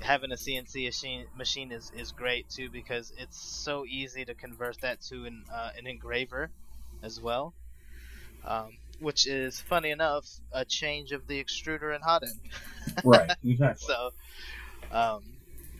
having 0.01 0.31
a 0.31 0.35
CNC 0.35 0.85
machine 0.85 1.25
machine 1.37 1.71
is, 1.71 1.91
is 1.95 2.11
great 2.11 2.49
too 2.49 2.69
because 2.69 3.13
it's 3.17 3.37
so 3.37 3.85
easy 3.85 4.25
to 4.25 4.33
convert 4.33 4.79
that 4.81 5.01
to 5.01 5.25
an 5.25 5.43
uh, 5.53 5.71
an 5.77 5.87
engraver 5.87 6.49
as 7.03 7.19
well. 7.19 7.53
Um, 8.45 8.77
which 8.99 9.27
is 9.27 9.59
funny 9.59 9.91
enough 9.91 10.25
a 10.51 10.65
change 10.65 11.11
of 11.11 11.27
the 11.27 11.43
extruder 11.43 11.93
and 11.93 12.03
hot 12.03 12.23
end. 12.23 12.39
right. 13.03 13.31
Exactly. 13.45 13.87
So, 13.87 14.09
um, 14.91 15.23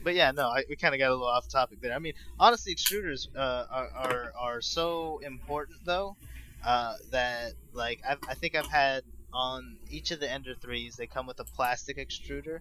but 0.03 0.15
yeah, 0.15 0.31
no, 0.31 0.47
I, 0.47 0.63
we 0.69 0.75
kind 0.75 0.93
of 0.93 0.99
got 0.99 1.09
a 1.09 1.11
little 1.11 1.27
off 1.27 1.49
topic 1.49 1.81
there. 1.81 1.93
I 1.93 1.99
mean, 1.99 2.13
honestly, 2.39 2.73
extruders 2.73 3.27
uh, 3.35 3.65
are, 3.69 3.89
are 3.93 4.33
are 4.37 4.61
so 4.61 5.19
important 5.23 5.79
though 5.85 6.15
uh, 6.65 6.95
that 7.11 7.53
like 7.73 8.01
I've, 8.07 8.19
I 8.27 8.33
think 8.33 8.55
I've 8.55 8.69
had 8.69 9.03
on 9.33 9.77
each 9.89 10.11
of 10.11 10.19
the 10.19 10.29
Ender 10.29 10.55
threes 10.55 10.95
they 10.95 11.07
come 11.07 11.27
with 11.27 11.39
a 11.39 11.43
plastic 11.43 11.97
extruder, 11.97 12.59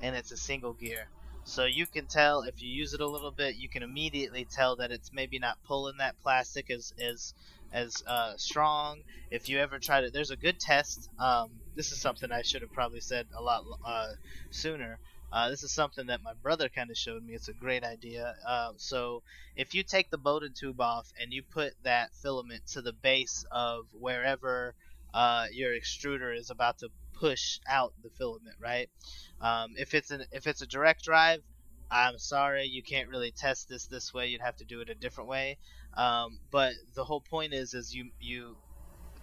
and 0.00 0.16
it's 0.16 0.32
a 0.32 0.36
single 0.36 0.72
gear. 0.72 1.08
So 1.44 1.64
you 1.64 1.86
can 1.86 2.06
tell 2.06 2.42
if 2.42 2.62
you 2.62 2.68
use 2.68 2.92
it 2.92 3.00
a 3.00 3.06
little 3.06 3.30
bit, 3.30 3.56
you 3.56 3.68
can 3.68 3.82
immediately 3.82 4.44
tell 4.44 4.76
that 4.76 4.92
it's 4.92 5.12
maybe 5.12 5.38
not 5.38 5.58
pulling 5.66 5.96
that 5.98 6.20
plastic 6.22 6.70
as 6.70 6.92
as 6.98 7.34
as 7.72 8.02
uh, 8.06 8.34
strong. 8.36 9.00
If 9.30 9.48
you 9.48 9.58
ever 9.58 9.78
tried 9.78 10.04
it, 10.04 10.12
there's 10.12 10.30
a 10.30 10.36
good 10.36 10.58
test. 10.60 11.08
Um, 11.18 11.50
this 11.74 11.92
is 11.92 12.00
something 12.00 12.30
I 12.30 12.42
should 12.42 12.62
have 12.62 12.72
probably 12.72 13.00
said 13.00 13.26
a 13.36 13.42
lot 13.42 13.64
uh, 13.84 14.08
sooner. 14.50 14.98
Uh, 15.32 15.48
this 15.48 15.62
is 15.62 15.72
something 15.72 16.06
that 16.06 16.22
my 16.22 16.32
brother 16.42 16.68
kind 16.68 16.90
of 16.90 16.96
showed 16.96 17.24
me. 17.24 17.34
It's 17.34 17.48
a 17.48 17.52
great 17.52 17.84
idea. 17.84 18.34
Uh, 18.46 18.72
so 18.76 19.22
if 19.54 19.74
you 19.74 19.84
take 19.84 20.10
the 20.10 20.18
Bowden 20.18 20.52
tube 20.52 20.80
off 20.80 21.12
and 21.20 21.32
you 21.32 21.42
put 21.42 21.72
that 21.84 22.12
filament 22.14 22.66
to 22.72 22.82
the 22.82 22.92
base 22.92 23.44
of 23.52 23.86
wherever 23.92 24.74
uh, 25.14 25.46
your 25.52 25.72
extruder 25.72 26.36
is 26.36 26.50
about 26.50 26.78
to 26.78 26.88
push 27.20 27.60
out 27.68 27.92
the 28.02 28.10
filament, 28.10 28.56
right? 28.58 28.88
Um, 29.40 29.74
if 29.76 29.94
it's 29.94 30.10
an 30.10 30.24
if 30.32 30.46
it's 30.46 30.62
a 30.62 30.66
direct 30.66 31.04
drive, 31.04 31.42
I'm 31.90 32.18
sorry, 32.18 32.64
you 32.64 32.82
can't 32.82 33.08
really 33.08 33.30
test 33.30 33.68
this 33.68 33.86
this 33.86 34.12
way. 34.14 34.28
You'd 34.28 34.40
have 34.40 34.56
to 34.56 34.64
do 34.64 34.80
it 34.80 34.88
a 34.88 34.94
different 34.94 35.28
way. 35.28 35.58
Um, 35.96 36.38
but 36.50 36.72
the 36.94 37.04
whole 37.04 37.20
point 37.20 37.52
is, 37.52 37.74
is 37.74 37.94
you 37.94 38.10
you 38.20 38.56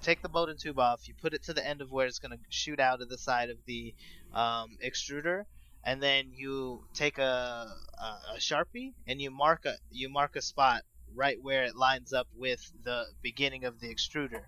take 0.02 0.22
the 0.22 0.30
Bowden 0.30 0.58
tube 0.58 0.80
off, 0.80 1.08
you 1.08 1.16
put 1.20 1.34
it 1.34 1.44
to 1.44 1.54
the 1.54 1.66
end 1.66 1.82
of 1.82 1.92
where 1.92 2.06
it's 2.06 2.20
going 2.20 2.38
to 2.38 2.44
shoot 2.50 2.80
out 2.80 3.02
of 3.02 3.10
the 3.10 3.18
side 3.18 3.50
of 3.50 3.58
the 3.66 3.94
um, 4.34 4.78
extruder, 4.86 5.46
and 5.84 6.02
then 6.02 6.32
you 6.34 6.84
take 6.94 7.18
a, 7.18 7.68
a, 8.00 8.36
a 8.36 8.38
sharpie 8.38 8.94
and 9.08 9.20
you 9.20 9.32
mark 9.32 9.66
a 9.66 9.76
you 9.92 10.10
mark 10.10 10.36
a 10.36 10.42
spot 10.42 10.84
right 11.16 11.38
where 11.42 11.64
it 11.64 11.76
lines 11.76 12.14
up 12.14 12.28
with 12.36 12.72
the 12.84 13.06
beginning 13.24 13.66
of 13.66 13.80
the 13.80 13.88
extruder, 13.88 14.44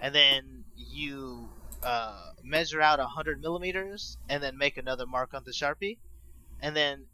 and 0.00 0.14
then 0.14 0.64
you 0.76 1.50
uh, 1.86 2.32
measure 2.42 2.82
out 2.82 2.98
100 2.98 3.40
millimeters 3.40 4.18
and 4.28 4.42
then 4.42 4.58
make 4.58 4.76
another 4.76 5.06
mark 5.06 5.34
on 5.34 5.44
the 5.44 5.52
sharpie, 5.52 5.98
and 6.60 6.74
then 6.74 7.04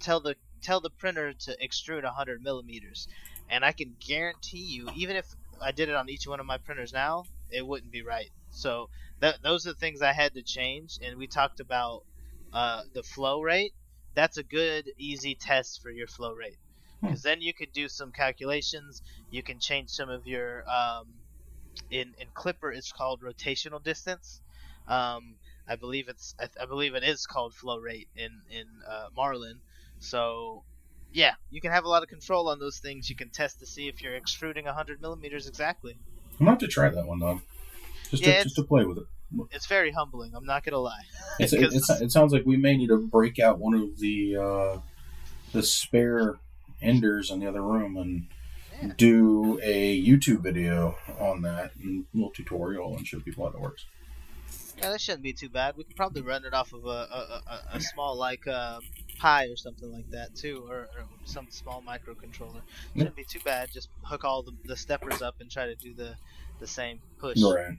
tell 0.00 0.18
the 0.20 0.34
tell 0.62 0.80
the 0.80 0.88
printer 0.88 1.34
to 1.34 1.56
extrude 1.62 2.04
100 2.04 2.42
millimeters. 2.42 3.06
And 3.50 3.62
I 3.62 3.72
can 3.72 3.94
guarantee 4.00 4.64
you, 4.64 4.88
even 4.96 5.16
if 5.16 5.26
I 5.60 5.72
did 5.72 5.90
it 5.90 5.94
on 5.94 6.08
each 6.08 6.26
one 6.26 6.40
of 6.40 6.46
my 6.46 6.56
printers 6.56 6.94
now, 6.94 7.24
it 7.50 7.66
wouldn't 7.66 7.92
be 7.92 8.02
right. 8.02 8.30
So 8.50 8.88
th- 9.20 9.36
those 9.42 9.66
are 9.66 9.72
the 9.72 9.78
things 9.78 10.00
I 10.00 10.14
had 10.14 10.32
to 10.34 10.42
change. 10.42 10.98
And 11.02 11.18
we 11.18 11.26
talked 11.26 11.60
about 11.60 12.04
uh, 12.54 12.82
the 12.94 13.02
flow 13.02 13.42
rate. 13.42 13.74
That's 14.14 14.38
a 14.38 14.42
good, 14.42 14.90
easy 14.96 15.34
test 15.34 15.82
for 15.82 15.90
your 15.90 16.06
flow 16.06 16.32
rate. 16.32 16.56
Because 17.02 17.20
then 17.20 17.42
you 17.42 17.52
could 17.52 17.72
do 17.72 17.88
some 17.88 18.10
calculations. 18.10 19.02
You 19.30 19.42
can 19.42 19.60
change 19.60 19.90
some 19.90 20.08
of 20.08 20.26
your 20.26 20.64
um, 20.66 21.08
in 21.90 22.14
in 22.18 22.28
Klipper 22.34 22.74
it's 22.74 22.92
called 22.92 23.22
rotational 23.22 23.82
distance. 23.82 24.40
Um, 24.86 25.36
I 25.68 25.76
believe 25.76 26.08
it's 26.08 26.34
I, 26.38 26.48
I, 26.60 26.66
believe 26.66 26.94
it 26.94 27.02
is 27.02 27.26
called 27.26 27.54
flow 27.54 27.78
rate 27.78 28.08
in 28.16 28.42
in 28.50 28.66
uh, 28.88 29.06
Marlin. 29.16 29.60
So 29.98 30.64
yeah, 31.14 31.34
you 31.50 31.60
can 31.60 31.70
have 31.70 31.84
a 31.84 31.88
lot 31.88 32.02
of 32.02 32.08
control 32.08 32.48
on 32.48 32.58
those 32.58 32.78
things. 32.78 33.08
You 33.08 33.16
can 33.16 33.30
test 33.30 33.60
to 33.60 33.66
see 33.66 33.88
if 33.88 34.02
you're 34.02 34.16
extruding 34.16 34.64
100 34.66 35.00
millimeters 35.00 35.46
exactly. 35.46 35.96
I'm 36.32 36.38
gonna 36.38 36.50
have 36.50 36.58
to 36.58 36.66
try 36.66 36.88
that 36.90 37.06
one, 37.06 37.20
though. 37.20 37.40
Just 38.10 38.24
yeah, 38.24 38.38
to, 38.38 38.42
just 38.42 38.56
to 38.56 38.64
play 38.64 38.84
with 38.84 38.98
it. 38.98 39.04
It's 39.52 39.66
very 39.66 39.92
humbling. 39.92 40.32
I'm 40.34 40.44
not 40.44 40.64
gonna 40.64 40.78
lie. 40.78 41.04
it's, 41.38 41.52
it, 41.52 41.72
it 42.02 42.12
sounds 42.12 42.32
like 42.32 42.44
we 42.44 42.56
may 42.56 42.76
need 42.76 42.88
to 42.88 42.98
break 42.98 43.38
out 43.38 43.58
one 43.58 43.74
of 43.74 43.98
the 43.98 44.36
uh, 44.36 44.78
the 45.52 45.62
spare 45.62 46.34
enders 46.82 47.30
in 47.30 47.40
the 47.40 47.46
other 47.46 47.62
room 47.62 47.96
and. 47.96 48.26
Do 48.96 49.60
a 49.62 50.02
YouTube 50.02 50.40
video 50.40 50.96
on 51.18 51.42
that 51.42 51.72
and 51.76 52.04
a 52.12 52.16
little 52.16 52.30
tutorial 52.30 52.96
and 52.96 53.06
show 53.06 53.20
people 53.20 53.44
how 53.44 53.56
it 53.56 53.60
works. 53.60 53.86
Yeah, 54.78 54.90
that 54.90 55.00
shouldn't 55.00 55.22
be 55.22 55.32
too 55.32 55.48
bad. 55.48 55.76
We 55.76 55.84
could 55.84 55.96
probably 55.96 56.22
run 56.22 56.44
it 56.44 56.52
off 56.52 56.72
of 56.72 56.84
a, 56.84 56.88
a, 56.88 57.42
a, 57.46 57.76
a 57.76 57.80
small 57.80 58.16
like 58.16 58.46
uh, 58.46 58.80
Pi 59.18 59.46
or 59.46 59.56
something 59.56 59.92
like 59.92 60.10
that 60.10 60.34
too, 60.34 60.66
or, 60.68 60.88
or 60.96 61.06
some 61.24 61.46
small 61.50 61.82
microcontroller. 61.86 62.60
Shouldn't 62.96 63.16
be 63.16 63.24
too 63.24 63.40
bad. 63.44 63.70
Just 63.72 63.88
hook 64.02 64.24
all 64.24 64.42
the, 64.42 64.52
the 64.64 64.76
steppers 64.76 65.22
up 65.22 65.36
and 65.40 65.50
try 65.50 65.66
to 65.66 65.76
do 65.76 65.94
the 65.94 66.16
the 66.60 66.66
same 66.66 67.00
push. 67.18 67.40
Right. 67.42 67.76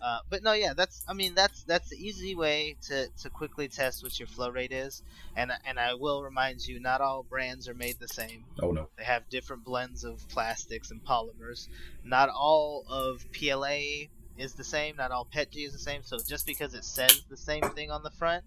Uh, 0.00 0.18
but 0.28 0.42
no, 0.42 0.52
yeah, 0.52 0.74
that's 0.74 1.04
I 1.08 1.14
mean 1.14 1.34
that's 1.34 1.62
that's 1.64 1.88
the 1.88 1.96
easy 1.96 2.34
way 2.34 2.76
to, 2.82 3.08
to 3.22 3.30
quickly 3.30 3.68
test 3.68 4.02
what 4.02 4.18
your 4.18 4.28
flow 4.28 4.50
rate 4.50 4.72
is, 4.72 5.02
and 5.36 5.50
and 5.66 5.78
I 5.78 5.94
will 5.94 6.22
remind 6.22 6.66
you, 6.66 6.80
not 6.80 7.00
all 7.00 7.22
brands 7.22 7.68
are 7.68 7.74
made 7.74 7.98
the 7.98 8.08
same. 8.08 8.44
Oh 8.62 8.70
no. 8.70 8.88
They 8.96 9.04
have 9.04 9.28
different 9.28 9.64
blends 9.64 10.04
of 10.04 10.26
plastics 10.28 10.90
and 10.90 11.04
polymers. 11.04 11.68
Not 12.04 12.28
all 12.28 12.84
of 12.88 13.24
PLA 13.32 14.08
is 14.38 14.54
the 14.54 14.64
same. 14.64 14.96
Not 14.96 15.10
all 15.10 15.26
PETG 15.26 15.66
is 15.66 15.72
the 15.72 15.78
same. 15.78 16.02
So 16.02 16.18
just 16.26 16.46
because 16.46 16.74
it 16.74 16.84
says 16.84 17.22
the 17.28 17.36
same 17.36 17.62
thing 17.62 17.90
on 17.90 18.02
the 18.02 18.10
front, 18.10 18.44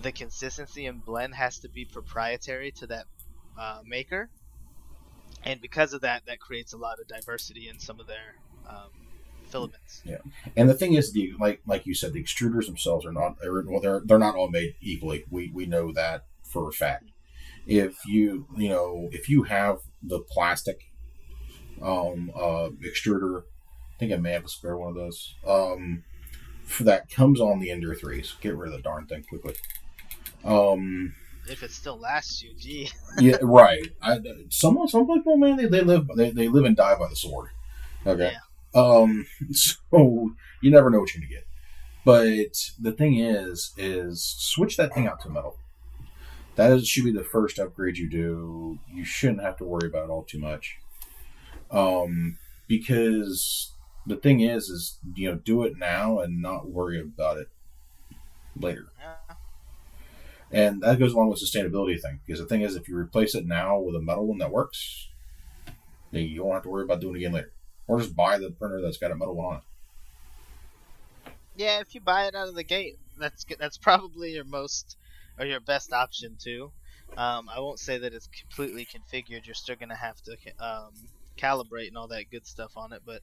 the 0.00 0.12
consistency 0.12 0.86
and 0.86 1.04
blend 1.04 1.34
has 1.34 1.58
to 1.60 1.68
be 1.68 1.84
proprietary 1.84 2.72
to 2.72 2.86
that 2.88 3.06
uh, 3.58 3.80
maker, 3.86 4.28
and 5.44 5.60
because 5.60 5.92
of 5.92 6.02
that, 6.02 6.26
that 6.26 6.40
creates 6.40 6.72
a 6.72 6.78
lot 6.78 6.98
of 7.00 7.08
diversity 7.08 7.68
in 7.68 7.78
some 7.78 8.00
of 8.00 8.06
their 8.06 8.36
um, 8.68 8.90
filaments. 9.52 10.02
Yeah, 10.04 10.18
and 10.56 10.68
the 10.68 10.74
thing 10.74 10.94
is, 10.94 11.12
the 11.12 11.32
like 11.38 11.60
like 11.66 11.86
you 11.86 11.94
said, 11.94 12.12
the 12.12 12.22
extruders 12.22 12.66
themselves 12.66 13.06
are 13.06 13.12
not 13.12 13.36
well, 13.44 13.80
they're 13.80 14.02
they're 14.04 14.18
not 14.18 14.34
all 14.34 14.48
made 14.48 14.74
equally. 14.80 15.24
We 15.30 15.50
we 15.54 15.66
know 15.66 15.92
that 15.92 16.24
for 16.42 16.68
a 16.68 16.72
fact. 16.72 17.10
If 17.66 18.04
you 18.06 18.46
you 18.56 18.68
know 18.68 19.08
if 19.12 19.28
you 19.28 19.44
have 19.44 19.78
the 20.02 20.20
plastic 20.20 20.80
um 21.80 22.32
uh 22.34 22.70
extruder, 22.84 23.42
I 23.42 23.98
think 23.98 24.12
I 24.12 24.16
may 24.16 24.32
have 24.32 24.44
a 24.44 24.48
spare 24.48 24.76
one 24.76 24.90
of 24.90 24.96
those. 24.96 25.34
Um, 25.46 26.04
that 26.80 27.10
comes 27.10 27.40
on 27.40 27.60
the 27.60 27.70
Ender 27.70 27.94
threes. 27.94 28.34
Get 28.40 28.56
rid 28.56 28.72
of 28.72 28.76
the 28.76 28.82
darn 28.82 29.06
thing 29.06 29.24
quickly. 29.24 29.54
Um, 30.44 31.14
if 31.48 31.62
it 31.62 31.70
still 31.70 31.98
lasts 31.98 32.42
you, 32.42 32.54
gee. 32.56 32.90
yeah, 33.18 33.36
right. 33.42 33.88
I, 34.00 34.20
some 34.48 34.78
some 34.88 35.06
people, 35.06 35.36
man, 35.36 35.56
they, 35.56 35.66
they 35.66 35.82
live 35.82 36.08
they, 36.16 36.30
they 36.30 36.48
live 36.48 36.64
and 36.64 36.76
die 36.76 36.94
by 36.94 37.08
the 37.08 37.16
sword. 37.16 37.50
Okay. 38.06 38.32
Yeah. 38.32 38.38
Um. 38.74 39.26
So 39.52 40.32
you 40.60 40.70
never 40.70 40.90
know 40.90 41.00
what 41.00 41.14
you're 41.14 41.20
gonna 41.20 41.32
get. 41.32 41.46
But 42.04 42.70
the 42.80 42.92
thing 42.92 43.18
is, 43.18 43.72
is 43.76 44.22
switch 44.22 44.76
that 44.76 44.94
thing 44.94 45.06
out 45.06 45.20
to 45.22 45.28
metal. 45.28 45.58
That 46.56 46.72
is, 46.72 46.86
should 46.86 47.04
be 47.04 47.12
the 47.12 47.24
first 47.24 47.58
upgrade 47.58 47.96
you 47.96 48.10
do. 48.10 48.78
You 48.92 49.04
shouldn't 49.04 49.42
have 49.42 49.56
to 49.58 49.64
worry 49.64 49.88
about 49.88 50.04
it 50.04 50.10
all 50.10 50.24
too 50.24 50.38
much. 50.38 50.78
Um, 51.70 52.38
because 52.66 53.72
the 54.06 54.16
thing 54.16 54.40
is, 54.40 54.68
is 54.68 54.98
you 55.14 55.30
know, 55.30 55.36
do 55.36 55.62
it 55.62 55.78
now 55.78 56.18
and 56.18 56.42
not 56.42 56.68
worry 56.68 57.00
about 57.00 57.38
it 57.38 57.48
later. 58.58 58.86
Yeah. 59.00 59.36
And 60.50 60.82
that 60.82 60.98
goes 60.98 61.14
along 61.14 61.30
with 61.30 61.42
sustainability 61.42 62.00
thing 62.00 62.20
because 62.26 62.40
the 62.40 62.46
thing 62.46 62.60
is, 62.60 62.76
if 62.76 62.88
you 62.88 62.96
replace 62.96 63.34
it 63.34 63.46
now 63.46 63.78
with 63.78 63.94
a 63.96 64.00
metal 64.00 64.26
one 64.26 64.38
that 64.38 64.52
works, 64.52 65.08
then 66.10 66.24
you 66.24 66.44
won't 66.44 66.54
have 66.54 66.62
to 66.64 66.68
worry 66.68 66.84
about 66.84 67.00
doing 67.00 67.14
it 67.14 67.18
again 67.18 67.32
later, 67.32 67.52
or 67.86 67.98
just 67.98 68.14
buy 68.14 68.38
the 68.38 68.50
printer 68.50 68.80
that's 68.80 68.98
got 68.98 69.10
a 69.10 69.16
metal 69.16 69.34
one 69.34 69.46
on 69.46 69.56
it. 69.56 69.62
Yeah, 71.56 71.80
if 71.80 71.94
you 71.94 72.00
buy 72.00 72.26
it 72.26 72.34
out 72.34 72.48
of 72.48 72.54
the 72.54 72.64
gate, 72.64 72.98
that's 73.18 73.44
that's 73.58 73.78
probably 73.78 74.32
your 74.32 74.44
most 74.44 74.96
or 75.38 75.46
your 75.46 75.60
best 75.60 75.92
option 75.92 76.36
too. 76.38 76.72
Um, 77.16 77.48
I 77.54 77.60
won't 77.60 77.78
say 77.78 77.98
that 77.98 78.14
it's 78.14 78.28
completely 78.28 78.86
configured. 78.86 79.46
You're 79.46 79.54
still 79.54 79.76
gonna 79.76 79.94
have 79.94 80.16
to 80.22 80.32
um, 80.58 80.92
calibrate 81.36 81.88
and 81.88 81.98
all 81.98 82.08
that 82.08 82.30
good 82.30 82.46
stuff 82.46 82.72
on 82.76 82.92
it, 82.92 83.02
but 83.04 83.20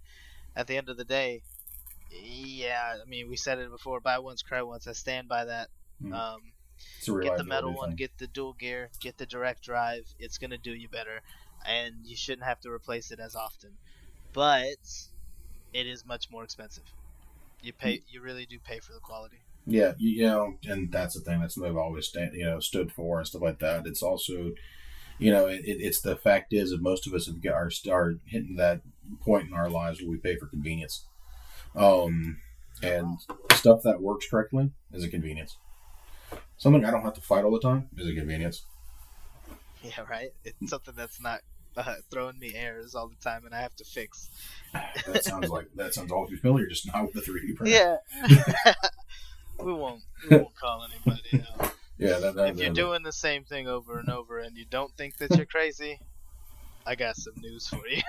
at 0.56 0.68
the 0.68 0.78
end 0.78 0.90
of 0.90 0.98
the 0.98 1.06
day, 1.06 1.42
yeah, 2.12 2.96
I 3.02 3.10
mean, 3.10 3.30
we 3.30 3.36
said 3.36 3.60
it 3.60 3.72
before: 3.72 4.00
buy 4.00 4.20
once, 4.20 4.42
cry 4.42 4.62
once. 4.62 4.88
I 4.88 4.94
stand 4.94 5.28
by 5.28 5.46
that. 5.46 5.70
Mm. 6.04 6.14
Um, 6.14 6.42
get 7.22 7.38
the 7.38 7.44
metal 7.44 7.74
one, 7.74 7.96
get 7.96 8.18
the 8.18 8.28
dual 8.28 8.54
gear, 8.54 8.90
get 9.00 9.18
the 9.18 9.26
direct 9.26 9.64
drive. 9.64 10.06
It's 10.20 10.38
gonna 10.38 10.58
do 10.58 10.72
you 10.72 10.88
better, 10.88 11.22
and 11.66 11.96
you 12.06 12.16
shouldn't 12.16 12.48
have 12.48 12.60
to 12.62 12.70
replace 12.70 13.12
it 13.12 13.20
as 13.20 13.36
often. 13.36 13.72
But 14.34 14.78
it 15.74 15.88
is 15.88 16.06
much 16.06 16.30
more 16.32 16.44
expensive. 16.44 16.84
You 17.62 17.74
pay, 17.74 17.98
mm. 17.98 18.04
you 18.10 18.22
really 18.22 18.46
do 18.46 18.58
pay 18.60 18.80
for 18.80 18.94
the 18.94 19.00
quality. 19.00 19.38
Yeah, 19.66 19.94
you, 19.98 20.26
know, 20.26 20.56
and 20.68 20.92
that's 20.92 21.16
the 21.16 21.22
thing. 21.22 21.42
That's 21.42 21.58
what 21.58 21.70
I've 21.70 21.78
always 21.78 22.08
stand, 22.08 22.34
you 22.34 22.46
know, 22.46 22.60
stood 22.60 22.92
for 22.92 23.20
and 23.20 23.28
stuff 23.28 23.42
like 23.42 23.60
that. 23.60 23.86
It's 23.86 24.02
also, 24.02 24.52
you 25.20 25.32
know, 25.32 25.48
it, 25.48 25.62
it's 25.64 26.02
the 26.02 26.16
fact 26.16 26.54
is 26.54 26.72
that 26.72 26.82
most 26.82 27.06
of 27.06 27.14
us 27.14 27.28
have 27.28 27.42
got 27.42 27.54
our 27.54 27.70
start 27.70 28.20
hitting 28.26 28.56
that 28.56 28.82
point 29.22 29.48
in 29.48 29.54
our 29.54 29.70
lives 29.70 30.02
where 30.02 30.10
we 30.10 30.18
pay 30.18 30.38
for 30.38 30.48
convenience. 30.48 31.06
Um, 31.76 32.38
and 32.82 33.20
stuff 33.54 33.82
that 33.84 34.02
works 34.02 34.28
correctly 34.28 34.72
is 34.94 35.04
a 35.04 35.10
convenience. 35.10 35.58
Something 36.58 36.84
I 36.84 36.92
don't 36.92 37.04
have 37.04 37.14
to 37.14 37.22
fight 37.22 37.44
all 37.44 37.52
the 37.52 37.60
time 37.60 37.90
is 37.98 38.08
a 38.08 38.16
convenience. 38.16 38.64
Yeah, 39.82 40.02
right. 40.10 40.34
It's 40.44 40.70
something 40.70 40.94
that's 40.98 41.22
not 41.22 41.40
uh, 41.80 41.96
throwing 42.12 42.38
me 42.40 42.54
errors 42.56 42.96
all 42.96 43.08
the 43.08 43.16
time, 43.16 43.46
and 43.46 43.56
I 43.56 43.62
have 43.62 43.76
to 43.78 43.84
fix. 43.84 44.30
that 44.74 45.24
sounds 45.24 45.50
like 45.50 45.68
that 45.76 45.94
sounds 45.94 46.12
all 46.12 46.28
familiar, 46.28 46.68
just 46.68 46.88
not 46.88 47.04
with 47.04 47.14
the 47.14 47.22
3D 47.22 47.56
printer. 47.56 48.00
Yeah. 48.26 48.74
we 49.64 49.74
won't 49.74 50.02
we 50.30 50.38
won't 50.38 50.56
call 50.56 50.86
anybody 50.86 51.46
out. 51.62 51.74
Yeah, 51.98 52.20
that, 52.20 52.36
that, 52.36 52.50
if 52.50 52.58
you're 52.58 52.70
doing 52.74 53.04
the 53.04 53.12
same 53.12 53.44
thing 53.44 53.68
over 53.68 54.00
and 54.00 54.10
over 54.10 54.40
and 54.40 54.56
you 54.56 54.66
don't 54.70 54.96
think 54.96 55.18
that 55.18 55.36
you're 55.36 55.46
crazy, 55.46 56.00
I 56.86 56.96
got 56.96 57.18
some 57.18 57.34
news 57.38 57.68
for 57.68 57.86
you. 57.88 58.02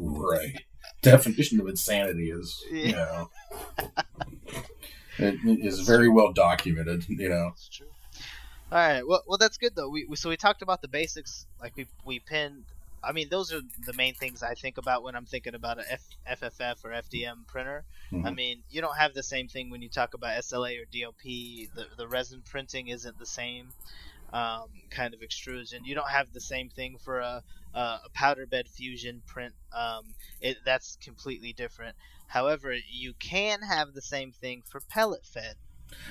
right. 0.00 0.62
Definition 1.02 1.60
of 1.60 1.66
insanity 1.66 2.30
is, 2.30 2.62
yeah. 2.70 2.86
you 2.86 2.92
know. 2.92 3.30
It 5.18 5.64
is 5.64 5.80
very 5.80 6.08
well 6.08 6.32
documented, 6.32 7.08
you 7.08 7.28
know. 7.28 7.50
That's 7.50 7.68
true. 7.68 7.88
All 8.72 8.78
right. 8.78 9.06
Well, 9.06 9.22
well, 9.26 9.38
that's 9.38 9.58
good 9.58 9.76
though. 9.76 9.88
We, 9.88 10.04
we 10.06 10.16
so 10.16 10.28
we 10.28 10.36
talked 10.36 10.62
about 10.62 10.82
the 10.82 10.88
basics, 10.88 11.46
like 11.60 11.76
we 11.76 11.86
we 12.04 12.18
pinned. 12.18 12.64
I 13.02 13.12
mean, 13.12 13.28
those 13.28 13.52
are 13.52 13.60
the 13.84 13.92
main 13.92 14.14
things 14.14 14.42
I 14.42 14.54
think 14.54 14.78
about 14.78 15.02
when 15.02 15.14
I'm 15.14 15.26
thinking 15.26 15.54
about 15.54 15.78
a 15.78 15.92
F, 15.92 16.40
FFF 16.40 16.84
or 16.84 16.90
FDM 16.90 17.46
printer. 17.46 17.84
Mm-hmm. 18.10 18.26
I 18.26 18.30
mean, 18.30 18.62
you 18.70 18.80
don't 18.80 18.96
have 18.96 19.12
the 19.12 19.22
same 19.22 19.46
thing 19.46 19.68
when 19.68 19.82
you 19.82 19.90
talk 19.90 20.14
about 20.14 20.38
SLA 20.38 20.80
or 20.80 20.86
DLP. 20.86 21.68
The 21.74 21.86
the 21.96 22.08
resin 22.08 22.42
printing 22.44 22.88
isn't 22.88 23.18
the 23.18 23.26
same 23.26 23.68
um, 24.32 24.68
kind 24.90 25.14
of 25.14 25.22
extrusion. 25.22 25.84
You 25.84 25.94
don't 25.94 26.10
have 26.10 26.32
the 26.32 26.40
same 26.40 26.68
thing 26.68 26.96
for 27.04 27.20
a, 27.20 27.42
a 27.74 28.00
powder 28.14 28.46
bed 28.46 28.66
fusion 28.68 29.22
print. 29.26 29.54
Um, 29.72 30.14
it, 30.40 30.56
that's 30.64 30.96
completely 30.96 31.52
different. 31.52 31.94
However, 32.26 32.74
you 32.90 33.12
can 33.18 33.62
have 33.62 33.92
the 33.92 34.02
same 34.02 34.32
thing 34.32 34.62
for 34.66 34.80
pellet 34.80 35.24
fed 35.24 35.54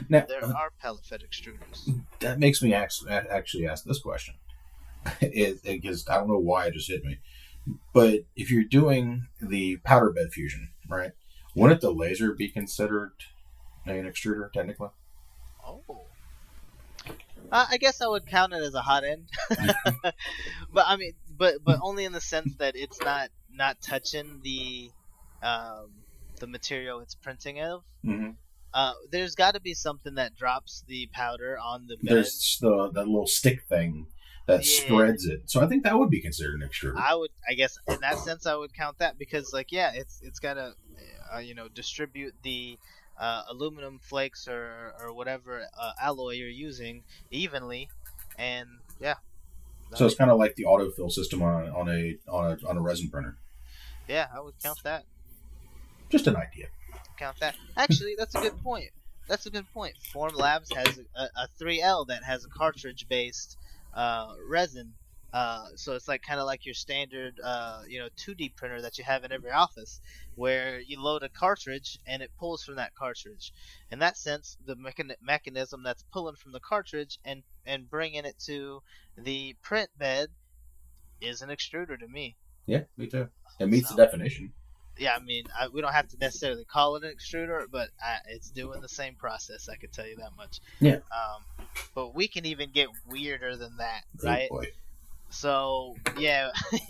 Now 0.09 0.25
There 0.27 0.43
uh, 0.43 0.53
are 0.53 0.71
pellet 0.81 1.05
fed 1.05 1.23
extruders. 1.29 2.01
that 2.19 2.39
makes 2.39 2.61
me 2.61 2.73
ask, 2.73 3.07
actually 3.09 3.67
ask 3.67 3.83
this 3.83 3.99
question. 3.99 4.35
it, 5.21 5.59
it 5.63 5.77
gives, 5.79 6.07
I 6.07 6.15
don't 6.15 6.29
know 6.29 6.37
why 6.37 6.67
it 6.67 6.73
just 6.73 6.89
hit 6.89 7.03
me, 7.03 7.19
but 7.93 8.21
if 8.35 8.49
you're 8.51 8.63
doing 8.63 9.27
the 9.41 9.77
powder 9.77 10.11
bed 10.11 10.31
fusion, 10.31 10.69
right? 10.87 11.11
Wouldn't 11.55 11.81
the 11.81 11.91
laser 11.91 12.33
be 12.33 12.49
considered 12.49 13.11
an 13.85 14.05
extruder 14.05 14.51
technically? 14.51 14.89
Oh. 15.65 15.83
Uh, 17.51 17.67
I 17.69 17.77
guess 17.77 18.01
I 18.01 18.07
would 18.07 18.25
count 18.25 18.53
it 18.53 18.63
as 18.63 18.73
a 18.73 18.81
hot 18.81 19.03
end, 19.03 19.27
but 20.73 20.85
I 20.87 20.95
mean, 20.95 21.13
but 21.37 21.55
but 21.63 21.79
only 21.83 22.05
in 22.05 22.13
the 22.13 22.21
sense 22.21 22.55
that 22.55 22.75
it's 22.75 22.99
not 23.01 23.29
not 23.51 23.81
touching 23.81 24.39
the 24.43 24.89
um, 25.43 25.91
the 26.39 26.47
material 26.47 27.01
it's 27.01 27.15
printing 27.15 27.59
of. 27.59 27.83
Mm-hmm. 28.03 28.31
Uh, 28.73 28.93
there's 29.11 29.35
got 29.35 29.53
to 29.53 29.61
be 29.61 29.73
something 29.73 30.15
that 30.15 30.35
drops 30.35 30.83
the 30.87 31.07
powder 31.13 31.57
on 31.59 31.87
the 31.87 31.97
bed. 31.97 32.15
There's 32.15 32.57
the 32.59 32.89
that 32.93 33.05
little 33.07 33.27
stick 33.27 33.63
thing 33.69 34.07
that 34.47 34.65
Yeah. 34.65 34.85
spreads 34.85 35.25
it, 35.25 35.49
so 35.49 35.61
I 35.61 35.67
think 35.67 35.83
that 35.83 35.97
would 35.97 36.09
be 36.09 36.19
considered 36.19 36.59
an 36.61 36.67
extruder. 36.67 36.97
I 36.97 37.15
would, 37.15 37.29
I 37.47 37.53
guess, 37.53 37.77
in 37.87 37.99
that 38.01 38.17
sense, 38.17 38.45
I 38.45 38.55
would 38.55 38.73
count 38.73 38.97
that 38.97 39.17
because, 39.17 39.53
like, 39.53 39.71
yeah, 39.71 39.91
it's 39.93 40.19
it's 40.21 40.39
gotta, 40.39 40.73
uh, 41.33 41.37
you 41.37 41.53
know, 41.53 41.67
distribute 41.69 42.33
the 42.43 42.77
uh, 43.17 43.43
aluminum 43.49 43.99
flakes 43.99 44.47
or 44.47 44.93
or 44.99 45.13
whatever 45.13 45.65
uh, 45.79 45.91
alloy 46.01 46.31
you're 46.31 46.49
using 46.49 47.03
evenly, 47.29 47.89
and 48.37 48.67
yeah. 48.99 49.15
so 49.93 50.05
it's 50.07 50.15
kind 50.15 50.31
of 50.31 50.39
like 50.39 50.55
the 50.55 50.63
autofill 50.63 51.11
system 51.11 51.41
on 51.43 51.69
on 51.69 51.89
a 51.89 52.17
on 52.27 52.51
a 52.51 52.67
on 52.67 52.77
a 52.77 52.81
resin 52.81 53.09
printer. 53.09 53.37
yeah, 54.07 54.27
I 54.35 54.39
would 54.41 54.55
count 54.63 54.79
that. 54.83 55.05
Just 56.09 56.27
an 56.27 56.35
idea. 56.35 56.67
Count 57.17 57.39
that. 57.39 57.55
Actually, 57.77 58.15
that's 58.17 58.35
a 58.35 58.41
good 58.41 58.61
point. 58.63 58.89
That's 59.27 59.45
a 59.45 59.49
good 59.49 59.65
point. 59.73 59.93
Formlabs 60.13 60.73
has 60.75 60.99
a, 61.15 61.23
a 61.23 61.47
3L 61.61 62.07
that 62.07 62.23
has 62.23 62.43
a 62.43 62.49
cartridge-based 62.49 63.57
uh, 63.93 64.33
resin. 64.49 64.93
Uh, 65.31 65.65
so 65.75 65.93
it's 65.93 66.07
like 66.07 66.21
kind 66.21 66.39
of 66.39 66.45
like 66.45 66.65
your 66.65 66.75
standard, 66.75 67.39
uh, 67.43 67.81
you 67.87 67.99
know, 67.99 68.07
2D 68.17 68.55
printer 68.55 68.81
that 68.81 68.97
you 68.99 69.03
have 69.03 69.23
in 69.23 69.31
every 69.31 69.49
office, 69.49 69.99
where 70.35 70.79
you 70.79 71.01
load 71.01 71.23
a 71.23 71.29
cartridge 71.29 71.97
and 72.05 72.21
it 72.21 72.29
pulls 72.37 72.63
from 72.63 72.75
that 72.75 72.93
cartridge. 72.93 73.51
In 73.91 73.99
that 73.99 74.15
sense, 74.17 74.57
the 74.65 74.75
mechan- 74.75 75.15
mechanism 75.23 75.81
that's 75.83 76.03
pulling 76.11 76.35
from 76.35 76.51
the 76.51 76.59
cartridge 76.59 77.17
and 77.25 77.41
and 77.65 77.89
bringing 77.89 78.25
it 78.25 78.37
to 78.45 78.83
the 79.17 79.55
print 79.63 79.89
bed 79.97 80.27
is 81.19 81.41
an 81.41 81.49
extruder 81.49 81.97
to 81.97 82.07
me. 82.07 82.35
Yeah, 82.67 82.83
me 82.97 83.07
too. 83.07 83.29
It 83.59 83.67
meets 83.69 83.89
So- 83.89 83.95
the 83.95 84.05
definition. 84.05 84.53
Yeah, 84.97 85.15
I 85.15 85.23
mean, 85.23 85.45
I, 85.59 85.67
we 85.67 85.81
don't 85.81 85.93
have 85.93 86.07
to 86.09 86.17
necessarily 86.17 86.65
call 86.65 86.95
it 86.95 87.03
an 87.03 87.13
extruder, 87.13 87.65
but 87.71 87.89
I, 88.01 88.17
it's 88.29 88.49
doing 88.49 88.81
the 88.81 88.89
same 88.89 89.15
process. 89.15 89.69
I 89.69 89.75
can 89.75 89.89
tell 89.89 90.07
you 90.07 90.17
that 90.17 90.31
much. 90.37 90.59
Yeah. 90.79 90.97
Um, 91.11 91.65
but 91.95 92.13
we 92.13 92.27
can 92.27 92.45
even 92.45 92.69
get 92.71 92.89
weirder 93.09 93.55
than 93.55 93.77
that, 93.77 94.03
right? 94.23 94.49
So 95.33 95.95
yeah, 96.19 96.51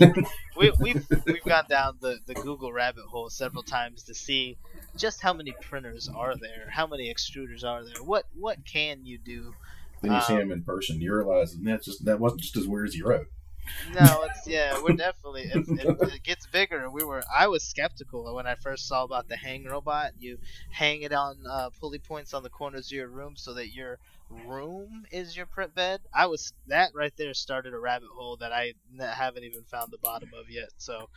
we, 0.58 0.72
we've 0.82 1.08
we've 1.26 1.44
gone 1.46 1.64
down 1.70 1.98
the, 2.02 2.20
the 2.26 2.34
Google 2.34 2.74
rabbit 2.74 3.06
hole 3.06 3.30
several 3.30 3.64
times 3.64 4.04
to 4.04 4.14
see 4.14 4.58
just 4.98 5.22
how 5.22 5.32
many 5.32 5.54
printers 5.62 6.10
are 6.14 6.36
there, 6.36 6.68
how 6.70 6.86
many 6.86 7.14
extruders 7.14 7.64
are 7.64 7.86
there, 7.86 8.04
what 8.04 8.26
what 8.38 8.66
can 8.66 9.06
you 9.06 9.18
do? 9.18 9.54
Then 10.02 10.12
you 10.12 10.22
see 10.22 10.36
them 10.36 10.52
in 10.52 10.62
person, 10.64 11.00
you 11.00 11.16
realize 11.16 11.56
that's 11.58 11.86
just 11.86 12.04
that 12.04 12.20
wasn't 12.20 12.42
just 12.42 12.58
as 12.58 12.68
weird 12.68 12.90
as 12.90 12.96
you 12.96 13.08
wrote. 13.08 13.28
No, 13.94 14.24
it's 14.24 14.48
yeah, 14.48 14.82
we're 14.82 14.96
definitely 14.96 15.44
it, 15.44 15.68
it, 15.68 16.14
it 16.14 16.24
gets 16.24 16.48
bigger. 16.48 16.90
We 16.90 17.04
were 17.04 17.24
I 17.34 17.48
was 17.48 17.64
skeptical 17.64 18.34
when 18.34 18.48
I 18.48 18.56
first 18.56 18.88
saw 18.88 19.04
about 19.04 19.28
the 19.28 19.36
hang 19.36 19.66
robot. 19.66 20.12
You 20.20 20.38
hang 20.72 21.02
it 21.02 21.14
on 21.14 21.38
uh, 21.48 21.70
pulley 21.80 22.00
points 22.00 22.34
on 22.34 22.44
the 22.44 22.50
corners 22.50 22.88
of 22.88 22.92
your 22.94 23.08
room 23.08 23.34
so 23.36 23.54
that 23.54 23.74
your 23.74 24.00
room 24.30 25.06
is 25.12 25.36
your 25.36 25.46
print 25.46 25.76
bed. 25.76 26.02
I 26.14 26.28
was 26.28 26.54
that 26.68 26.92
right 26.96 27.14
there 27.18 27.34
started 27.34 27.74
a 27.74 27.80
rabbit 27.80 28.10
hole 28.10 28.38
that 28.38 28.52
I 28.52 28.74
haven't 29.00 29.44
even 29.44 29.64
found 29.64 29.92
the 29.92 29.98
bottom 29.98 30.30
of 30.38 30.50
yet. 30.50 30.70
So, 30.78 31.10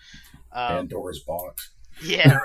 um, 0.52 0.88
Pandora's 0.88 1.20
box. 1.20 1.70
Yeah, 2.02 2.38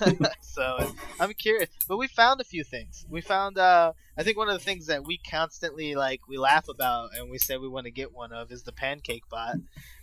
right. 0.00 0.16
so 0.40 0.92
I'm 1.18 1.32
curious, 1.34 1.68
but 1.88 1.96
we 1.96 2.06
found 2.06 2.40
a 2.40 2.44
few 2.44 2.62
things. 2.62 3.04
We 3.10 3.20
found, 3.20 3.58
uh, 3.58 3.92
I 4.16 4.22
think 4.22 4.36
one 4.36 4.48
of 4.48 4.54
the 4.54 4.64
things 4.64 4.86
that 4.86 5.04
we 5.04 5.18
constantly 5.18 5.94
like 5.94 6.20
we 6.28 6.38
laugh 6.38 6.68
about 6.68 7.10
and 7.16 7.30
we 7.30 7.38
say 7.38 7.56
we 7.56 7.68
want 7.68 7.86
to 7.86 7.90
get 7.90 8.12
one 8.12 8.32
of 8.32 8.52
is 8.52 8.62
the 8.62 8.72
pancake 8.72 9.28
bot. 9.28 9.56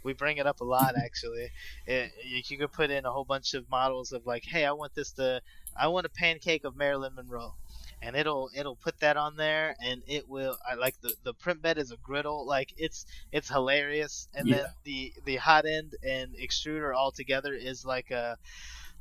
We 0.04 0.14
bring 0.14 0.38
it 0.38 0.48
up 0.48 0.62
a 0.62 0.66
lot 0.66 0.96
actually. 0.98 1.50
It, 1.86 2.12
you, 2.26 2.58
could 2.58 2.72
put 2.72 2.92
in 2.92 3.06
a 3.06 3.12
whole 3.12 3.26
bunch 3.26 3.54
of 3.54 3.70
models 3.70 4.12
of 4.12 4.26
like, 4.26 4.44
hey, 4.46 4.66
I 4.66 4.72
want 4.72 4.96
this 4.96 5.12
to, 5.14 5.42
I 5.76 5.88
want 5.88 6.06
a 6.06 6.10
pancake 6.10 6.66
of 6.66 6.76
Marilyn 6.76 7.16
Monroe. 7.16 7.54
And 8.02 8.16
it'll 8.16 8.50
it'll 8.56 8.78
put 8.78 8.98
that 9.02 9.18
on 9.18 9.36
there, 9.36 9.76
and 9.84 10.02
it 10.08 10.30
will. 10.30 10.58
I 10.66 10.76
like 10.76 10.96
the 11.02 11.16
the 11.26 11.34
print 11.34 11.62
bed 11.62 11.78
is 11.78 11.92
a 11.92 11.98
griddle, 11.98 12.48
like 12.48 12.74
it's 12.78 13.06
it's 13.34 13.50
hilarious. 13.50 14.30
And 14.34 14.50
then 14.50 14.64
the 14.86 15.12
the 15.26 15.36
hot 15.36 15.66
end 15.66 15.96
and 16.02 16.34
extruder 16.38 16.96
all 16.96 17.12
together 17.12 17.54
is 17.54 17.84
like 17.84 18.10
a 18.12 18.38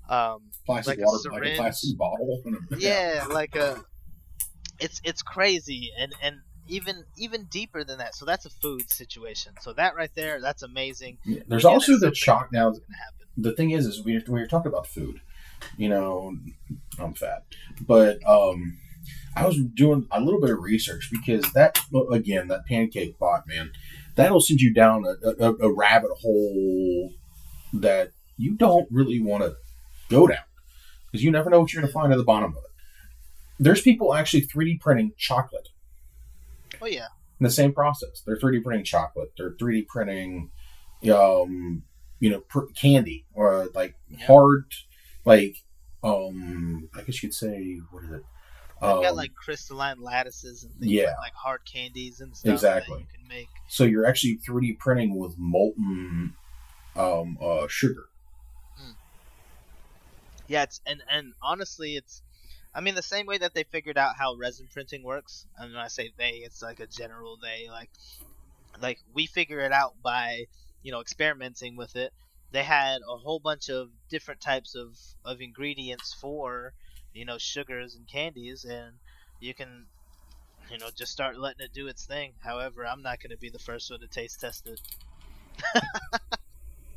um 0.09 0.43
Plastic 0.67 0.99
Like 0.99 1.07
a 1.07 1.11
water, 1.11 1.31
like 1.33 1.53
a 1.53 1.57
plastic 1.57 1.97
bottle. 1.99 2.43
yeah 2.79 3.27
like 3.31 3.57
a 3.57 3.83
it's 4.81 5.01
it's 5.05 5.23
crazy 5.23 5.91
and 5.99 6.15
and 6.23 6.37
even 6.69 7.05
even 7.17 7.45
deeper 7.45 7.83
than 7.85 7.99
that 7.99 8.15
so 8.15 8.25
that's 8.25 8.45
a 8.47 8.51
food 8.51 8.91
situation 8.91 9.53
so 9.61 9.73
that 9.73 9.97
right 9.97 10.11
there 10.15 10.41
that's 10.41 10.63
amazing 10.63 11.19
Yeah, 11.25 11.41
There's 11.49 11.65
also 11.65 11.99
the 11.99 12.15
shock 12.15 12.51
now. 12.53 12.69
that's 12.71 12.79
gonna 12.81 12.97
happen 12.99 13.27
The 13.39 13.53
thing 13.53 13.71
is, 13.71 13.87
is 13.87 14.05
we 14.05 14.19
we 14.29 14.41
were 14.41 14.47
talking 14.47 14.71
about 14.71 14.87
food. 14.87 15.21
You 15.77 15.89
know, 15.89 16.37
I'm 17.01 17.15
fat, 17.15 17.43
but 17.81 18.19
um, 18.29 18.79
I 19.35 19.45
was 19.45 19.59
doing 19.75 20.07
a 20.13 20.21
little 20.21 20.41
bit 20.41 20.51
of 20.51 20.61
research 20.61 21.09
because 21.11 21.53
that 21.55 21.79
again, 22.13 22.47
that 22.49 22.65
pancake 22.67 23.19
bot, 23.19 23.43
man, 23.49 23.73
that'll 24.15 24.41
send 24.41 24.61
you 24.61 24.73
down 24.73 25.05
a, 25.05 25.29
a, 25.47 25.55
a 25.55 25.73
rabbit 25.75 26.13
hole 26.21 27.13
that 27.73 28.13
you 28.37 28.55
don't 28.55 28.87
really 28.93 29.21
want 29.21 29.43
to 29.43 29.57
go 30.09 30.27
down 30.27 30.39
because 31.11 31.23
you 31.25 31.31
never 31.31 31.51
know 31.51 31.61
what 31.61 31.73
you're 31.73 31.83
going 31.83 31.89
to 31.89 31.93
find 31.93 32.13
at 32.13 32.17
the 32.17 32.25
bottom 32.25 32.51
of 32.53 32.57
it. 32.57 32.71
There's 33.59 33.81
people 33.83 34.15
actually 34.15 34.43
3D 34.47 34.81
printing 34.81 35.13
chocolate 35.17 35.69
oh 36.81 36.87
yeah 36.87 37.07
in 37.41 37.45
the 37.45 37.51
same 37.51 37.73
process. 37.73 38.23
They're 38.27 38.37
3D 38.37 38.63
printing 38.65 38.85
chocolate. 38.85 39.33
They're 39.39 39.53
3D 39.53 39.87
printing, 39.87 40.51
um, 41.13 41.83
you 42.21 42.31
know, 42.31 42.41
pr- 42.41 42.67
candy 42.75 43.27
or 43.33 43.69
like 43.75 43.95
Yeah. 44.09 44.27
hard, 44.27 44.65
like, 45.25 45.57
um, 46.03 46.89
I 46.97 47.03
guess 47.03 47.23
you 47.23 47.29
could 47.29 47.35
say, 47.35 47.81
what 47.93 48.03
is 48.05 48.11
it? 48.11 48.23
they've 48.81 48.91
Um, 48.91 49.03
got 49.03 49.17
like 49.17 49.35
crystalline 49.35 50.01
lattices 50.01 50.65
and 50.65 50.73
things 50.75 50.91
yeah. 50.93 51.07
like, 51.07 51.19
like 51.19 51.35
hard 51.35 51.61
candies 51.65 52.21
and 52.21 52.37
stuff 52.37 52.55
Exactly. 52.55 52.95
that 52.95 53.01
you 53.01 53.07
can 53.19 53.29
make 53.29 53.49
so 53.69 53.85
you're 53.85 54.07
actually 54.07 54.39
3D 54.49 54.79
printing 54.79 55.17
with 55.17 55.35
molten, 55.39 56.35
um, 56.97 57.39
uh, 57.41 57.67
sugar. 57.69 58.08
Yeah 60.49 60.65
it's 60.65 60.81
and 60.87 61.03
and 61.11 61.33
honestly 61.43 61.95
it's 61.97 62.23
i 62.75 62.81
mean 62.81 62.95
the 62.95 63.03
same 63.03 63.27
way 63.27 63.39
that 63.39 63.55
they 63.55 63.65
figured 63.65 63.97
out 63.97 64.17
how 64.17 64.35
resin 64.35 64.69
printing 64.73 65.03
works 65.03 65.47
and 65.59 65.73
when 65.73 65.81
i 65.81 65.89
say 65.89 66.11
they 66.19 66.31
it's 66.45 66.63
like 66.63 66.81
a 66.81 66.87
general 66.87 67.39
they 67.41 67.69
like 67.71 67.91
like 68.81 68.99
we 69.15 69.27
figure 69.27 69.61
it 69.61 69.73
out 69.73 69.95
by 70.03 70.47
you 70.83 70.93
know 70.93 71.01
experimenting 71.01 71.77
with 71.77 71.97
it. 71.97 72.13
They 72.51 72.63
had 72.63 73.01
a 73.07 73.17
whole 73.17 73.41
bunch 73.41 73.69
of 73.69 73.91
different 74.09 74.41
types 74.41 74.75
of 74.75 74.97
of 75.25 75.41
ingredients 75.41 76.15
for 76.21 76.73
you 77.13 77.25
know 77.25 77.39
sugars 77.39 77.95
and 77.95 78.09
candies 78.09 78.65
and 78.65 78.95
you 79.41 79.55
can 79.55 79.87
you 80.71 80.79
know 80.79 80.89
just 80.97 81.13
start 81.13 81.39
letting 81.39 81.65
it 81.65 81.73
do 81.73 81.87
its 81.87 82.07
thing. 82.07 82.33
However 82.43 82.87
i'm 82.87 83.03
not 83.03 83.21
going 83.21 83.31
to 83.31 83.37
be 83.37 83.51
the 83.51 83.59
first 83.59 83.91
one 83.91 84.01
to 84.01 84.07
taste 84.07 84.41
test 84.41 84.67
it. 84.67 84.81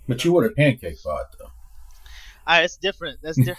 But 0.08 0.26
you 0.26 0.38
a 0.44 0.50
pancake 0.50 1.02
bot 1.04 1.28
though. 1.40 1.52
Ah, 2.48 2.62
it's 2.62 2.78
different. 2.78 3.20
That's 3.22 3.38
different. 3.38 3.58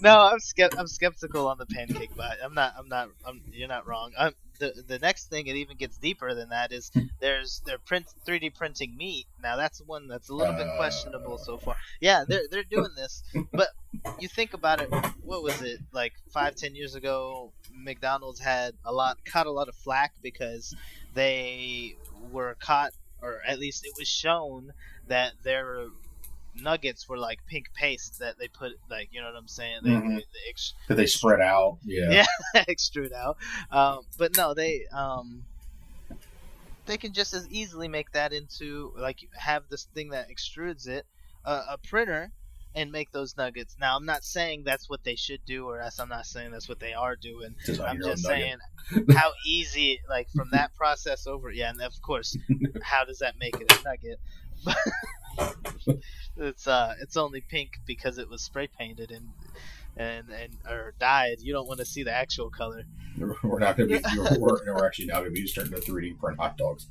no, 0.02 0.20
I'm 0.20 0.38
skept- 0.38 0.78
I'm 0.78 0.86
skeptical 0.86 1.46
on 1.48 1.58
the 1.58 1.66
pancake 1.66 2.14
bot. 2.16 2.36
I'm 2.42 2.54
not. 2.54 2.74
I'm 2.78 2.88
not. 2.88 3.08
I'm, 3.26 3.40
you're 3.52 3.68
not 3.68 3.86
wrong. 3.86 4.12
I'm, 4.18 4.32
the 4.58 4.84
the 4.86 4.98
next 4.98 5.28
thing 5.28 5.46
it 5.46 5.56
even 5.56 5.76
gets 5.76 5.96
deeper 5.98 6.34
than 6.34 6.50
that 6.50 6.72
is 6.72 6.90
there's 7.20 7.62
they're 7.66 7.78
print 7.78 8.06
3D 8.26 8.54
printing 8.54 8.96
meat. 8.96 9.26
Now 9.42 9.56
that's 9.56 9.80
one 9.80 10.08
that's 10.08 10.28
a 10.28 10.34
little 10.34 10.54
bit 10.54 10.66
Uh. 10.66 10.76
questionable 10.76 11.38
so 11.38 11.56
far. 11.58 11.76
Yeah, 12.00 12.24
they're 12.28 12.42
they're 12.50 12.62
doing 12.64 12.90
this, 12.96 13.22
but 13.52 13.68
you 14.20 14.28
think 14.28 14.52
about 14.54 14.80
it. 14.80 14.90
What 15.22 15.42
was 15.42 15.62
it 15.62 15.80
like 15.92 16.12
five 16.32 16.54
ten 16.54 16.74
years 16.74 16.94
ago? 16.94 17.52
McDonald's 17.74 18.40
had 18.40 18.74
a 18.84 18.92
lot 18.92 19.18
caught 19.24 19.46
a 19.46 19.50
lot 19.50 19.68
of 19.68 19.74
flack 19.74 20.12
because 20.22 20.74
they 21.14 21.96
were 22.30 22.56
caught, 22.60 22.92
or 23.22 23.40
at 23.46 23.58
least 23.58 23.84
it 23.84 23.92
was 23.98 24.06
shown 24.08 24.72
that 25.08 25.32
their 25.42 25.86
nuggets 26.54 27.08
were 27.08 27.18
like 27.18 27.38
pink 27.46 27.66
paste 27.74 28.18
that 28.18 28.38
they 28.38 28.48
put 28.48 28.72
like 28.90 29.08
you 29.12 29.20
know 29.20 29.26
what 29.28 29.36
I'm 29.36 29.48
saying 29.48 29.78
they, 29.82 29.90
Mhm. 29.90 30.08
they, 30.08 30.14
they 30.16 30.48
ex- 30.50 30.74
That 30.88 30.96
they 30.96 31.06
spread 31.06 31.40
out. 31.40 31.78
Yeah. 31.84 32.24
Yeah. 32.54 32.64
extrude 32.64 33.12
out 33.12 33.36
um, 33.70 34.00
but 34.18 34.36
no 34.36 34.52
they 34.54 34.84
um 34.92 35.44
they 36.86 36.96
can 36.98 37.12
just 37.12 37.32
as 37.32 37.48
easily 37.48 37.88
make 37.88 38.10
that 38.12 38.32
into 38.32 38.92
like 38.98 39.20
have 39.36 39.64
this 39.70 39.84
thing 39.94 40.10
that 40.10 40.28
extrudes 40.30 40.88
it 40.88 41.06
uh, 41.44 41.64
a 41.70 41.78
printer 41.78 42.32
and 42.74 42.90
make 42.90 43.12
those 43.12 43.36
nuggets. 43.36 43.76
Now, 43.78 43.96
I'm 43.96 44.06
not 44.06 44.24
saying 44.24 44.62
that's 44.64 44.88
what 44.88 45.04
they 45.04 45.14
should 45.14 45.40
do, 45.44 45.66
or 45.68 45.78
else 45.80 46.00
I'm 46.00 46.08
not 46.08 46.24
saying 46.24 46.52
that's 46.52 46.70
what 46.70 46.80
they 46.80 46.94
are 46.94 47.16
doing. 47.16 47.54
Design 47.66 47.86
I'm 47.86 48.02
just 48.02 48.22
saying 48.24 48.56
how 49.14 49.30
easy, 49.46 50.00
like 50.08 50.28
from 50.34 50.48
that 50.52 50.74
process 50.74 51.26
over. 51.26 51.50
Yeah, 51.50 51.68
and 51.68 51.82
of 51.82 51.92
course, 52.00 52.34
how 52.82 53.04
does 53.04 53.18
that 53.18 53.34
make 53.38 53.60
it 53.60 53.70
a 53.70 53.82
nugget? 53.84 54.18
it's 56.36 56.66
uh, 56.66 56.94
it's 57.00 57.16
only 57.16 57.40
pink 57.40 57.80
because 57.86 58.18
it 58.18 58.28
was 58.28 58.42
spray 58.42 58.68
painted 58.78 59.10
and 59.10 59.28
and 59.96 60.30
and 60.30 60.56
or 60.68 60.94
dyed. 60.98 61.36
You 61.40 61.52
don't 61.52 61.66
want 61.66 61.80
to 61.80 61.86
see 61.86 62.02
the 62.02 62.12
actual 62.12 62.50
color. 62.50 62.84
We're 63.42 63.58
not 63.58 63.76
to 63.76 63.86
be. 63.86 64.00
We're, 64.38 64.58
we're, 64.66 64.86
actually 64.86 65.06
now 65.06 65.20
going 65.20 65.26
to 65.26 65.30
be 65.32 65.46
starting 65.46 65.74
to 65.74 65.80
3D 65.80 66.18
print 66.18 66.38
hot 66.38 66.56
dogs. 66.56 66.86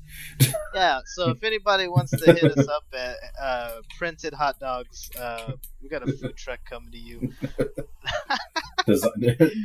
Yeah. 0.73 0.99
So 1.05 1.29
if 1.29 1.43
anybody 1.43 1.87
wants 1.87 2.11
to 2.11 2.33
hit 2.33 2.57
us 2.57 2.67
up 2.67 2.83
at 2.93 3.15
uh, 3.41 3.81
printed 3.97 4.33
hot 4.33 4.59
dogs, 4.59 5.09
uh, 5.19 5.53
we 5.81 5.89
got 5.89 6.07
a 6.07 6.11
food 6.13 6.37
truck 6.37 6.59
coming 6.69 6.91
to 6.91 6.97
you. 6.97 7.33
Design, 8.85 9.11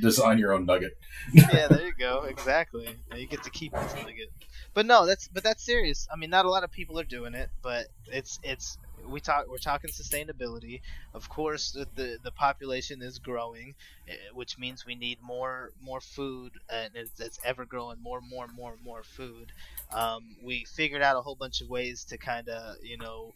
design 0.00 0.38
your 0.38 0.54
own 0.54 0.64
nugget. 0.64 0.98
yeah, 1.32 1.68
there 1.68 1.86
you 1.86 1.92
go. 1.98 2.24
Exactly. 2.24 2.88
Now 3.10 3.16
you 3.16 3.26
get 3.26 3.42
to 3.44 3.50
keep 3.50 3.72
this 3.72 3.94
nugget. 3.94 4.30
But 4.76 4.84
no, 4.84 5.06
that's 5.06 5.26
but 5.28 5.42
that's 5.42 5.62
serious. 5.64 6.06
I 6.12 6.16
mean, 6.16 6.28
not 6.28 6.44
a 6.44 6.50
lot 6.50 6.62
of 6.62 6.70
people 6.70 7.00
are 7.00 7.04
doing 7.04 7.32
it, 7.32 7.48
but 7.62 7.86
it's 8.08 8.38
it's 8.42 8.76
we 9.08 9.20
talk 9.20 9.46
we're 9.48 9.56
talking 9.56 9.88
sustainability. 9.88 10.82
Of 11.14 11.30
course, 11.30 11.72
the 11.72 12.18
the, 12.22 12.30
population 12.30 13.00
is 13.00 13.18
growing, 13.18 13.74
eh, 14.06 14.12
which 14.34 14.58
means 14.58 14.84
we 14.84 14.94
need 14.94 15.16
more 15.22 15.70
more 15.80 16.02
food, 16.02 16.52
and 16.68 16.90
it's, 16.94 17.18
it's 17.18 17.40
ever 17.42 17.64
growing 17.64 18.02
more 18.02 18.20
more 18.20 18.48
more 18.48 18.74
more 18.84 19.02
food. 19.02 19.50
Um, 19.90 20.36
we 20.42 20.66
figured 20.66 21.00
out 21.00 21.16
a 21.16 21.22
whole 21.22 21.36
bunch 21.36 21.62
of 21.62 21.70
ways 21.70 22.04
to 22.10 22.18
kind 22.18 22.50
of 22.50 22.76
you 22.82 22.98
know 22.98 23.32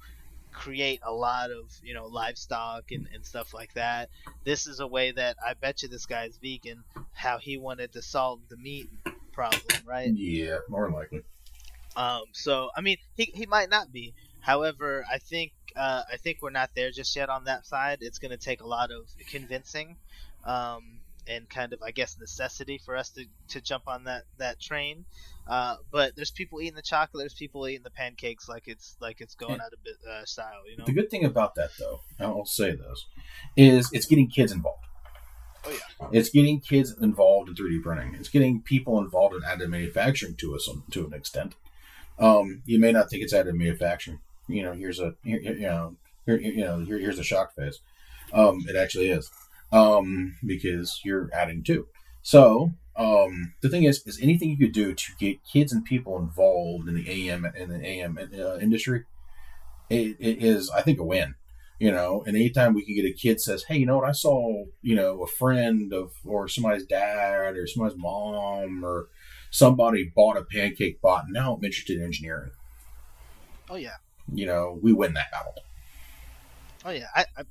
create 0.52 1.00
a 1.02 1.12
lot 1.12 1.50
of 1.50 1.72
you 1.82 1.94
know 1.94 2.04
livestock 2.06 2.92
and, 2.92 3.08
and 3.14 3.24
stuff 3.24 3.54
like 3.54 3.72
that 3.74 4.10
this 4.42 4.66
is 4.66 4.80
a 4.80 4.86
way 4.86 5.12
that 5.12 5.36
i 5.46 5.54
bet 5.54 5.80
you 5.80 5.88
this 5.88 6.06
guy's 6.06 6.36
vegan 6.38 6.82
how 7.12 7.38
he 7.38 7.56
wanted 7.56 7.92
to 7.92 8.02
solve 8.02 8.40
the 8.48 8.56
meat 8.56 8.90
problem 9.32 9.82
right? 9.86 10.10
Yeah, 10.14 10.58
more 10.68 10.90
likely. 10.90 11.22
um 11.96 12.22
so 12.32 12.70
i 12.76 12.80
mean 12.80 12.96
he, 13.14 13.24
he 13.34 13.46
might 13.46 13.70
not 13.70 13.92
be. 13.92 14.14
However 14.40 15.04
i 15.12 15.18
think 15.18 15.52
uh, 15.76 16.02
i 16.12 16.16
think 16.16 16.38
we're 16.42 16.50
not 16.50 16.70
there 16.74 16.90
just 16.90 17.14
yet 17.16 17.28
on 17.28 17.44
that 17.44 17.66
side. 17.66 17.98
It's 18.00 18.18
going 18.18 18.32
to 18.32 18.36
take 18.50 18.60
a 18.60 18.66
lot 18.66 18.90
of 18.90 19.02
convincing 19.30 19.96
um 20.44 21.00
and 21.28 21.48
kind 21.48 21.72
of 21.74 21.82
i 21.82 21.90
guess 21.90 22.16
necessity 22.18 22.78
for 22.84 22.96
us 22.96 23.10
to, 23.10 23.24
to 23.48 23.60
jump 23.60 23.84
on 23.86 24.04
that 24.04 24.24
that 24.38 24.58
train. 24.60 25.04
Uh, 25.46 25.76
but 25.90 26.14
there's 26.16 26.30
people 26.30 26.60
eating 26.60 26.74
the 26.76 26.82
chocolate 26.82 27.22
there's 27.22 27.34
people 27.34 27.66
eating 27.66 27.82
the 27.82 27.90
pancakes 27.90 28.48
like 28.48 28.64
it's 28.66 28.96
like 29.00 29.20
it's 29.20 29.34
going 29.34 29.60
out 29.60 29.72
of 29.72 29.78
uh, 30.10 30.24
style 30.24 30.62
you 30.70 30.76
know? 30.76 30.84
The 30.86 30.92
good 30.92 31.10
thing 31.10 31.24
about 31.24 31.56
that, 31.56 31.70
though, 31.78 32.00
I'll 32.20 32.44
say 32.44 32.70
this, 32.72 33.06
is 33.56 33.90
it's 33.92 34.06
getting 34.06 34.28
kids 34.28 34.52
involved. 34.52 34.84
Oh, 35.64 35.70
yeah. 35.70 36.08
It's 36.12 36.30
getting 36.30 36.60
kids 36.60 36.94
involved 37.00 37.48
in 37.48 37.54
3D 37.54 37.82
printing. 37.82 38.14
It's 38.14 38.28
getting 38.28 38.62
people 38.62 38.98
involved 38.98 39.34
in 39.34 39.42
additive 39.42 39.68
manufacturing 39.68 40.36
to 40.36 40.54
us 40.54 40.68
to 40.90 41.06
an 41.06 41.12
extent. 41.12 41.54
Um, 42.18 42.62
you 42.64 42.78
may 42.78 42.92
not 42.92 43.10
think 43.10 43.22
it's 43.22 43.34
additive 43.34 43.54
manufacturing. 43.54 44.20
You 44.48 44.62
know, 44.62 44.72
here's 44.72 45.00
a 45.00 45.14
here, 45.22 45.40
you 45.40 45.60
know 45.60 45.96
here, 46.26 46.40
you 46.40 46.64
know 46.64 46.80
here, 46.80 46.98
here's 46.98 47.18
a 47.18 47.24
shock 47.24 47.54
face. 47.54 47.80
Um, 48.32 48.64
it 48.68 48.76
actually 48.76 49.10
is 49.10 49.30
um, 49.72 50.36
because 50.44 51.00
you're 51.04 51.30
adding 51.32 51.62
to. 51.64 51.86
So 52.22 52.72
um, 52.96 53.54
the 53.62 53.68
thing 53.68 53.84
is, 53.84 54.06
is 54.06 54.20
anything 54.20 54.50
you 54.50 54.58
could 54.58 54.72
do 54.72 54.94
to 54.94 55.12
get 55.18 55.44
kids 55.44 55.72
and 55.72 55.84
people 55.84 56.18
involved 56.18 56.88
in 56.88 56.94
the 56.94 57.28
AM 57.28 57.44
in 57.56 57.70
the 57.70 57.86
AM 57.86 58.18
uh, 58.18 58.58
industry, 58.58 59.04
it, 59.88 60.16
it 60.18 60.42
is 60.42 60.70
I 60.70 60.82
think 60.82 60.98
a 60.98 61.04
win. 61.04 61.34
You 61.80 61.90
know, 61.90 62.22
and 62.26 62.36
anytime 62.36 62.74
we 62.74 62.84
can 62.84 62.94
get 62.94 63.06
a 63.06 63.12
kid 63.12 63.40
says, 63.40 63.64
"Hey, 63.64 63.78
you 63.78 63.86
know 63.86 63.96
what? 63.96 64.08
I 64.08 64.12
saw 64.12 64.64
you 64.82 64.94
know 64.94 65.22
a 65.22 65.26
friend 65.26 65.92
of 65.92 66.12
or 66.24 66.46
somebody's 66.46 66.84
dad 66.84 67.56
or 67.56 67.66
somebody's 67.66 67.98
mom 67.98 68.84
or 68.84 69.08
somebody 69.50 70.12
bought 70.14 70.36
a 70.36 70.44
pancake 70.44 71.00
bot. 71.00 71.24
and 71.24 71.32
Now 71.32 71.54
I'm 71.54 71.64
interested 71.64 71.96
in 71.98 72.04
engineering." 72.04 72.50
oh 73.70 73.76
yeah 73.76 73.96
You 74.32 74.46
know, 74.46 74.78
we 74.82 74.92
win 74.92 75.14
that 75.14 75.30
battle. 75.30 75.54
Oh 76.84 76.90
yeah, 76.90 77.06
I, 77.14 77.24
I 77.36 77.42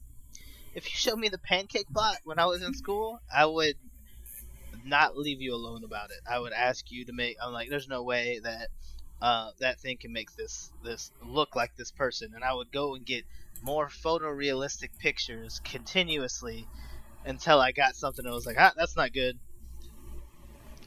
if 0.75 0.85
you 0.85 0.95
showed 0.95 1.17
me 1.17 1.29
the 1.29 1.39
pancake 1.39 1.87
bot 1.89 2.17
when 2.23 2.37
I 2.39 2.45
was 2.45 2.61
in 2.61 2.73
school, 2.73 3.19
I 3.33 3.45
would 3.45 3.75
not 4.85 5.17
leave 5.17 5.41
you 5.41 5.55
alone 5.55 5.83
about 5.83 6.11
it. 6.11 6.19
I 6.29 6.39
would 6.39 6.53
ask 6.53 6.91
you 6.91 7.05
to 7.05 7.13
make. 7.13 7.37
I'm 7.43 7.53
like, 7.53 7.69
there's 7.69 7.87
no 7.87 8.03
way 8.03 8.39
that 8.43 8.69
uh, 9.21 9.51
that 9.60 9.79
thing 9.79 9.97
can 9.97 10.13
make 10.13 10.36
this 10.36 10.71
this 10.84 11.12
look 11.23 11.55
like 11.55 11.75
this 11.75 11.91
person, 11.91 12.32
and 12.36 12.43
I 12.43 12.53
would 12.53 12.71
go 12.71 12.95
and 12.95 13.05
get 13.05 13.25
more 13.62 13.89
photorealistic 13.89 14.89
pictures 14.99 15.60
continuously 15.63 16.65
until 17.25 17.60
I 17.60 17.71
got 17.71 17.95
something 17.95 18.23
that 18.23 18.32
was 18.32 18.45
like, 18.45 18.55
ah, 18.58 18.71
that's 18.75 18.95
not 18.95 19.13
good. 19.13 19.38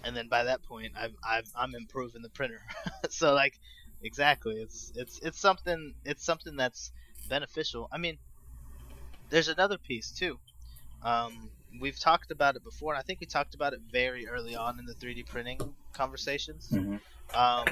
And 0.05 0.17
then 0.17 0.29
by 0.29 0.45
that 0.45 0.63
point, 0.65 0.93
I've, 0.97 1.15
I've 1.23 1.49
I'm 1.55 1.75
improving 1.75 2.23
the 2.23 2.31
printer. 2.31 2.61
so 3.11 3.35
like, 3.35 3.59
exactly, 4.03 4.57
it's 4.57 4.93
it's 4.97 5.21
it's 5.23 5.41
something 5.41 5.95
it's 6.05 6.25
something 6.25 6.57
that's 6.57 6.91
beneficial. 7.29 7.89
I 7.93 7.99
mean, 7.99 8.19
there's 9.31 9.49
another 9.49 9.79
piece 9.79 10.11
too. 10.11 10.39
Um, 11.03 11.51
we've 11.81 11.99
talked 11.99 12.31
about 12.31 12.57
it 12.57 12.65
before, 12.65 12.95
and 12.95 12.99
I 12.99 13.03
think 13.03 13.21
we 13.21 13.27
talked 13.27 13.55
about 13.55 13.73
it 13.73 13.81
very 13.91 14.27
early 14.27 14.57
on 14.57 14.79
in 14.79 14.87
the 14.87 14.95
3D 14.95 15.27
printing 15.27 15.59
conversations. 15.93 16.69
Mhm. 16.71 17.01
Um, 17.35 17.67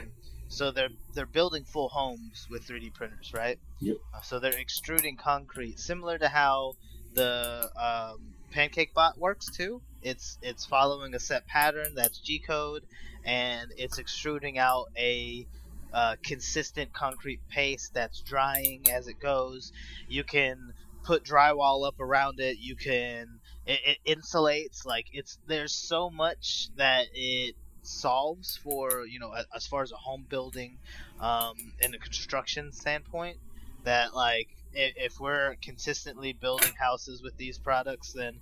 so 0.50 0.72
they're 0.72 0.90
they're 1.14 1.26
building 1.26 1.64
full 1.64 1.88
homes 1.88 2.46
with 2.50 2.66
3D 2.66 2.92
printers, 2.92 3.32
right? 3.32 3.58
Yep. 3.78 3.96
Uh, 4.14 4.20
So 4.20 4.40
they're 4.40 4.58
extruding 4.58 5.16
concrete, 5.16 5.78
similar 5.78 6.18
to 6.18 6.28
how 6.28 6.74
the 7.14 7.70
um, 7.76 8.34
Pancake 8.50 8.92
Bot 8.92 9.16
works 9.16 9.46
too. 9.50 9.80
It's 10.02 10.38
it's 10.42 10.66
following 10.66 11.14
a 11.14 11.20
set 11.20 11.46
pattern 11.46 11.94
that's 11.94 12.18
G 12.18 12.40
code, 12.40 12.82
and 13.24 13.70
it's 13.76 13.98
extruding 13.98 14.58
out 14.58 14.86
a 14.98 15.46
uh, 15.92 16.16
consistent 16.22 16.92
concrete 16.92 17.40
paste 17.48 17.94
that's 17.94 18.20
drying 18.20 18.86
as 18.90 19.06
it 19.06 19.20
goes. 19.20 19.72
You 20.08 20.24
can 20.24 20.72
put 21.04 21.24
drywall 21.24 21.86
up 21.86 22.00
around 22.00 22.40
it. 22.40 22.58
You 22.58 22.74
can 22.74 23.38
it, 23.66 23.98
it 24.04 24.18
insulates 24.18 24.84
like 24.84 25.06
it's 25.12 25.38
there's 25.46 25.72
so 25.72 26.10
much 26.10 26.70
that 26.76 27.06
it 27.14 27.54
solves 27.82 28.58
for 28.62 29.06
you 29.06 29.18
know 29.18 29.34
as 29.54 29.66
far 29.66 29.82
as 29.82 29.92
a 29.92 29.96
home 29.96 30.24
building 30.28 30.78
um, 31.20 31.54
and 31.82 31.94
a 31.94 31.98
construction 31.98 32.72
standpoint 32.72 33.36
that 33.84 34.14
like 34.14 34.48
if, 34.72 35.18
we're 35.18 35.56
consistently 35.62 36.32
building 36.32 36.72
houses 36.78 37.22
with 37.22 37.36
these 37.36 37.58
products 37.58 38.12
then 38.12 38.38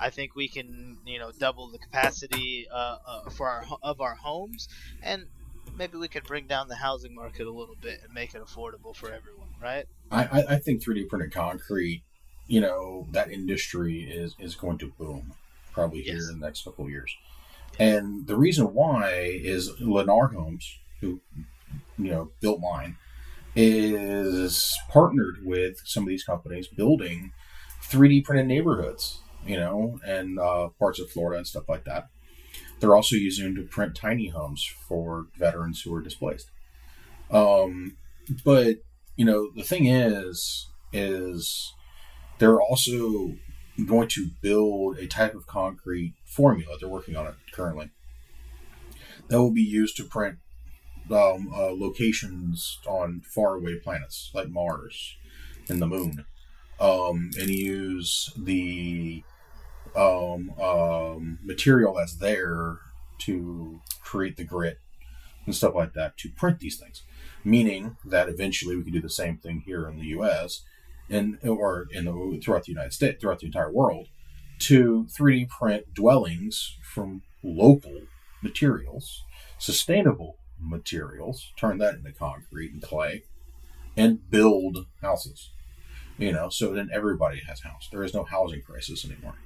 I 0.00 0.10
think 0.10 0.34
we 0.34 0.48
can 0.48 0.98
you 1.06 1.18
know 1.18 1.30
double 1.38 1.68
the 1.68 1.78
capacity 1.78 2.66
uh, 2.72 2.96
uh, 3.06 3.30
for 3.30 3.48
our 3.48 3.64
of 3.82 4.00
our 4.00 4.14
homes 4.14 4.68
and 5.02 5.26
maybe 5.76 5.98
we 5.98 6.08
could 6.08 6.24
bring 6.24 6.46
down 6.46 6.68
the 6.68 6.74
housing 6.74 7.14
market 7.14 7.46
a 7.46 7.52
little 7.52 7.76
bit 7.80 8.00
and 8.02 8.12
make 8.12 8.34
it 8.34 8.42
affordable 8.42 8.96
for 8.96 9.06
everyone 9.12 9.48
right 9.62 9.86
I, 10.10 10.24
I, 10.24 10.44
I 10.54 10.58
think 10.58 10.82
3D 10.82 11.08
printed 11.08 11.32
concrete, 11.32 12.02
you 12.46 12.60
know, 12.60 13.06
that 13.12 13.30
industry 13.30 14.00
is, 14.10 14.34
is 14.38 14.54
going 14.54 14.78
to 14.78 14.86
boom 14.98 15.32
probably 15.72 16.00
here 16.02 16.14
Yes. 16.14 16.28
in 16.30 16.40
the 16.40 16.46
next 16.46 16.64
couple 16.64 16.84
of 16.86 16.90
years. 16.90 17.14
And 17.78 18.26
the 18.26 18.36
reason 18.36 18.74
why 18.74 19.38
is 19.42 19.70
Lennar 19.80 20.34
Homes, 20.34 20.78
who, 21.00 21.20
you 21.96 22.10
know, 22.10 22.30
built 22.40 22.60
mine, 22.60 22.96
is 23.54 24.76
partnered 24.90 25.44
with 25.44 25.80
some 25.84 26.02
of 26.02 26.08
these 26.08 26.24
companies 26.24 26.68
building 26.68 27.32
3D 27.84 28.24
printed 28.24 28.46
neighborhoods, 28.46 29.20
you 29.46 29.56
know, 29.56 30.00
and 30.06 30.38
uh, 30.38 30.68
parts 30.78 31.00
of 31.00 31.10
Florida 31.10 31.38
and 31.38 31.46
stuff 31.46 31.68
like 31.68 31.84
that. 31.84 32.08
They're 32.80 32.94
also 32.94 33.16
using 33.16 33.54
to 33.56 33.62
print 33.62 33.94
tiny 33.96 34.28
homes 34.28 34.64
for 34.88 35.26
veterans 35.36 35.82
who 35.82 35.94
are 35.94 36.02
displaced. 36.02 36.50
Um, 37.30 37.96
but 38.44 38.76
you 39.16 39.24
know 39.24 39.50
the 39.54 39.64
thing 39.64 39.86
is 39.86 40.68
is 40.92 41.72
they're 42.38 42.60
also 42.60 43.32
going 43.86 44.08
to 44.08 44.30
build 44.40 44.98
a 44.98 45.06
type 45.06 45.34
of 45.34 45.46
concrete 45.46 46.14
formula 46.24 46.76
they're 46.78 46.88
working 46.88 47.16
on 47.16 47.26
it 47.26 47.34
currently 47.52 47.90
that 49.28 49.40
will 49.40 49.52
be 49.52 49.62
used 49.62 49.96
to 49.96 50.04
print 50.04 50.38
um, 51.10 51.50
uh, 51.54 51.72
locations 51.72 52.78
on 52.86 53.22
faraway 53.24 53.76
planets 53.78 54.30
like 54.34 54.48
mars 54.48 55.16
and 55.68 55.80
the 55.80 55.86
moon 55.86 56.24
um, 56.80 57.30
and 57.38 57.50
use 57.50 58.30
the 58.36 59.22
um, 59.96 60.52
um, 60.60 61.38
material 61.42 61.94
that's 61.94 62.16
there 62.16 62.78
to 63.18 63.80
create 64.02 64.36
the 64.36 64.44
grit 64.44 64.78
and 65.46 65.54
stuff 65.54 65.74
like 65.74 65.94
that 65.94 66.16
to 66.18 66.28
print 66.30 66.60
these 66.60 66.76
things 66.76 67.02
meaning 67.44 67.96
that 68.04 68.28
eventually 68.28 68.76
we 68.76 68.84
could 68.84 68.92
do 68.92 69.00
the 69.00 69.08
same 69.08 69.36
thing 69.36 69.62
here 69.64 69.88
in 69.88 69.98
the 69.98 70.06
U.S. 70.06 70.62
and 71.10 71.38
or 71.42 71.86
in 71.92 72.04
the 72.04 72.40
throughout 72.42 72.64
the 72.64 72.72
United 72.72 72.92
States, 72.92 73.20
throughout 73.20 73.40
the 73.40 73.46
entire 73.46 73.72
world, 73.72 74.08
to 74.60 75.06
3D 75.18 75.48
print 75.48 75.94
dwellings 75.94 76.76
from 76.82 77.22
local 77.42 78.00
materials, 78.42 79.24
sustainable 79.58 80.36
materials, 80.60 81.52
turn 81.56 81.78
that 81.78 81.94
into 81.94 82.12
concrete 82.12 82.72
and 82.72 82.82
clay, 82.82 83.22
and 83.96 84.28
build 84.30 84.86
houses. 85.02 85.50
You 86.18 86.32
know, 86.32 86.48
so 86.48 86.72
then 86.72 86.90
everybody 86.92 87.40
has 87.46 87.60
house. 87.60 87.88
There 87.92 88.02
is 88.02 88.12
no 88.12 88.24
housing 88.24 88.62
crisis 88.62 89.04
anymore. 89.04 89.36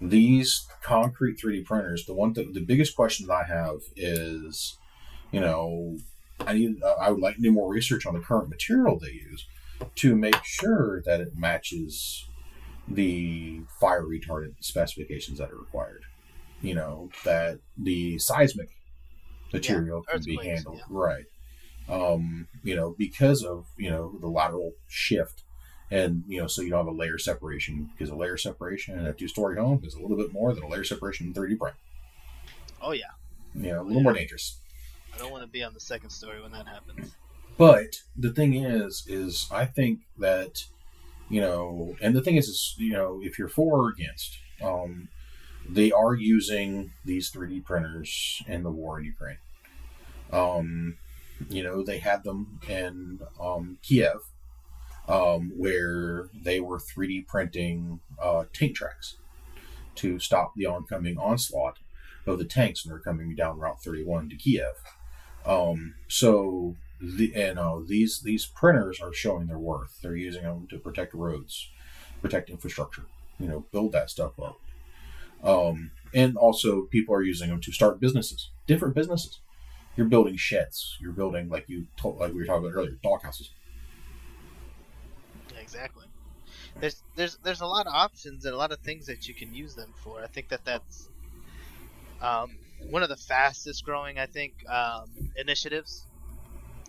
These 0.00 0.66
concrete 0.82 1.38
3D 1.38 1.64
printers, 1.64 2.06
the 2.06 2.14
one 2.14 2.32
th- 2.32 2.54
the 2.54 2.60
biggest 2.60 2.96
question 2.96 3.26
that 3.26 3.32
I 3.34 3.44
have 3.44 3.80
is, 3.94 4.78
you 5.30 5.40
know, 5.40 5.98
I 6.40 6.54
need 6.54 6.82
uh, 6.82 6.96
I 7.00 7.10
would 7.10 7.20
like 7.20 7.36
to 7.36 7.42
do 7.42 7.52
more 7.52 7.70
research 7.70 8.06
on 8.06 8.14
the 8.14 8.20
current 8.20 8.48
material 8.48 8.98
they 8.98 9.12
use 9.12 9.46
to 9.96 10.16
make 10.16 10.42
sure 10.44 11.02
that 11.04 11.20
it 11.20 11.36
matches 11.36 12.28
the 12.88 13.60
fire 13.80 14.04
retardant 14.04 14.54
specifications 14.60 15.38
that 15.38 15.50
are 15.50 15.58
required. 15.58 16.02
You 16.62 16.74
know, 16.74 17.10
that 17.24 17.58
the 17.76 18.18
seismic 18.18 18.70
material 19.52 20.02
can 20.02 20.22
be 20.24 20.36
handled 20.36 20.78
yeah. 20.78 20.84
right. 20.88 21.24
Um, 21.88 22.48
you 22.62 22.74
know, 22.74 22.94
because 22.98 23.44
of 23.44 23.66
you 23.76 23.90
know 23.90 24.16
the 24.20 24.28
lateral 24.28 24.72
shift, 24.88 25.42
and 25.90 26.24
you 26.26 26.40
know, 26.40 26.46
so 26.46 26.62
you 26.62 26.70
don't 26.70 26.84
have 26.84 26.94
a 26.94 26.96
layer 26.96 27.18
separation 27.18 27.90
because 27.92 28.10
a 28.10 28.16
layer 28.16 28.36
separation 28.36 28.98
in 28.98 29.06
a 29.06 29.12
two-story 29.12 29.56
home 29.56 29.82
is 29.84 29.94
a 29.94 30.00
little 30.00 30.16
bit 30.16 30.32
more 30.32 30.52
than 30.52 30.64
a 30.64 30.68
layer 30.68 30.84
separation 30.84 31.28
in 31.28 31.34
3D 31.34 31.58
print. 31.58 31.76
Oh 32.82 32.92
yeah, 32.92 33.04
You 33.54 33.72
know, 33.72 33.82
a 33.82 33.84
little 33.84 34.02
more 34.02 34.12
dangerous. 34.12 34.58
I 35.14 35.18
don't 35.18 35.30
want 35.30 35.44
to 35.44 35.48
be 35.48 35.62
on 35.62 35.74
the 35.74 35.80
second 35.80 36.10
story 36.10 36.42
when 36.42 36.52
that 36.52 36.66
happens. 36.66 37.14
But 37.58 38.02
the 38.16 38.32
thing 38.32 38.54
is, 38.54 39.04
is 39.06 39.48
I 39.50 39.64
think 39.64 40.00
that 40.18 40.64
you 41.28 41.40
know, 41.40 41.96
and 42.00 42.14
the 42.14 42.22
thing 42.22 42.36
is, 42.36 42.48
is 42.48 42.74
you 42.78 42.92
know, 42.92 43.20
if 43.22 43.38
you're 43.38 43.48
for 43.48 43.86
or 43.86 43.88
against, 43.90 44.38
um, 44.62 45.08
they 45.68 45.90
are 45.90 46.14
using 46.14 46.92
these 47.04 47.30
3D 47.30 47.64
printers 47.64 48.42
in 48.46 48.62
the 48.62 48.70
war 48.70 48.98
in 48.98 49.06
Ukraine. 49.06 49.38
Um, 50.32 50.98
you 51.48 51.62
know, 51.62 51.82
they 51.82 51.98
had 51.98 52.24
them 52.24 52.60
in 52.68 53.20
um, 53.40 53.78
Kiev, 53.82 54.20
um, 55.08 55.52
where 55.56 56.28
they 56.32 56.60
were 56.60 56.78
3D 56.78 57.26
printing 57.26 58.00
uh, 58.22 58.44
tank 58.52 58.76
tracks 58.76 59.16
to 59.96 60.18
stop 60.18 60.52
the 60.54 60.66
oncoming 60.66 61.18
onslaught 61.18 61.78
of 62.26 62.38
the 62.38 62.44
tanks 62.44 62.84
when 62.84 62.90
they're 62.90 63.00
coming 63.00 63.34
down 63.34 63.58
Route 63.58 63.82
31 63.82 64.28
to 64.30 64.36
Kiev. 64.36 64.74
Um, 65.44 65.94
so 66.08 66.76
the 67.00 67.34
and 67.34 67.58
uh, 67.58 67.78
these 67.86 68.20
these 68.20 68.46
printers 68.46 69.00
are 69.00 69.12
showing 69.12 69.46
their 69.46 69.58
worth. 69.58 70.00
They're 70.02 70.16
using 70.16 70.42
them 70.42 70.66
to 70.70 70.78
protect 70.78 71.14
roads, 71.14 71.68
protect 72.22 72.50
infrastructure. 72.50 73.06
You 73.38 73.48
know, 73.48 73.66
build 73.70 73.92
that 73.92 74.10
stuff 74.10 74.32
up. 74.40 74.58
Um, 75.44 75.90
and 76.14 76.36
also, 76.36 76.82
people 76.82 77.14
are 77.14 77.22
using 77.22 77.50
them 77.50 77.60
to 77.60 77.72
start 77.72 78.00
businesses, 78.00 78.50
different 78.66 78.94
businesses. 78.94 79.40
You're 79.96 80.06
building 80.06 80.36
sheds. 80.36 80.96
You're 81.00 81.12
building 81.12 81.48
like 81.48 81.68
you 81.68 81.86
told, 81.96 82.18
like 82.18 82.32
we 82.32 82.40
were 82.40 82.46
talking 82.46 82.66
about 82.66 82.76
earlier, 82.76 82.98
dog 83.02 83.22
houses. 83.22 83.50
Exactly. 85.60 86.06
There's 86.80 87.02
there's 87.14 87.38
there's 87.42 87.60
a 87.60 87.66
lot 87.66 87.86
of 87.86 87.92
options 87.94 88.44
and 88.44 88.54
a 88.54 88.56
lot 88.56 88.72
of 88.72 88.78
things 88.80 89.06
that 89.06 89.28
you 89.28 89.34
can 89.34 89.54
use 89.54 89.74
them 89.74 89.92
for. 90.02 90.22
I 90.22 90.26
think 90.26 90.48
that 90.48 90.64
that's 90.64 91.08
um, 92.20 92.56
one 92.90 93.02
of 93.02 93.08
the 93.08 93.16
fastest 93.16 93.84
growing 93.84 94.18
I 94.18 94.26
think 94.26 94.52
um, 94.68 95.10
initiatives. 95.36 96.06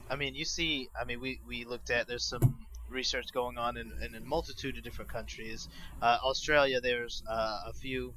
I 0.09 0.15
mean, 0.15 0.35
you 0.35 0.45
see, 0.45 0.89
I 0.99 1.05
mean, 1.05 1.19
we, 1.19 1.39
we 1.47 1.65
looked 1.65 1.89
at 1.89 2.07
there's 2.07 2.23
some 2.23 2.57
research 2.89 3.27
going 3.33 3.57
on 3.57 3.77
in, 3.77 3.91
in 4.01 4.15
a 4.15 4.21
multitude 4.21 4.77
of 4.77 4.83
different 4.83 5.11
countries. 5.11 5.67
Uh, 6.01 6.17
Australia, 6.23 6.79
there's 6.79 7.23
uh, 7.29 7.59
a 7.67 7.73
few 7.73 8.13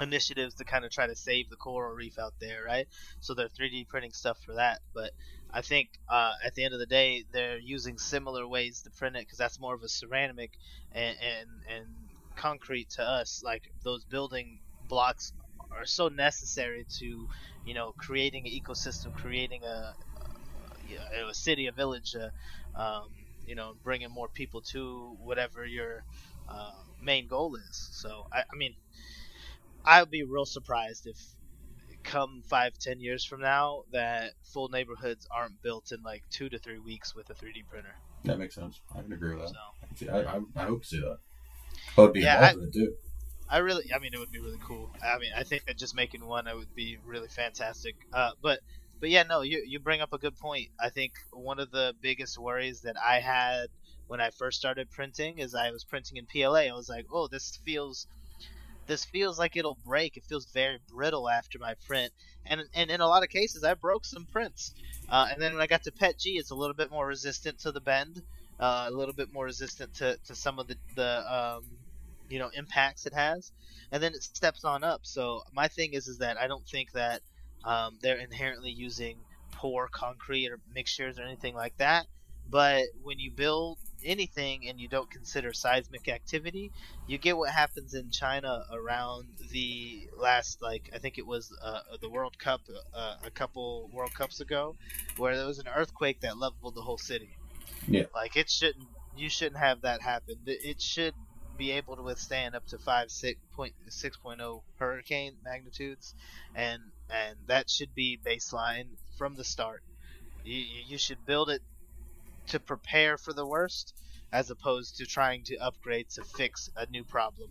initiatives 0.00 0.54
to 0.54 0.64
kind 0.64 0.84
of 0.84 0.90
try 0.90 1.06
to 1.06 1.16
save 1.16 1.50
the 1.50 1.56
coral 1.56 1.94
reef 1.94 2.18
out 2.18 2.34
there, 2.40 2.62
right? 2.64 2.86
So 3.20 3.34
they're 3.34 3.48
3D 3.48 3.88
printing 3.88 4.12
stuff 4.12 4.38
for 4.44 4.54
that. 4.54 4.80
But 4.94 5.10
I 5.52 5.62
think 5.62 5.90
uh, 6.08 6.32
at 6.44 6.54
the 6.54 6.64
end 6.64 6.74
of 6.74 6.80
the 6.80 6.86
day, 6.86 7.24
they're 7.32 7.58
using 7.58 7.98
similar 7.98 8.46
ways 8.46 8.82
to 8.82 8.90
print 8.90 9.16
it 9.16 9.20
because 9.20 9.38
that's 9.38 9.60
more 9.60 9.74
of 9.74 9.82
a 9.82 9.88
ceramic 9.88 10.52
and, 10.92 11.16
and 11.20 11.48
and 11.76 11.86
concrete 12.36 12.90
to 12.90 13.02
us. 13.02 13.42
Like 13.44 13.70
those 13.82 14.04
building 14.04 14.60
blocks 14.88 15.32
are 15.76 15.86
so 15.86 16.08
necessary 16.08 16.86
to, 16.98 17.28
you 17.64 17.74
know, 17.74 17.92
creating 17.96 18.46
an 18.46 18.52
ecosystem, 18.52 19.14
creating 19.14 19.64
a 19.64 19.94
a, 20.90 21.28
a 21.28 21.34
city, 21.34 21.66
a 21.66 21.72
village, 21.72 22.14
uh, 22.16 22.30
um, 22.80 23.10
you 23.46 23.54
know, 23.54 23.74
bringing 23.82 24.10
more 24.10 24.28
people 24.28 24.60
to 24.62 25.16
whatever 25.18 25.64
your 25.64 26.04
uh, 26.48 26.72
main 27.00 27.26
goal 27.28 27.56
is. 27.56 27.88
So 27.92 28.26
I, 28.32 28.40
I 28.52 28.56
mean, 28.56 28.74
I 29.84 30.02
would 30.02 30.10
be 30.10 30.24
real 30.24 30.44
surprised 30.46 31.06
if 31.06 31.36
come 32.04 32.42
five, 32.42 32.78
ten 32.78 33.00
years 33.00 33.24
from 33.24 33.40
now 33.40 33.84
that 33.92 34.34
full 34.42 34.68
neighborhoods 34.68 35.26
aren't 35.30 35.62
built 35.62 35.92
in 35.92 36.02
like 36.02 36.24
two 36.30 36.48
to 36.48 36.58
three 36.58 36.78
weeks 36.78 37.14
with 37.14 37.30
a 37.30 37.34
3D 37.34 37.62
printer. 37.62 37.96
That 38.24 38.38
makes 38.38 38.54
sense. 38.54 38.80
I 38.94 39.02
can 39.02 39.12
agree 39.12 39.34
with 39.34 39.40
that. 39.40 39.48
So 39.48 39.56
I, 39.82 39.86
can 39.86 39.96
see, 39.96 40.08
I, 40.08 40.20
I, 40.36 40.40
I 40.56 40.64
hope 40.66 40.82
to 40.82 40.88
see 40.88 41.00
that. 41.00 41.18
I 41.96 42.00
would 42.00 42.12
be 42.12 42.22
Yeah, 42.22 42.34
involved 42.34 42.56
it 42.68 42.72
too. 42.72 42.96
I 43.48 43.58
really, 43.58 43.92
I 43.94 43.98
mean, 43.98 44.14
it 44.14 44.18
would 44.18 44.32
be 44.32 44.40
really 44.40 44.58
cool. 44.66 44.90
I 45.02 45.18
mean, 45.18 45.32
I 45.36 45.44
think 45.44 45.66
that 45.66 45.76
just 45.76 45.94
making 45.94 46.24
one, 46.26 46.46
it 46.46 46.56
would 46.56 46.74
be 46.74 46.98
really 47.04 47.28
fantastic. 47.28 47.96
Uh, 48.12 48.30
but, 48.40 48.60
but 49.02 49.10
yeah, 49.10 49.24
no, 49.24 49.40
you 49.42 49.64
you 49.66 49.80
bring 49.80 50.00
up 50.00 50.12
a 50.12 50.18
good 50.18 50.38
point. 50.38 50.68
I 50.78 50.88
think 50.88 51.14
one 51.32 51.58
of 51.58 51.72
the 51.72 51.92
biggest 52.00 52.38
worries 52.38 52.82
that 52.82 52.94
I 52.96 53.18
had 53.18 53.66
when 54.06 54.20
I 54.20 54.30
first 54.30 54.60
started 54.60 54.92
printing 54.92 55.40
is 55.40 55.56
I 55.56 55.72
was 55.72 55.82
printing 55.82 56.18
in 56.18 56.26
PLA. 56.26 56.68
I 56.68 56.72
was 56.72 56.88
like, 56.88 57.06
oh, 57.12 57.26
this 57.26 57.58
feels, 57.64 58.06
this 58.86 59.04
feels 59.04 59.40
like 59.40 59.56
it'll 59.56 59.76
break. 59.84 60.16
It 60.16 60.22
feels 60.28 60.46
very 60.52 60.78
brittle 60.88 61.28
after 61.28 61.58
my 61.58 61.74
print, 61.84 62.12
and 62.46 62.62
and 62.74 62.92
in 62.92 63.00
a 63.00 63.08
lot 63.08 63.24
of 63.24 63.28
cases, 63.28 63.64
I 63.64 63.74
broke 63.74 64.04
some 64.04 64.24
prints. 64.30 64.72
Uh, 65.08 65.26
and 65.32 65.42
then 65.42 65.52
when 65.52 65.62
I 65.62 65.66
got 65.66 65.82
to 65.82 65.90
PET 65.90 66.20
G, 66.20 66.38
it's 66.38 66.52
a 66.52 66.54
little 66.54 66.76
bit 66.76 66.92
more 66.92 67.08
resistant 67.08 67.58
to 67.62 67.72
the 67.72 67.80
bend, 67.80 68.22
uh, 68.60 68.86
a 68.88 68.92
little 68.92 69.14
bit 69.14 69.32
more 69.32 69.46
resistant 69.46 69.92
to, 69.94 70.16
to 70.28 70.34
some 70.36 70.60
of 70.60 70.68
the 70.68 70.76
the 70.94 71.34
um, 71.34 71.64
you 72.28 72.38
know 72.38 72.50
impacts 72.54 73.04
it 73.04 73.14
has, 73.14 73.50
and 73.90 74.00
then 74.00 74.14
it 74.14 74.22
steps 74.22 74.64
on 74.64 74.84
up. 74.84 75.00
So 75.02 75.42
my 75.52 75.66
thing 75.66 75.92
is 75.92 76.06
is 76.06 76.18
that 76.18 76.38
I 76.38 76.46
don't 76.46 76.68
think 76.68 76.92
that 76.92 77.20
um, 77.64 77.98
they're 78.02 78.18
inherently 78.18 78.70
using 78.70 79.16
poor 79.52 79.88
concrete 79.90 80.48
or 80.48 80.58
mixtures 80.74 81.18
or 81.18 81.22
anything 81.22 81.54
like 81.54 81.76
that. 81.78 82.06
But 82.50 82.84
when 83.02 83.18
you 83.18 83.30
build 83.30 83.78
anything 84.04 84.68
and 84.68 84.80
you 84.80 84.88
don't 84.88 85.08
consider 85.10 85.52
seismic 85.52 86.08
activity, 86.08 86.72
you 87.06 87.16
get 87.18 87.36
what 87.36 87.50
happens 87.50 87.94
in 87.94 88.10
China 88.10 88.64
around 88.72 89.28
the 89.52 90.08
last, 90.18 90.60
like 90.60 90.90
I 90.92 90.98
think 90.98 91.18
it 91.18 91.26
was 91.26 91.56
uh, 91.62 91.80
the 92.00 92.10
World 92.10 92.38
Cup 92.38 92.60
uh, 92.92 93.14
a 93.24 93.30
couple 93.30 93.88
World 93.92 94.12
Cups 94.12 94.40
ago, 94.40 94.74
where 95.16 95.36
there 95.36 95.46
was 95.46 95.60
an 95.60 95.68
earthquake 95.74 96.20
that 96.22 96.36
leveled 96.36 96.74
the 96.74 96.82
whole 96.82 96.98
city. 96.98 97.36
Yeah. 97.86 98.04
Like 98.14 98.36
it 98.36 98.50
shouldn't, 98.50 98.88
you 99.16 99.30
shouldn't 99.30 99.58
have 99.58 99.82
that 99.82 100.02
happen. 100.02 100.36
It 100.46 100.82
should 100.82 101.14
be 101.56 101.70
able 101.72 101.96
to 101.96 102.02
withstand 102.02 102.54
up 102.54 102.66
to 102.66 102.78
five 102.78 103.10
six 103.10 103.38
point 103.54 103.74
six 103.88 104.16
point 104.16 104.40
oh 104.40 104.62
hurricane 104.78 105.34
magnitudes, 105.44 106.14
and 106.54 106.80
and 107.12 107.36
that 107.46 107.68
should 107.70 107.94
be 107.94 108.18
baseline 108.24 108.86
from 109.18 109.36
the 109.36 109.44
start. 109.44 109.82
You 110.44 110.56
you 110.56 110.80
you 110.88 110.98
should 110.98 111.24
build 111.26 111.50
it 111.50 111.62
to 112.48 112.58
prepare 112.58 113.16
for 113.18 113.32
the 113.32 113.46
worst, 113.46 113.94
as 114.32 114.50
opposed 114.50 114.96
to 114.96 115.06
trying 115.06 115.44
to 115.44 115.56
upgrade 115.58 116.08
to 116.10 116.24
fix 116.24 116.70
a 116.76 116.86
new 116.90 117.04
problem. 117.04 117.50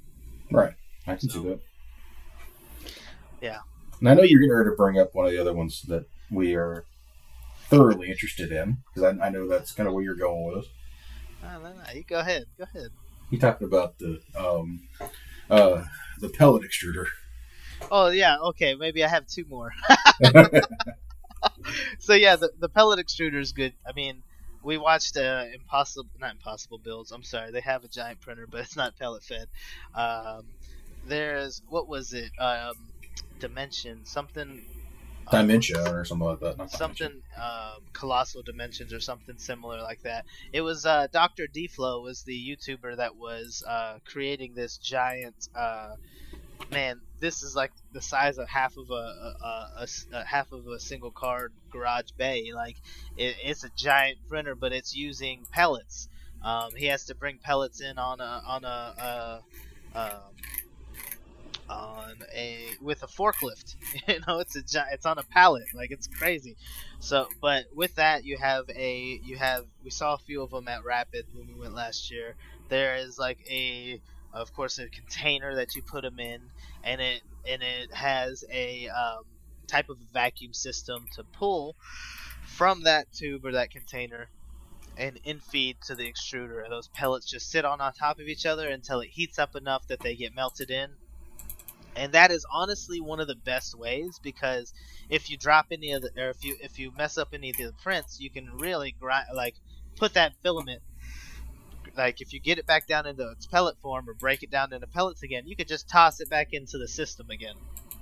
Right. 0.51 0.73
I 1.07 1.15
can 1.15 1.29
So- 1.29 1.41
see 1.43 1.49
that. 1.49 1.59
Yeah. 3.41 3.59
And 3.99 4.09
I 4.09 4.13
know 4.15 4.23
you're 4.23 4.45
going 4.47 4.69
to 4.69 4.75
bring 4.75 4.99
up 4.99 5.13
one 5.13 5.25
of 5.25 5.31
the 5.31 5.37
other 5.39 5.53
ones 5.53 5.83
that 5.83 6.05
we 6.31 6.55
are 6.55 6.85
thoroughly 7.69 8.09
interested 8.09 8.51
in 8.51 8.77
because 8.93 9.17
I, 9.19 9.27
I 9.27 9.29
know 9.29 9.47
that's 9.47 9.71
kind 9.71 9.87
of 9.87 9.93
where 9.93 10.03
you're 10.03 10.15
going 10.15 10.43
with 10.47 10.57
us. 10.65 10.65
No, 11.41 11.61
no, 11.61 11.69
no. 11.73 11.83
You 11.93 12.03
go 12.03 12.19
ahead. 12.19 12.45
Go 12.57 12.63
ahead. 12.63 12.89
You 13.29 13.39
talked 13.39 13.61
about 13.63 13.97
the 13.99 14.19
um, 14.37 14.81
uh, 15.49 15.83
the 16.19 16.29
pellet 16.29 16.63
extruder. 16.63 17.05
Oh 17.89 18.09
yeah. 18.09 18.37
Okay. 18.39 18.75
Maybe 18.75 19.03
I 19.03 19.07
have 19.07 19.27
two 19.27 19.45
more. 19.49 19.71
so 21.99 22.13
yeah, 22.13 22.35
the 22.35 22.51
the 22.59 22.69
pellet 22.69 22.99
extruder 23.05 23.39
is 23.39 23.53
good. 23.53 23.73
I 23.87 23.93
mean, 23.93 24.23
we 24.63 24.77
watched 24.77 25.17
uh, 25.17 25.45
impossible, 25.53 26.09
not 26.19 26.31
impossible 26.31 26.79
builds. 26.79 27.11
I'm 27.11 27.23
sorry, 27.23 27.51
they 27.51 27.61
have 27.61 27.83
a 27.83 27.87
giant 27.87 28.21
printer, 28.21 28.47
but 28.49 28.61
it's 28.61 28.75
not 28.75 28.97
pellet 28.97 29.23
fed. 29.23 29.47
Um, 29.93 30.53
there's 31.03 31.61
what 31.67 31.87
was 31.87 32.13
it? 32.13 32.31
Um, 32.39 32.73
dimension 33.39 34.05
something. 34.05 34.63
uh, 35.27 35.41
Dimension 35.41 35.77
or 35.77 36.05
something 36.05 36.27
like 36.27 36.39
that. 36.41 36.57
Not 36.57 36.71
something 36.71 37.23
um, 37.41 37.81
colossal 37.93 38.43
dimensions 38.43 38.93
or 38.93 38.99
something 38.99 39.37
similar 39.37 39.81
like 39.81 40.01
that. 40.03 40.25
It 40.53 40.61
was 40.61 40.85
uh, 40.85 41.07
Doctor 41.11 41.47
D-Flo 41.47 42.01
was 42.01 42.23
the 42.23 42.33
YouTuber 42.37 42.97
that 42.97 43.15
was 43.15 43.63
uh, 43.67 43.99
creating 44.05 44.53
this 44.55 44.77
giant. 44.77 45.47
Uh, 46.61 46.73
man, 46.73 47.01
this 47.19 47.43
is 47.43 47.55
like 47.55 47.71
the 47.93 48.01
size 48.01 48.37
of 48.37 48.47
half 48.47 48.75
of 48.77 48.89
a 48.89 49.87
half 50.25 50.51
of 50.51 50.67
a 50.67 50.79
single 50.79 51.11
car 51.11 51.51
garage 51.71 52.11
bay. 52.17 52.51
Like 52.53 52.77
it, 53.17 53.35
it's 53.43 53.63
a 53.63 53.69
giant 53.75 54.17
printer, 54.27 54.55
but 54.55 54.73
it's 54.73 54.95
using 54.95 55.45
pellets. 55.51 56.07
Um, 56.43 56.71
he 56.75 56.87
has 56.87 57.05
to 57.05 57.15
bring 57.15 57.37
pellets 57.37 57.81
in 57.81 57.97
on 57.97 58.19
a 58.19 58.43
on 58.45 58.63
a, 58.65 59.41
a, 59.95 59.99
um, 59.99 60.33
on 61.69 62.15
a 62.35 62.65
with 62.81 63.03
a 63.03 63.07
forklift. 63.07 63.75
you 64.07 64.19
know, 64.27 64.39
it's 64.39 64.55
a 64.55 64.85
it's 64.91 65.05
on 65.05 65.17
a 65.17 65.23
pallet, 65.23 65.65
like 65.73 65.91
it's 65.91 66.07
crazy. 66.07 66.57
So, 66.99 67.27
but 67.41 67.65
with 67.73 67.95
that, 67.95 68.25
you 68.25 68.37
have 68.37 68.69
a 68.69 69.19
you 69.23 69.37
have 69.37 69.65
we 69.83 69.91
saw 69.91 70.15
a 70.15 70.17
few 70.17 70.41
of 70.41 70.51
them 70.51 70.67
at 70.67 70.83
Rapid 70.83 71.25
when 71.33 71.47
we 71.47 71.53
went 71.53 71.75
last 71.75 72.11
year. 72.11 72.35
There 72.69 72.95
is 72.95 73.19
like 73.19 73.39
a 73.49 74.01
of 74.33 74.53
course 74.53 74.79
a 74.79 74.87
container 74.87 75.55
that 75.55 75.75
you 75.75 75.81
put 75.81 76.03
them 76.03 76.19
in, 76.19 76.41
and 76.83 77.01
it 77.01 77.21
and 77.47 77.61
it 77.61 77.93
has 77.93 78.43
a 78.51 78.87
um, 78.89 79.23
type 79.67 79.89
of 79.89 79.97
vacuum 80.13 80.53
system 80.53 81.05
to 81.15 81.23
pull 81.23 81.75
from 82.45 82.83
that 82.83 83.11
tube 83.13 83.45
or 83.45 83.53
that 83.53 83.71
container 83.71 84.27
and 84.97 85.19
infeed 85.23 85.79
to 85.87 85.95
the 85.95 86.11
extruder. 86.11 86.67
Those 86.69 86.87
pellets 86.89 87.29
just 87.29 87.49
sit 87.49 87.65
on, 87.65 87.81
on 87.81 87.93
top 87.93 88.19
of 88.19 88.27
each 88.27 88.45
other 88.45 88.67
until 88.67 88.99
it 88.99 89.09
heats 89.09 89.39
up 89.39 89.55
enough 89.55 89.87
that 89.87 90.01
they 90.01 90.15
get 90.15 90.35
melted 90.35 90.69
in. 90.69 90.91
And 91.95 92.13
that 92.13 92.31
is 92.31 92.45
honestly 92.51 93.01
one 93.01 93.19
of 93.19 93.27
the 93.27 93.35
best 93.35 93.77
ways 93.77 94.19
because 94.21 94.73
if 95.09 95.29
you 95.29 95.37
drop 95.37 95.67
any 95.71 95.91
of 95.91 96.01
the 96.01 96.11
or 96.17 96.29
if 96.29 96.43
you 96.43 96.55
if 96.61 96.79
you 96.79 96.91
mess 96.97 97.17
up 97.17 97.29
any 97.33 97.49
of 97.49 97.57
the 97.57 97.73
prints, 97.83 98.19
you 98.19 98.29
can 98.29 98.49
really 98.57 98.95
grind 98.97 99.27
like 99.33 99.55
put 99.97 100.13
that 100.13 100.33
filament 100.41 100.81
like 101.97 102.21
if 102.21 102.33
you 102.33 102.39
get 102.39 102.57
it 102.57 102.65
back 102.65 102.87
down 102.87 103.05
into 103.05 103.29
its 103.31 103.45
pellet 103.47 103.77
form 103.81 104.09
or 104.09 104.13
break 104.13 104.43
it 104.43 104.51
down 104.51 104.73
into 104.73 104.87
pellets 104.87 105.23
again, 105.23 105.47
you 105.47 105.55
could 105.55 105.67
just 105.67 105.89
toss 105.89 106.19
it 106.19 106.29
back 106.29 106.53
into 106.53 106.77
the 106.77 106.87
system 106.87 107.29
again 107.29 107.55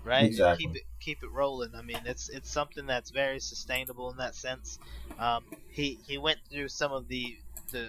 right? 0.04 0.26
Exactly. 0.26 0.66
Keep 0.66 0.76
it 0.76 0.84
keep 1.00 1.24
it 1.24 1.32
rolling. 1.32 1.72
I 1.76 1.82
mean, 1.82 2.02
it's 2.06 2.30
it's 2.30 2.50
something 2.50 2.86
that's 2.86 3.12
very 3.12 3.40
sustainable 3.40 4.12
in 4.12 4.18
that 4.18 4.36
sense. 4.36 4.80
Um, 5.18 5.44
he 5.70 6.00
he 6.08 6.18
went 6.18 6.40
through 6.50 6.70
some 6.70 6.92
of 6.92 7.08
the 7.08 7.38
the 7.72 7.80
you 7.80 7.86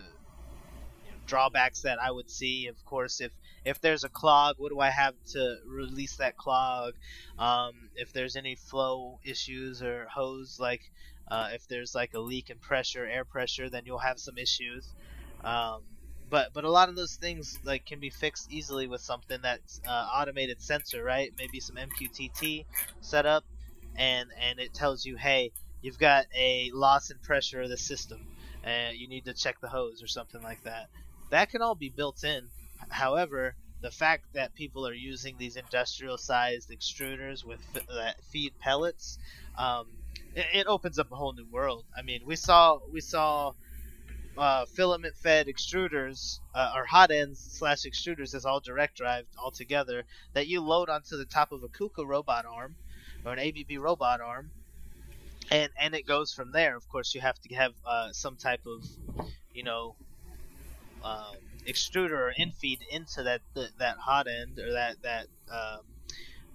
know, 1.10 1.18
drawbacks 1.26 1.82
that 1.82 2.00
I 2.00 2.10
would 2.10 2.30
see. 2.30 2.66
Of 2.66 2.84
course, 2.84 3.20
if 3.20 3.32
if 3.64 3.80
there's 3.80 4.04
a 4.04 4.08
clog, 4.08 4.56
what 4.58 4.70
do 4.70 4.80
I 4.80 4.90
have 4.90 5.14
to 5.32 5.58
release 5.66 6.16
that 6.16 6.36
clog? 6.36 6.94
Um, 7.38 7.90
if 7.94 8.12
there's 8.12 8.36
any 8.36 8.54
flow 8.54 9.18
issues 9.24 9.82
or 9.82 10.06
hose, 10.06 10.58
like 10.58 10.82
uh, 11.28 11.50
if 11.52 11.66
there's 11.68 11.94
like 11.94 12.14
a 12.14 12.20
leak 12.20 12.50
in 12.50 12.58
pressure, 12.58 13.06
air 13.06 13.24
pressure, 13.24 13.68
then 13.68 13.82
you'll 13.86 13.98
have 13.98 14.18
some 14.18 14.38
issues. 14.38 14.88
Um, 15.44 15.82
but 16.30 16.54
but 16.54 16.64
a 16.64 16.70
lot 16.70 16.88
of 16.88 16.96
those 16.96 17.16
things 17.16 17.58
like 17.64 17.84
can 17.84 17.98
be 17.98 18.10
fixed 18.10 18.50
easily 18.50 18.86
with 18.86 19.00
something 19.00 19.38
that's 19.42 19.80
uh, 19.86 20.08
automated 20.14 20.62
sensor, 20.62 21.02
right? 21.02 21.32
Maybe 21.36 21.60
some 21.60 21.76
MQTT 21.76 22.64
setup, 23.00 23.44
and 23.96 24.30
and 24.40 24.60
it 24.60 24.72
tells 24.72 25.04
you, 25.04 25.16
hey, 25.16 25.50
you've 25.82 25.98
got 25.98 26.26
a 26.36 26.70
loss 26.72 27.10
in 27.10 27.18
pressure 27.18 27.62
of 27.62 27.68
the 27.68 27.76
system, 27.76 28.24
and 28.62 28.96
you 28.96 29.08
need 29.08 29.24
to 29.24 29.34
check 29.34 29.60
the 29.60 29.68
hose 29.68 30.02
or 30.02 30.06
something 30.06 30.40
like 30.40 30.62
that. 30.64 30.88
That 31.30 31.50
can 31.50 31.62
all 31.62 31.74
be 31.74 31.90
built 31.90 32.24
in. 32.24 32.48
However, 32.88 33.54
the 33.80 33.90
fact 33.90 34.24
that 34.34 34.54
people 34.54 34.86
are 34.86 34.94
using 34.94 35.36
these 35.38 35.56
industrial 35.56 36.18
sized 36.18 36.70
extruders 36.70 37.44
with 37.44 37.60
that 37.72 38.22
feed 38.30 38.52
pellets, 38.58 39.18
um, 39.58 39.86
it, 40.34 40.46
it 40.54 40.66
opens 40.66 40.98
up 40.98 41.10
a 41.10 41.16
whole 41.16 41.32
new 41.32 41.46
world. 41.50 41.84
I 41.96 42.02
mean, 42.02 42.22
we 42.24 42.36
saw 42.36 42.78
we 42.92 43.00
saw 43.00 43.54
uh, 44.38 44.64
filament 44.66 45.14
fed 45.16 45.46
extruders 45.46 46.38
uh, 46.54 46.72
or 46.74 46.84
hot 46.84 47.10
ends 47.10 47.38
slash 47.38 47.82
extruders 47.82 48.34
is 48.34 48.44
all 48.44 48.60
direct 48.60 48.96
drive 48.96 49.26
all 49.38 49.50
together 49.50 50.04
that 50.34 50.46
you 50.46 50.60
load 50.60 50.88
onto 50.88 51.16
the 51.16 51.24
top 51.24 51.52
of 51.52 51.62
a 51.62 51.68
KUKA 51.68 52.06
robot 52.06 52.46
arm 52.46 52.76
or 53.24 53.32
an 53.32 53.38
ABB 53.38 53.78
robot 53.78 54.20
arm. 54.20 54.50
And 55.50 55.70
and 55.78 55.94
it 55.94 56.06
goes 56.06 56.32
from 56.32 56.52
there. 56.52 56.76
Of 56.76 56.88
course 56.88 57.14
you 57.14 57.20
have 57.20 57.38
to 57.40 57.54
have 57.54 57.72
uh, 57.84 58.12
some 58.12 58.36
type 58.36 58.64
of 58.66 58.84
you 59.52 59.64
know 59.64 59.96
um, 61.02 61.34
extruder 61.66 62.12
or 62.12 62.34
infeed 62.38 62.78
into 62.90 63.24
that 63.24 63.40
that 63.78 63.96
hot 63.96 64.26
end 64.28 64.58
or 64.60 64.72
that 64.72 65.02
that 65.02 65.26
um, 65.50 65.80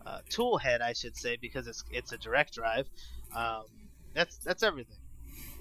uh, 0.06 0.20
tool 0.30 0.58
head 0.58 0.82
I 0.82 0.94
should 0.94 1.18
say 1.18 1.36
because 1.36 1.68
it's 1.68 1.84
it's 1.92 2.14
a 2.14 2.18
direct 2.18 2.54
drive. 2.54 2.88
Um, 3.36 3.66
that's 4.14 4.38
that's 4.38 4.64
everything 4.64 4.96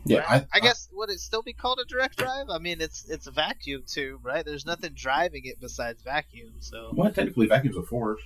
Yeah, 0.06 0.18
right? 0.18 0.46
I, 0.52 0.58
I, 0.58 0.60
guess 0.60 0.88
would 0.92 1.08
it 1.08 1.18
still 1.20 1.42
be 1.42 1.54
called 1.54 1.78
a 1.80 1.84
direct 1.86 2.18
drive? 2.18 2.46
I 2.50 2.58
mean, 2.58 2.80
it's 2.80 3.08
it's 3.08 3.26
a 3.26 3.30
vacuum 3.30 3.84
tube, 3.86 4.24
right? 4.24 4.44
There's 4.44 4.66
nothing 4.66 4.92
driving 4.94 5.42
it 5.44 5.60
besides 5.60 6.02
vacuum. 6.02 6.54
So 6.60 6.90
well, 6.92 7.10
technically, 7.10 7.46
vacuum's 7.46 7.76
a 7.76 7.82
force, 7.82 8.20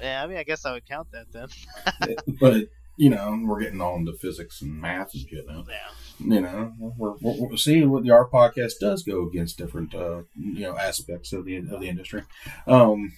yeah, 0.00 0.22
I 0.22 0.26
mean, 0.26 0.36
I 0.36 0.42
guess 0.42 0.64
I 0.64 0.72
would 0.72 0.86
count 0.86 1.08
that 1.12 1.32
then. 1.32 2.16
but 2.40 2.68
you 2.96 3.10
know, 3.10 3.40
we're 3.44 3.60
getting 3.60 3.80
all 3.80 3.96
into 3.96 4.12
physics 4.12 4.60
and 4.60 4.80
math 4.80 5.14
and 5.14 5.28
shit 5.28 5.46
now. 5.46 5.64
yeah. 5.68 5.76
You 6.18 6.40
know, 6.40 6.72
we're, 6.78 7.14
we're, 7.20 7.48
we're 7.50 7.56
seeing 7.56 7.90
what 7.90 8.02
the 8.02 8.10
art 8.10 8.32
podcast 8.32 8.80
does 8.80 9.04
go 9.04 9.24
against 9.24 9.56
different, 9.56 9.94
uh, 9.94 10.22
you 10.36 10.62
know, 10.62 10.76
aspects 10.76 11.32
of 11.32 11.44
the 11.44 11.56
of 11.56 11.80
the 11.80 11.88
industry. 11.88 12.22
Um, 12.66 13.12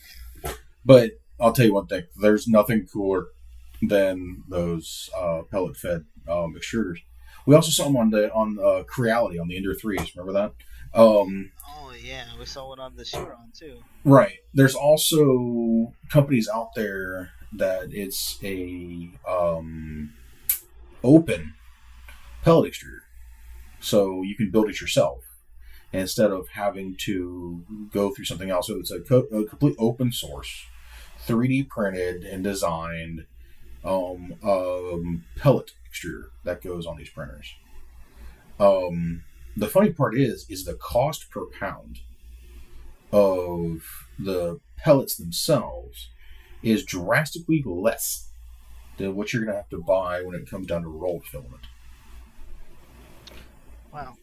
but 0.84 1.12
I'll 1.40 1.52
tell 1.52 1.66
you 1.66 1.74
one 1.74 1.86
thing: 1.86 2.04
there's 2.20 2.46
nothing 2.46 2.86
cooler 2.92 3.28
than 3.82 4.44
those 4.48 5.08
uh, 5.18 5.42
pellet 5.50 5.76
fed 5.76 6.04
um, 6.28 6.54
extruders. 6.54 6.98
We 7.50 7.56
also 7.56 7.72
saw 7.72 7.86
them 7.86 7.96
on 7.96 8.10
the 8.10 8.32
on 8.32 8.60
uh, 8.60 8.84
Creality 8.84 9.36
on 9.40 9.48
the 9.48 9.56
Ender 9.56 9.74
threes. 9.74 10.14
Remember 10.14 10.32
that? 10.34 10.52
Um, 10.94 11.50
Oh 11.66 11.92
yeah, 12.00 12.26
we 12.38 12.46
saw 12.46 12.68
one 12.68 12.78
on 12.78 12.94
the 12.94 13.04
Chiron 13.04 13.50
too. 13.52 13.80
Right. 14.04 14.36
There's 14.54 14.76
also 14.76 15.92
companies 16.10 16.48
out 16.48 16.76
there 16.76 17.32
that 17.52 17.92
it's 17.92 18.38
a 18.44 19.10
um, 19.28 20.12
open 21.02 21.54
pellet 22.44 22.72
extruder, 22.72 23.00
so 23.80 24.22
you 24.22 24.36
can 24.36 24.52
build 24.52 24.70
it 24.70 24.80
yourself 24.80 25.24
instead 25.92 26.30
of 26.30 26.50
having 26.50 26.94
to 27.00 27.64
go 27.92 28.14
through 28.14 28.26
something 28.26 28.50
else. 28.50 28.68
So 28.68 28.78
it's 28.78 28.92
a, 28.92 29.00
co- 29.00 29.26
a 29.32 29.42
complete 29.44 29.74
open 29.76 30.12
source, 30.12 30.66
3D 31.26 31.68
printed 31.68 32.22
and 32.22 32.44
designed 32.44 33.26
um, 33.84 34.34
um, 34.42 35.24
pellet 35.36 35.72
extruder 35.90 36.28
that 36.44 36.62
goes 36.62 36.86
on 36.86 36.96
these 36.96 37.10
printers. 37.10 37.54
Um, 38.58 39.22
the 39.56 39.68
funny 39.68 39.90
part 39.90 40.16
is, 40.16 40.46
is 40.48 40.64
the 40.64 40.74
cost 40.74 41.30
per 41.30 41.46
pound 41.46 42.00
of 43.12 43.82
the 44.18 44.60
pellets 44.76 45.16
themselves 45.16 46.10
is 46.62 46.84
drastically 46.84 47.62
less 47.66 48.28
than 48.98 49.16
what 49.16 49.32
you're 49.32 49.44
going 49.44 49.52
to 49.52 49.60
have 49.60 49.70
to 49.70 49.82
buy 49.82 50.22
when 50.22 50.34
it 50.34 50.48
comes 50.48 50.66
down 50.66 50.82
to 50.82 50.88
rolled 50.88 51.24
filament. 51.24 51.66
Wow. 53.92 54.16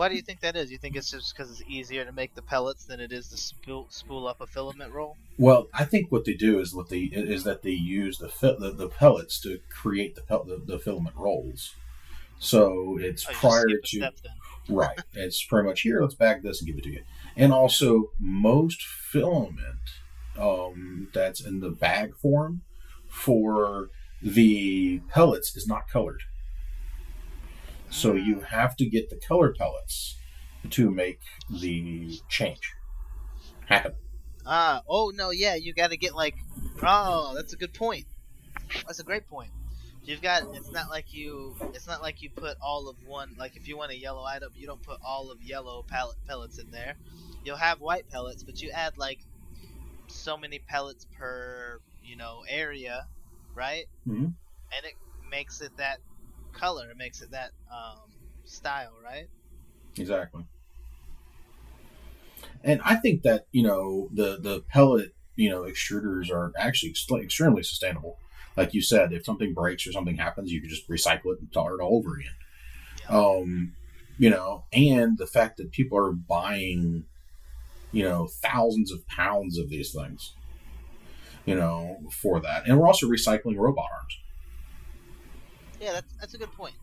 Why 0.00 0.08
do 0.08 0.14
you 0.14 0.22
think 0.22 0.40
that 0.40 0.56
is? 0.56 0.72
You 0.72 0.78
think 0.78 0.96
it's 0.96 1.10
just 1.10 1.36
because 1.36 1.50
it's 1.50 1.62
easier 1.68 2.06
to 2.06 2.12
make 2.12 2.34
the 2.34 2.40
pellets 2.40 2.86
than 2.86 3.00
it 3.00 3.12
is 3.12 3.28
to 3.28 3.36
spool, 3.36 3.86
spool 3.90 4.26
up 4.26 4.40
a 4.40 4.46
filament 4.46 4.94
roll? 4.94 5.18
Well, 5.36 5.68
I 5.74 5.84
think 5.84 6.10
what 6.10 6.24
they 6.24 6.32
do 6.32 6.58
is 6.58 6.74
what 6.74 6.88
they 6.88 7.00
is 7.00 7.44
that 7.44 7.60
they 7.60 7.72
use 7.72 8.16
the 8.16 8.30
fi- 8.30 8.56
the, 8.58 8.70
the 8.70 8.88
pellets 8.88 9.38
to 9.42 9.60
create 9.68 10.14
the, 10.14 10.22
pel- 10.22 10.44
the 10.44 10.56
the 10.56 10.78
filament 10.78 11.16
rolls. 11.16 11.74
So 12.38 12.96
it's 12.98 13.28
Oh, 13.28 13.32
prior 13.34 13.66
to 13.66 14.10
right. 14.70 14.98
It's 15.12 15.44
pretty 15.44 15.68
much 15.68 15.82
here. 15.82 16.00
Let's 16.00 16.14
bag 16.14 16.42
this 16.42 16.62
and 16.62 16.66
give 16.66 16.78
it 16.78 16.84
to 16.84 16.92
you. 16.92 17.02
And 17.36 17.52
also, 17.52 18.12
most 18.18 18.82
filament 18.82 20.00
um, 20.38 21.08
that's 21.12 21.42
in 21.42 21.60
the 21.60 21.68
bag 21.68 22.16
form 22.16 22.62
for 23.06 23.90
the 24.22 25.02
pellets 25.10 25.54
is 25.54 25.66
not 25.66 25.90
colored. 25.90 26.22
So 27.90 28.14
you 28.14 28.40
have 28.40 28.76
to 28.76 28.86
get 28.86 29.10
the 29.10 29.16
color 29.16 29.52
pellets 29.52 30.16
to 30.70 30.90
make 30.90 31.20
the 31.48 32.20
change 32.28 32.72
happen. 33.66 33.94
Ah, 34.46 34.82
oh 34.88 35.12
no, 35.14 35.30
yeah, 35.30 35.54
you 35.54 35.74
got 35.74 35.90
to 35.90 35.96
get 35.96 36.14
like, 36.14 36.36
oh, 36.82 37.34
that's 37.34 37.52
a 37.52 37.56
good 37.56 37.74
point. 37.74 38.06
That's 38.86 39.00
a 39.00 39.04
great 39.04 39.28
point. 39.28 39.50
You've 40.04 40.22
got. 40.22 40.42
It's 40.54 40.70
not 40.70 40.88
like 40.88 41.12
you. 41.12 41.54
It's 41.74 41.86
not 41.86 42.00
like 42.00 42.22
you 42.22 42.30
put 42.30 42.56
all 42.62 42.88
of 42.88 42.96
one. 43.06 43.34
Like 43.38 43.56
if 43.56 43.68
you 43.68 43.76
want 43.76 43.92
a 43.92 43.98
yellow 43.98 44.24
item, 44.24 44.50
you 44.56 44.66
don't 44.66 44.82
put 44.82 44.98
all 45.04 45.30
of 45.30 45.42
yellow 45.42 45.84
pallet 45.86 46.16
pellets 46.26 46.58
in 46.58 46.70
there. 46.70 46.94
You'll 47.44 47.56
have 47.56 47.80
white 47.80 48.08
pellets, 48.08 48.42
but 48.42 48.62
you 48.62 48.70
add 48.70 48.96
like 48.96 49.18
so 50.08 50.36
many 50.36 50.58
pellets 50.58 51.06
per 51.16 51.80
you 52.02 52.16
know 52.16 52.44
area, 52.48 53.06
right? 53.54 53.86
Mhm. 54.06 54.34
And 54.72 54.84
it 54.84 54.94
makes 55.30 55.60
it 55.60 55.76
that 55.76 55.98
color. 56.52 56.90
It 56.90 56.96
makes 56.96 57.22
it 57.22 57.30
that 57.30 57.50
um, 57.72 58.10
style, 58.44 58.92
right? 59.04 59.28
Exactly. 59.96 60.44
And 62.62 62.80
I 62.84 62.96
think 62.96 63.22
that 63.22 63.46
you 63.52 63.62
know 63.62 64.08
the 64.12 64.38
the 64.40 64.62
pellet 64.68 65.14
you 65.36 65.48
know 65.48 65.62
extruders 65.62 66.30
are 66.30 66.52
actually 66.58 66.90
ex- 66.90 67.06
extremely 67.10 67.62
sustainable. 67.62 68.18
Like 68.56 68.74
you 68.74 68.82
said, 68.82 69.12
if 69.12 69.24
something 69.24 69.54
breaks 69.54 69.86
or 69.86 69.92
something 69.92 70.16
happens, 70.16 70.52
you 70.52 70.60
can 70.60 70.68
just 70.68 70.88
recycle 70.88 71.32
it 71.32 71.40
and 71.40 71.48
start 71.50 71.78
it 71.78 71.82
all 71.82 71.96
over 71.96 72.16
again. 72.16 72.32
Um, 73.08 73.72
you 74.18 74.28
know, 74.28 74.64
and 74.72 75.16
the 75.16 75.26
fact 75.26 75.56
that 75.56 75.70
people 75.70 75.96
are 75.96 76.12
buying, 76.12 77.04
you 77.92 78.02
know, 78.02 78.28
thousands 78.42 78.92
of 78.92 79.06
pounds 79.06 79.56
of 79.56 79.70
these 79.70 79.94
things, 79.94 80.34
you 81.46 81.54
know, 81.54 81.98
for 82.20 82.40
that, 82.40 82.66
and 82.66 82.78
we're 82.78 82.86
also 82.86 83.08
recycling 83.08 83.56
robot 83.56 83.88
arms. 83.98 84.19
Yeah, 85.80 85.92
that's 85.92 86.12
that's 86.20 86.34
a 86.34 86.38
good 86.38 86.52
point. 86.52 86.74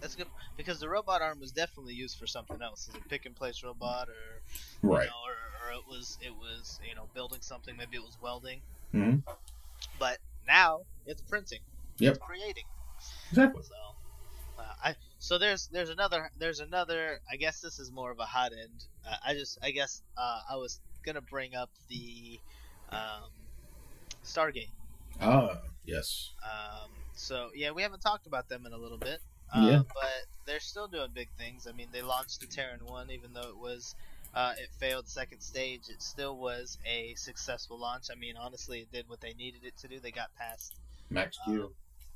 That's 0.00 0.14
good 0.14 0.26
because 0.56 0.80
the 0.80 0.88
robot 0.88 1.22
arm 1.22 1.40
was 1.40 1.52
definitely 1.52 1.94
used 1.94 2.18
for 2.18 2.26
something 2.26 2.60
else, 2.62 2.88
as 2.88 2.94
a 2.94 3.08
pick 3.08 3.26
and 3.26 3.34
place 3.34 3.62
robot 3.62 4.08
or 4.08 4.42
you 5.04 5.10
know, 5.10 5.12
or, 5.26 5.68
or 5.68 5.72
it 5.72 5.82
was 5.88 6.18
it 6.20 6.32
was 6.32 6.80
you 6.88 6.94
know 6.94 7.08
building 7.14 7.40
something. 7.40 7.76
Maybe 7.76 7.96
it 7.96 8.02
was 8.02 8.16
welding. 8.20 8.60
hmm 8.92 9.16
But 9.98 10.18
now 10.46 10.80
it's 11.06 11.22
printing. 11.22 11.60
Yep. 11.98 12.16
It's 12.16 12.24
creating. 12.24 12.64
Exactly. 13.30 13.62
So, 13.62 14.62
uh, 14.62 14.74
I 14.84 14.94
so 15.18 15.38
there's 15.38 15.68
there's 15.68 15.90
another 15.90 16.30
there's 16.38 16.60
another. 16.60 17.20
I 17.30 17.36
guess 17.36 17.60
this 17.60 17.78
is 17.78 17.90
more 17.90 18.10
of 18.10 18.18
a 18.18 18.24
hot 18.24 18.52
end. 18.52 18.84
Uh, 19.08 19.16
I 19.26 19.34
just 19.34 19.58
I 19.62 19.70
guess 19.72 20.02
uh, 20.16 20.40
I 20.50 20.56
was 20.56 20.80
gonna 21.04 21.20
bring 21.20 21.54
up 21.54 21.70
the 21.88 22.38
um, 22.90 23.30
Stargate. 24.24 24.70
Ah, 25.20 25.58
yes. 25.84 26.30
Um, 26.44 26.90
so 27.14 27.50
yeah, 27.54 27.70
we 27.70 27.82
haven't 27.82 28.00
talked 28.00 28.26
about 28.26 28.48
them 28.48 28.66
in 28.66 28.72
a 28.72 28.78
little 28.78 28.98
bit. 28.98 29.20
Uh, 29.54 29.66
Yeah. 29.66 29.82
But 29.94 30.26
they're 30.46 30.60
still 30.60 30.88
doing 30.88 31.10
big 31.14 31.28
things. 31.38 31.66
I 31.66 31.72
mean, 31.72 31.88
they 31.92 32.02
launched 32.02 32.40
the 32.40 32.46
Terran 32.46 32.84
one, 32.84 33.10
even 33.10 33.32
though 33.32 33.48
it 33.48 33.56
was 33.58 33.94
uh, 34.34 34.54
it 34.58 34.70
failed 34.78 35.08
second 35.08 35.40
stage. 35.40 35.82
It 35.88 36.02
still 36.02 36.36
was 36.36 36.78
a 36.86 37.14
successful 37.16 37.78
launch. 37.78 38.06
I 38.10 38.14
mean, 38.14 38.34
honestly, 38.38 38.80
it 38.80 38.92
did 38.92 39.08
what 39.08 39.20
they 39.20 39.34
needed 39.34 39.64
it 39.64 39.76
to 39.78 39.88
do. 39.88 40.00
They 40.00 40.10
got 40.10 40.34
past 40.36 40.74
Max 41.10 41.38
Q. 41.44 41.72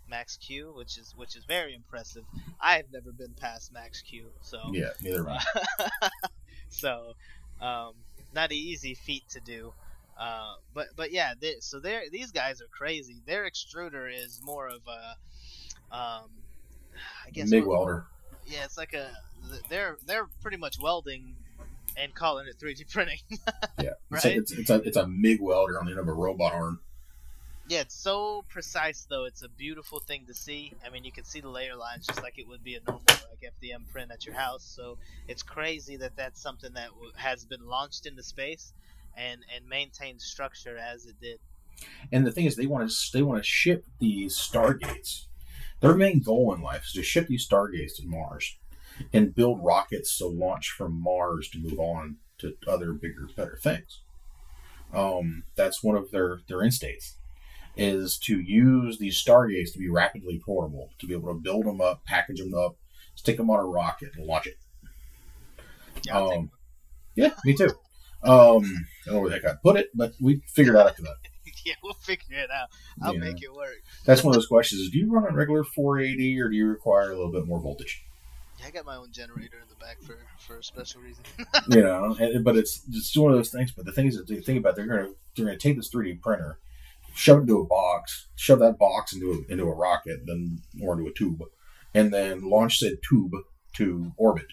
Max 0.09 0.37
Q, 0.37 0.73
which 0.77 0.99
is 0.99 1.15
which 1.17 1.37
is 1.37 1.45
very 1.45 1.75
impressive. 1.75 2.25
I've 2.61 2.91
never 2.93 3.13
been 3.13 3.35
past 3.35 3.73
Max 3.73 4.01
Q, 4.03 4.27
so 4.41 4.59
yeah, 4.73 4.91
neither 5.03 5.25
have 5.29 5.43
I. 5.81 6.09
so 6.69 7.13
um, 7.61 7.93
not 8.35 8.51
an 8.51 8.57
easy 8.57 8.95
feat 8.95 9.25
to 9.31 9.41
do. 9.41 9.73
Uh, 10.19 10.55
but 10.75 10.89
but 10.97 11.13
yeah, 11.13 11.35
they, 11.39 11.57
so 11.61 11.79
they 11.81 12.09
these 12.11 12.33
guys 12.33 12.61
are 12.63 12.69
crazy. 12.71 13.21
Their 13.27 13.49
extruder 13.49 14.11
is 14.13 14.41
more 14.43 14.69
of 14.69 14.81
a, 14.87 15.95
um, 15.95 16.31
I 17.27 17.31
guess 17.33 17.51
MIG 17.51 17.67
welder. 17.67 18.07
Yeah, 18.47 18.65
it's 18.65 18.79
like 18.79 18.95
a 18.95 19.11
they're 19.69 19.99
they're 20.07 20.27
pretty 20.43 20.57
much 20.57 20.79
welding 20.81 21.35
and 21.99 22.15
calling 22.15 22.47
it 22.47 22.59
3D 22.59 22.91
printing. 22.93 23.19
Yeah, 23.79 23.91
it's, 24.11 24.25
Right? 24.25 24.37
a, 24.37 24.39
it's, 24.39 24.53
it's 24.53 24.71
a 24.71 24.75
it's 24.83 24.97
a 24.97 25.07
MIG 25.07 25.41
welder 25.41 25.79
on 25.79 25.85
the 25.87 25.93
end 25.93 26.01
of 26.01 26.09
a 26.09 26.13
robot 26.13 26.53
arm. 26.55 26.81
yeah, 27.69 27.81
it's 27.81 27.95
so 27.95 28.45
precise 28.49 29.07
though. 29.11 29.25
It's 29.27 29.43
a 29.43 29.49
beautiful 29.51 30.01
thing 30.01 30.25
to 30.29 30.35
see. 30.35 30.73
I 30.87 30.91
mean, 30.91 31.05
you 31.05 31.13
can 31.13 31.25
see 31.25 31.41
the 31.41 31.49
layer 31.51 31.77
lines 31.77 32.07
just 32.07 32.23
like 32.23 32.39
it 32.39 32.49
would 32.49 32.65
be 32.65 32.77
a 32.77 32.81
normal 32.87 33.03
like 33.09 33.53
FDM 33.63 33.87
print 33.93 34.11
at 34.13 34.25
your 34.25 34.35
house. 34.35 34.63
So 34.65 34.97
it's 35.29 35.43
crazy 35.43 35.97
that 35.99 36.17
that's 36.17 36.41
something 36.41 36.73
that 36.75 36.89
w- 36.89 37.13
has 37.17 37.45
been 37.45 37.67
launched 37.67 38.07
into 38.07 38.23
space 38.23 38.73
and 39.17 39.41
and 39.55 39.69
maintained 39.69 40.21
structure 40.21 40.77
as 40.77 41.07
it 41.07 41.21
did. 41.21 41.39
And 42.13 42.27
the 42.27 42.33
thing 42.33 42.47
is, 42.47 42.57
they 42.57 42.67
want 42.67 42.91
to 42.91 43.13
they 43.13 43.23
want 43.23 43.43
to 43.43 43.49
ship 43.49 43.85
these 43.99 44.37
stargates. 44.37 45.27
Their 45.81 45.95
main 45.95 46.21
goal 46.21 46.55
in 46.55 46.63
life 46.63 46.85
is 46.87 46.93
to 46.93 47.03
ship 47.03 47.27
these 47.29 47.47
stargates 47.47 47.97
to 47.97 48.07
Mars 48.07 48.57
and 49.13 49.35
build 49.35 49.63
rockets 49.63 50.17
to 50.19 50.27
launch 50.27 50.71
from 50.71 51.01
Mars 51.01 51.51
to 51.51 51.59
move 51.59 51.79
on 51.79 52.17
to 52.39 52.57
other 52.67 52.93
bigger, 52.93 53.29
better 53.37 53.59
things. 53.63 54.01
Um, 54.95 55.45
that's 55.55 55.83
one 55.83 55.97
of 55.97 56.11
their 56.11 56.41
their 56.49 56.63
end 56.63 56.75
states 56.75 57.17
is 57.77 58.19
to 58.19 58.41
use 58.41 58.99
these 58.99 59.23
stargates 59.23 59.73
to 59.73 59.79
be 59.79 59.89
rapidly 59.89 60.41
portable, 60.43 60.91
to 60.99 61.07
be 61.07 61.13
able 61.13 61.29
to 61.29 61.39
build 61.39 61.67
them 61.67 61.81
up, 61.81 62.05
package 62.07 62.39
them 62.39 62.55
up, 62.55 62.77
stick 63.15 63.37
them 63.37 63.51
on 63.51 63.61
a 63.61 63.65
rocket, 63.65 64.11
and 64.17 64.27
launch 64.27 64.47
it. 64.47 64.57
Yeah, 66.05 66.19
Um, 66.19 66.51
yeah, 67.15 67.35
me 67.45 67.55
too. 67.55 67.71
Um, 68.23 68.31
I 68.33 69.07
don't 69.07 69.15
know 69.15 69.21
where 69.21 69.31
the 69.31 69.37
heck 69.37 69.45
I 69.45 69.55
put 69.63 69.77
it, 69.77 69.91
but 69.95 70.15
we 70.21 70.41
figured 70.49 70.77
out 70.77 70.89
after 70.89 71.03
that. 71.03 71.17
yeah, 71.65 71.75
we'll 71.83 71.95
figure 71.95 72.39
it 72.39 72.51
out. 72.51 72.69
I'll 73.03 73.15
Yeah. 73.15 73.21
make 73.21 73.43
it 73.43 73.53
work. 73.55 73.77
That's 74.05 74.25
one 74.25 74.33
of 74.33 74.37
those 74.37 74.47
questions: 74.49 74.81
is 74.81 74.91
do 74.91 74.99
you 74.99 75.11
run 75.13 75.27
on 75.27 75.35
regular 75.35 75.65
480 75.65 76.41
or 76.41 76.49
do 76.49 76.57
you 76.57 76.67
require 76.67 77.11
a 77.11 77.17
little 77.17 77.33
bit 77.33 77.47
more 77.47 77.61
voltage? 77.61 78.03
Yeah, 78.59 78.67
I 78.67 78.71
got 78.71 78.87
my 78.87 78.97
own 78.97 79.13
generator 79.13 79.59
in 79.63 79.69
the 79.69 79.75
back 79.77 80.01
for 80.03 80.17
for 80.39 80.59
a 80.59 80.65
special 80.65 81.03
reason. 81.03 81.25
You 81.69 81.83
know, 81.83 82.17
and, 82.19 82.45
but 82.45 82.57
it's 82.57 82.81
just 82.87 83.17
one 83.17 83.33
of 83.33 83.37
those 83.39 83.51
things. 83.51 83.73
But 83.73 83.85
the 83.87 83.93
thing 83.93 84.07
is, 84.07 84.17
that 84.17 84.29
you 84.31 84.41
think 84.41 84.59
about, 84.59 84.77
they're 84.77 84.87
gonna 84.87 85.11
they're 85.37 85.47
gonna 85.47 85.59
take 85.59 85.77
this 85.77 85.91
3D 85.91 86.21
printer, 86.23 86.59
shove 87.15 87.39
it 87.39 87.41
into 87.43 87.59
a 87.61 87.67
box, 87.67 88.29
shove 88.37 88.61
that 88.61 88.79
box 88.79 89.13
into 89.13 89.33
a, 89.33 89.53
into 89.53 89.65
a 89.65 89.75
rocket, 89.75 90.21
then 90.27 90.63
or 90.83 90.97
into 90.97 91.11
a 91.11 91.13
tube, 91.13 91.43
and 91.95 92.13
then 92.15 92.49
launch 92.49 92.79
said 92.79 92.99
tube 93.07 93.33
to 93.75 94.13
orbit, 94.17 94.47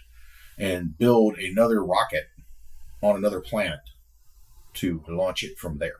and 0.57 0.97
build 0.97 1.37
another 1.37 1.83
rocket 1.83 2.25
on 3.03 3.15
another 3.15 3.41
planet 3.41 3.79
to 4.75 5.03
launch 5.07 5.43
it 5.43 5.57
from 5.59 5.77
there. 5.77 5.97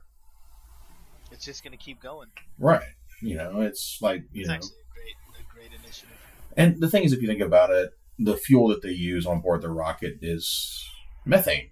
it's 1.32 1.46
just 1.46 1.64
gonna 1.64 1.78
keep 1.78 2.02
going. 2.02 2.30
Right. 2.58 2.94
You 3.22 3.36
know, 3.38 3.62
it's 3.62 4.00
like 4.02 4.24
you 4.32 4.42
It's 4.42 4.48
know. 4.50 4.56
actually 4.56 4.70
a 4.70 4.94
great 4.94 5.16
a 5.40 5.54
great 5.54 5.80
initiative. 5.84 6.18
And 6.58 6.80
the 6.82 6.90
thing 6.90 7.04
is, 7.04 7.14
if 7.14 7.22
you 7.22 7.28
think 7.28 7.42
about 7.42 7.72
it, 7.72 7.92
the 8.20 8.38
fuel 8.38 8.68
that 8.70 8.82
they 8.82 8.92
use 8.92 9.26
on 9.26 9.42
board 9.42 9.62
the 9.62 9.70
rocket 9.70 10.18
is 10.22 10.88
methane. 11.26 11.70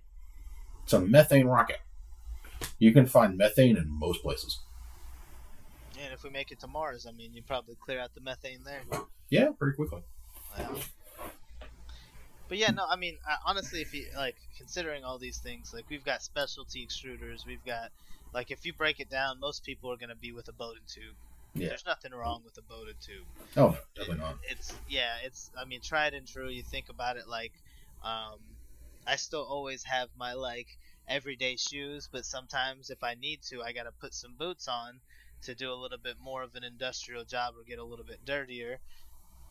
It's 0.84 0.94
a 0.94 1.00
methane 1.00 1.48
rocket. 1.48 1.80
You 2.80 2.92
can 2.92 3.06
find 3.06 3.38
methane 3.38 3.78
in 3.78 3.88
most 3.90 4.22
places. 4.22 4.60
And 6.00 6.14
if 6.14 6.24
we 6.24 6.30
make 6.32 6.52
it 6.52 6.60
to 6.62 6.68
Mars, 6.68 7.06
I 7.08 7.12
mean, 7.12 7.34
you 7.34 7.44
probably 7.44 7.76
clear 7.76 8.00
out 8.00 8.14
the 8.16 8.22
methane 8.22 8.64
there. 8.66 8.82
Yeah, 9.30 9.50
pretty 9.58 9.76
quickly. 9.76 10.02
Wow. 10.58 10.76
But 12.52 12.58
yeah, 12.58 12.72
no, 12.72 12.86
I 12.86 12.98
mean, 12.98 13.18
honestly, 13.46 13.80
if 13.80 13.94
you 13.94 14.08
like 14.14 14.36
considering 14.58 15.06
all 15.06 15.18
these 15.18 15.38
things, 15.38 15.74
like 15.74 15.86
we've 15.90 16.04
got 16.04 16.22
specialty 16.22 16.86
extruders, 16.86 17.46
we've 17.46 17.64
got 17.66 17.92
like 18.34 18.52
if 18.52 18.66
you 18.66 18.74
break 18.74 19.00
it 19.00 19.10
down, 19.10 19.40
most 19.40 19.64
people 19.64 19.90
are 19.90 19.96
gonna 19.96 20.18
be 20.18 20.34
with 20.34 20.50
a 20.50 20.52
Bowden 20.52 20.82
tube. 20.86 21.16
Yeah. 21.56 21.70
There's 21.70 21.86
nothing 21.86 22.12
wrong 22.12 22.42
with 22.44 22.58
a 22.58 22.62
Bowden 22.62 22.96
tube. 23.00 23.24
Oh, 23.56 23.78
definitely 23.96 24.22
not. 24.22 24.36
It's 24.50 24.74
yeah, 24.90 25.14
it's 25.24 25.50
I 25.58 25.64
mean, 25.64 25.80
tried 25.80 26.14
and 26.14 26.28
true. 26.28 26.50
You 26.50 26.62
think 26.62 26.90
about 26.90 27.16
it, 27.16 27.26
like, 27.26 27.54
um, 28.04 28.40
I 29.08 29.16
still 29.16 29.44
always 29.44 29.86
have 29.86 30.10
my 30.20 30.34
like 30.34 30.68
everyday 31.08 31.56
shoes, 31.56 32.10
but 32.12 32.26
sometimes 32.26 32.90
if 32.90 33.02
I 33.02 33.16
need 33.16 33.44
to, 33.44 33.62
I 33.62 33.72
gotta 33.72 33.94
put 34.02 34.14
some 34.14 34.34
boots 34.38 34.68
on 34.68 35.00
to 35.44 35.56
do 35.56 35.72
a 35.72 35.80
little 35.82 35.98
bit 35.98 36.18
more 36.22 36.44
of 36.44 36.54
an 36.56 36.66
industrial 36.66 37.24
job 37.24 37.54
or 37.58 37.64
get 37.64 37.80
a 37.80 37.86
little 37.86 38.04
bit 38.04 38.26
dirtier. 38.26 38.82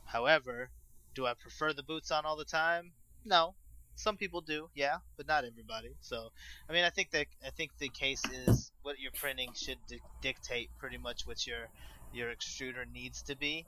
However, 0.05 0.69
do 1.15 1.27
I 1.27 1.35
prefer 1.35 1.73
the 1.73 1.83
boots 1.83 2.11
on 2.11 2.25
all 2.25 2.37
the 2.37 2.45
time? 2.45 2.93
No. 3.25 3.55
Some 3.97 4.17
people 4.17 4.41
do, 4.41 4.71
yeah, 4.75 4.97
but 5.19 5.27
not 5.27 5.45
everybody. 5.45 5.91
So, 6.01 6.31
I 6.69 6.73
mean, 6.73 6.85
I 6.85 6.91
think 6.91 7.11
that 7.11 7.27
I 7.47 7.51
think 7.51 7.73
the 7.79 7.89
case 7.91 8.23
is 8.25 8.71
what 8.83 8.99
you're 8.99 9.13
printing 9.13 9.51
should 9.55 9.77
di- 9.89 10.01
dictate 10.23 10.71
pretty 10.79 10.97
much 10.97 11.27
what 11.27 11.47
your 11.47 11.69
your 12.13 12.31
extruder 12.31 12.91
needs 12.91 13.23
to 13.25 13.37
be. 13.37 13.67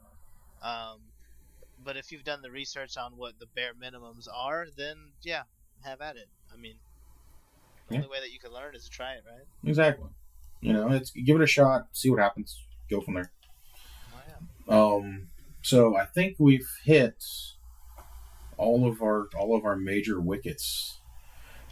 Um, 0.63 1.01
but 1.85 1.97
if 1.99 2.13
you've 2.13 2.25
done 2.25 2.41
the 2.41 2.51
research 2.51 2.97
on 2.97 3.13
what 3.17 3.39
the 3.39 3.47
bare 3.55 3.75
minimums 3.75 4.27
are, 4.33 4.69
then 4.77 4.97
yeah, 5.23 5.43
have 5.83 6.01
at 6.01 6.17
it. 6.17 6.29
I 6.53 6.57
mean, 6.57 6.77
the 7.89 7.95
Yeah. 7.95 7.99
only 8.01 8.11
way 8.11 8.21
that 8.21 8.31
you 8.33 8.39
can 8.39 8.53
learn 8.53 8.75
is 8.75 8.85
to 8.85 8.91
try 8.91 9.15
it, 9.15 9.25
right? 9.27 9.45
Exactly. 9.65 10.09
You 10.63 10.73
know, 10.73 10.91
it's 10.93 11.11
give 11.11 11.37
it 11.37 11.43
a 11.43 11.47
shot, 11.47 11.89
see 11.93 12.09
what 12.09 12.21
happens, 12.21 12.59
go 12.89 13.03
from 13.03 13.15
there. 13.15 13.31
Well, 14.13 14.23
yeah. 14.29 15.09
Um, 15.09 15.29
so 15.63 15.97
I 15.97 16.05
think 16.05 16.37
we've 16.39 16.69
hit 16.85 17.25
all 18.57 18.87
of 18.87 19.03
our 19.03 19.29
all 19.37 19.57
of 19.57 19.65
our 19.65 19.77
major 19.77 20.21
wickets. 20.21 20.99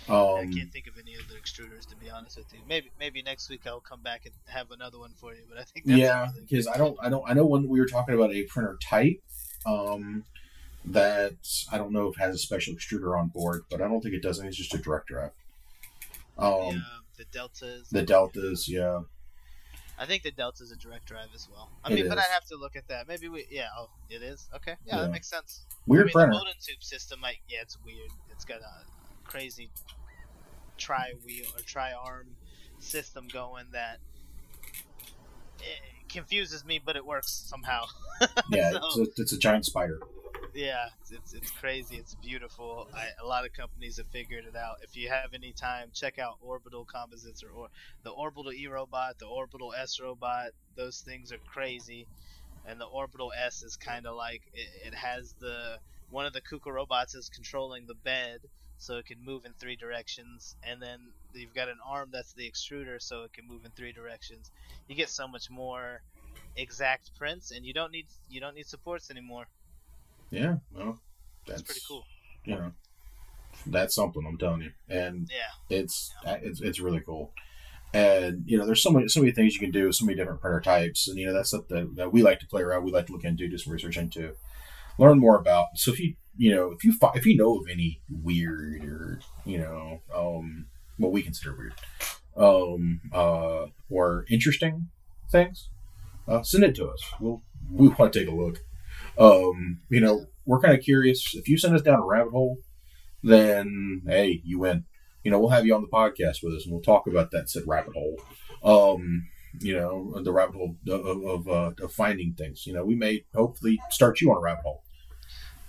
I 0.09 0.13
Um, 0.13 0.53
can't 0.53 0.73
think 0.73 0.87
of 0.87 0.95
any 0.99 1.15
other 1.15 1.39
extruders 1.39 1.87
to 1.91 1.97
be 1.97 2.09
honest 2.11 2.39
with 2.39 2.53
you. 2.53 2.61
Maybe 2.69 2.91
maybe 2.99 3.23
next 3.23 3.51
week 3.51 3.67
I'll 3.67 3.81
come 3.81 4.03
back 4.03 4.25
and 4.25 4.35
have 4.47 4.71
another 4.71 4.99
one 4.99 5.13
for 5.21 5.35
you. 5.35 5.43
But 5.49 5.59
I 5.59 5.65
think 5.65 5.87
that's 5.87 5.99
yeah, 5.99 6.29
because 6.41 6.67
I 6.67 6.79
don't, 6.79 6.97
I 7.03 7.09
don't, 7.11 7.23
I 7.29 7.35
know 7.35 7.45
when 7.47 7.69
we 7.69 7.79
were 7.79 7.87
talking 7.87 8.15
about 8.15 8.33
a 8.33 8.45
printer 8.45 8.79
type, 8.83 9.21
um, 9.67 10.25
that 10.87 11.35
I 11.71 11.77
don't 11.77 11.93
know 11.93 12.09
if 12.09 12.19
it 12.19 12.23
has 12.23 12.35
a 12.35 12.39
special 12.39 12.75
extruder 12.75 13.19
on 13.19 13.29
board, 13.29 13.65
but 13.71 13.83
I 13.83 13.89
don't 13.89 14.01
think 14.01 14.15
it 14.15 14.23
does. 14.23 14.39
I 14.39 14.43
think 14.43 14.51
it's 14.51 14.59
just 14.59 14.75
a 14.75 14.79
direct 14.79 15.09
drive. 15.09 15.33
Um, 16.39 16.53
yeah, 16.77 16.81
the 17.19 17.25
deltas. 17.31 17.89
the 17.91 18.03
deltas, 18.03 18.69
yeah, 18.69 19.01
I 20.01 20.07
think 20.07 20.23
the 20.23 20.31
delta's 20.31 20.63
is 20.63 20.73
a 20.73 20.77
direct 20.77 21.05
drive 21.07 21.29
as 21.35 21.47
well. 21.53 21.69
I 21.85 21.93
It 21.93 21.95
mean, 21.97 22.09
but. 22.09 22.17
I'd 22.19 22.25
have 22.33 22.47
to 22.47 22.57
look 22.57 22.75
at 22.75 22.89
that. 22.89 23.07
Maybe 23.07 23.29
we. 23.29 23.47
Yeah. 23.51 23.69
Oh, 23.79 23.91
it 24.09 24.23
is. 24.23 24.49
Okay. 24.57 24.75
Yeah, 24.87 24.97
Yeah. 24.97 25.03
that 25.03 25.11
makes 25.13 25.29
sense. 25.29 25.67
weird 25.87 26.05
I 26.05 26.07
mean, 26.07 26.13
printer. 26.15 26.33
The 26.33 26.39
Bowden 26.39 26.55
tube 26.67 26.83
system, 26.83 27.21
like, 27.21 27.41
yeah, 27.49 27.59
it's 27.61 27.77
weird. 27.85 28.11
It's 28.33 28.47
got 28.47 28.61
a 28.63 28.85
crazy 29.29 29.69
tri 30.79 31.13
wheel 31.25 31.45
or 31.55 31.61
tri 31.61 31.93
arm 31.93 32.29
system 32.79 33.29
going 33.31 33.67
that 33.73 33.99
confuses 36.09 36.65
me, 36.65 36.81
but 36.85 36.97
it 36.97 37.05
works 37.07 37.31
somehow. 37.47 37.85
yeah, 38.51 38.71
so- 38.73 38.79
it's, 39.03 39.19
a, 39.19 39.23
it's 39.23 39.33
a 39.33 39.39
giant 39.39 39.65
spider. 39.67 40.01
Yeah, 40.55 40.89
it's, 41.11 41.33
it's 41.33 41.51
crazy. 41.51 41.97
It's 41.97 42.15
beautiful. 42.17 42.89
I, 42.95 43.09
a 43.23 43.27
lot 43.27 43.45
of 43.47 43.53
companies 43.53 43.99
have 43.99 44.09
figured 44.09 44.45
it 44.47 44.57
out. 44.57 44.79
If 44.83 44.97
you 44.97 45.09
have 45.09 45.33
any 45.33 45.53
time, 45.53 45.91
check 45.95 46.19
out 46.19 46.39
Orbital 46.41 46.85
Composites 46.85 47.43
or, 47.45 47.51
or 47.51 47.69
the 48.03 48.11
Orbital 48.11 48.53
E 48.53 48.67
robot, 48.67 49.19
the 49.19 49.27
Orbital 49.27 49.73
S 49.75 50.01
robot. 50.01 50.51
Those 50.77 51.01
things 51.01 51.33
are 51.33 51.39
crazy. 51.39 52.07
And 52.67 52.81
the 52.81 52.87
Orbital 52.87 53.33
S 53.33 53.63
is 53.63 53.77
kind 53.77 54.07
of 54.07 54.17
like 54.17 54.43
it, 54.53 54.89
it 54.89 54.95
has 54.95 55.35
the 55.41 55.79
one 56.11 56.27
of 56.27 56.33
the 56.33 56.41
Kuka 56.41 56.73
robots 56.73 57.15
is 57.15 57.29
controlling 57.29 57.87
the 57.87 57.95
bed, 57.95 58.41
so 58.79 58.97
it 58.97 59.07
can 59.07 59.25
move 59.25 59.45
in 59.45 59.53
three 59.53 59.77
directions. 59.77 60.57
And 60.65 60.83
then 60.83 60.99
you've 61.33 61.55
got 61.55 61.69
an 61.69 61.79
arm 61.87 62.11
that's 62.13 62.33
the 62.33 62.51
extruder, 62.51 63.01
so 63.01 63.23
it 63.23 63.33
can 63.33 63.47
move 63.47 63.65
in 63.65 63.71
three 63.71 63.93
directions. 63.93 64.51
You 64.89 64.97
get 64.97 65.09
so 65.09 65.29
much 65.29 65.49
more 65.49 66.03
exact 66.57 67.17
prints, 67.17 67.53
and 67.53 67.65
you 67.65 67.73
don't 67.73 67.93
need 67.93 68.07
you 68.29 68.41
don't 68.41 68.57
need 68.57 68.67
supports 68.67 69.11
anymore. 69.11 69.47
Yeah, 70.31 70.57
well, 70.75 70.99
That's, 71.47 71.61
that's 71.61 71.63
pretty 71.63 71.81
cool. 71.89 72.05
You 72.45 72.55
know, 72.55 72.73
that's 73.67 73.95
something 73.95 74.25
I'm 74.27 74.39
telling 74.39 74.63
you, 74.63 74.71
and 74.89 75.29
Yeah. 75.31 75.77
it's 75.77 76.13
it's 76.25 76.61
it's 76.61 76.81
really 76.81 77.01
cool. 77.01 77.33
And 77.93 78.45
you 78.47 78.57
know, 78.57 78.65
there's 78.67 78.83
so 78.83 78.91
many 78.91 79.09
so 79.09 79.21
many 79.21 79.33
things 79.33 79.55
you 79.55 79.61
can 79.61 79.73
do, 79.73 79.91
so 79.93 80.05
many 80.05 80.17
different 80.17 80.41
printer 80.41 80.61
types, 80.61 81.09
and 81.09 81.19
you 81.19 81.27
know 81.27 81.33
that's 81.33 81.51
something 81.51 81.95
that 81.97 82.13
we 82.13 82.23
like 82.23 82.39
to 82.41 82.47
play 82.47 82.63
around. 82.63 82.85
We 82.85 82.93
like 82.93 83.07
to 83.07 83.13
look 83.13 83.25
into, 83.25 83.49
do 83.49 83.59
some 83.59 83.73
research 83.73 83.97
into, 83.97 84.35
learn 84.99 85.19
more 85.19 85.37
about. 85.39 85.67
So 85.77 85.93
if 85.93 85.99
you 86.01 86.15
you 86.37 86.55
know 86.55 86.71
if 86.71 86.85
you 86.85 86.93
fi- 86.93 87.13
if 87.15 87.27
you 87.27 87.37
know 87.37 87.59
of 87.59 87.69
any 87.69 88.01
weird 88.09 88.85
or 88.85 89.21
you 89.45 89.59
know 89.59 90.01
um 90.15 90.67
what 90.99 91.11
we 91.13 91.23
consider 91.23 91.57
weird 91.57 91.75
um 92.37 93.01
uh 93.13 93.67
or 93.89 94.25
interesting 94.31 94.89
things, 95.31 95.69
uh, 96.29 96.43
send 96.43 96.63
it 96.65 96.77
to 96.77 96.89
us. 96.89 97.03
We'll 97.19 97.43
we 97.73 97.89
want 97.89 98.13
to 98.13 98.21
take 98.21 98.29
a 98.29 98.35
look. 98.35 98.63
Um, 99.21 99.81
you 99.91 100.01
know, 100.01 100.27
we're 100.47 100.61
kind 100.61 100.75
of 100.77 100.83
curious. 100.83 101.35
If 101.35 101.47
you 101.47 101.59
send 101.59 101.77
us 101.77 101.83
down 101.83 102.01
a 102.01 102.05
rabbit 102.05 102.31
hole, 102.31 102.57
then 103.23 104.03
hey, 104.07 104.41
you 104.45 104.59
win. 104.59 104.85
You 105.23 105.31
know, 105.31 105.39
we'll 105.39 105.51
have 105.51 105.67
you 105.67 105.75
on 105.75 105.83
the 105.83 105.89
podcast 105.89 106.43
with 106.43 106.55
us, 106.55 106.65
and 106.65 106.73
we'll 106.73 106.81
talk 106.81 107.07
about 107.07 107.31
that 107.33 107.51
said 107.51 107.65
rabbit 107.67 107.93
hole. 107.93 108.19
Um, 108.65 109.29
you 109.61 109.75
know, 109.75 110.19
the 110.23 110.33
rabbit 110.33 110.55
hole 110.55 110.77
of 110.89 111.07
of, 111.07 111.49
uh, 111.49 111.73
of 111.83 111.93
finding 111.93 112.33
things. 112.33 112.67
You 112.67 112.73
know, 112.73 112.85
we 112.85 112.95
may 112.95 113.25
hopefully 113.35 113.79
start 113.91 114.23
you 114.23 114.31
on 114.31 114.39
a 114.39 114.41
rabbit 114.41 114.63
hole. 114.63 114.83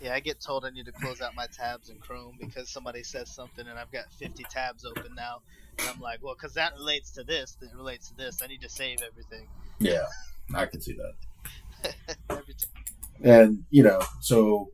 Yeah, 0.01 0.15
I 0.15 0.19
get 0.19 0.39
told 0.39 0.65
I 0.65 0.71
need 0.71 0.87
to 0.87 0.91
close 0.91 1.21
out 1.21 1.35
my 1.35 1.45
tabs 1.55 1.89
in 1.89 1.97
Chrome 1.99 2.35
because 2.39 2.69
somebody 2.69 3.03
says 3.03 3.29
something 3.29 3.67
and 3.67 3.77
I've 3.77 3.91
got 3.91 4.11
50 4.13 4.43
tabs 4.49 4.83
open 4.83 5.13
now. 5.15 5.41
And 5.77 5.89
I'm 5.89 5.99
like, 5.99 6.23
well, 6.23 6.33
because 6.33 6.55
that 6.55 6.73
relates 6.73 7.11
to 7.11 7.23
this, 7.23 7.55
that 7.61 7.69
relates 7.75 8.09
to 8.09 8.15
this. 8.15 8.41
I 8.41 8.47
need 8.47 8.61
to 8.61 8.69
save 8.69 9.03
everything. 9.03 9.47
Yeah, 9.77 10.07
I 10.55 10.65
can 10.65 10.81
see 10.81 10.93
that. 10.93 11.93
Every 12.31 12.55
time. 12.55 13.00
And 13.23 13.65
you 13.69 13.83
know, 13.83 14.01
so 14.19 14.71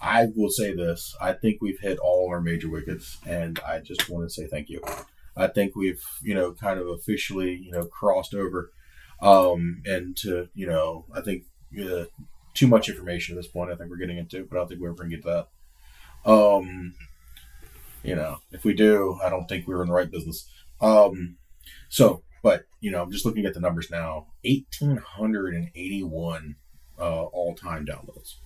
I 0.00 0.28
will 0.36 0.50
say 0.50 0.74
this: 0.74 1.16
I 1.20 1.32
think 1.32 1.60
we've 1.60 1.80
hit 1.80 1.98
all 1.98 2.28
our 2.30 2.40
major 2.40 2.70
wickets, 2.70 3.18
and 3.26 3.58
I 3.66 3.80
just 3.80 4.08
want 4.08 4.28
to 4.28 4.32
say 4.32 4.46
thank 4.46 4.68
you. 4.68 4.80
I 5.36 5.48
think 5.48 5.74
we've, 5.74 6.04
you 6.22 6.34
know, 6.34 6.52
kind 6.52 6.78
of 6.78 6.86
officially, 6.88 7.56
you 7.56 7.72
know, 7.72 7.86
crossed 7.86 8.34
over, 8.34 8.70
um, 9.20 9.82
and 9.84 10.16
to, 10.18 10.48
you 10.54 10.66
know, 10.66 11.06
I 11.12 11.22
think 11.22 11.42
uh, 11.80 12.04
too 12.54 12.68
much 12.68 12.88
information 12.88 13.34
at 13.34 13.42
this 13.42 13.50
point. 13.50 13.72
I 13.72 13.74
think 13.74 13.90
we're 13.90 13.96
getting 13.96 14.18
into, 14.18 14.44
but 14.44 14.56
I 14.56 14.60
don't 14.60 14.68
think 14.68 14.80
we're 14.80 14.90
ever 14.90 14.98
going 14.98 15.10
to 15.10 15.16
get 15.16 15.24
to 15.24 15.46
that. 16.24 16.30
Um, 16.30 16.94
you 18.04 18.14
know, 18.14 18.38
if 18.52 18.64
we 18.64 18.74
do, 18.74 19.18
I 19.24 19.28
don't 19.28 19.48
think 19.48 19.66
we're 19.66 19.82
in 19.82 19.88
the 19.88 19.94
right 19.94 20.10
business. 20.10 20.48
Um, 20.80 21.36
so, 21.88 22.22
but 22.42 22.64
you 22.80 22.90
know, 22.90 23.02
I'm 23.02 23.10
just 23.10 23.24
looking 23.24 23.46
at 23.46 23.54
the 23.54 23.60
numbers 23.60 23.90
now: 23.90 24.26
1,881 24.44 26.56
uh, 26.98 27.24
all-time 27.24 27.86
downloads. 27.86 28.36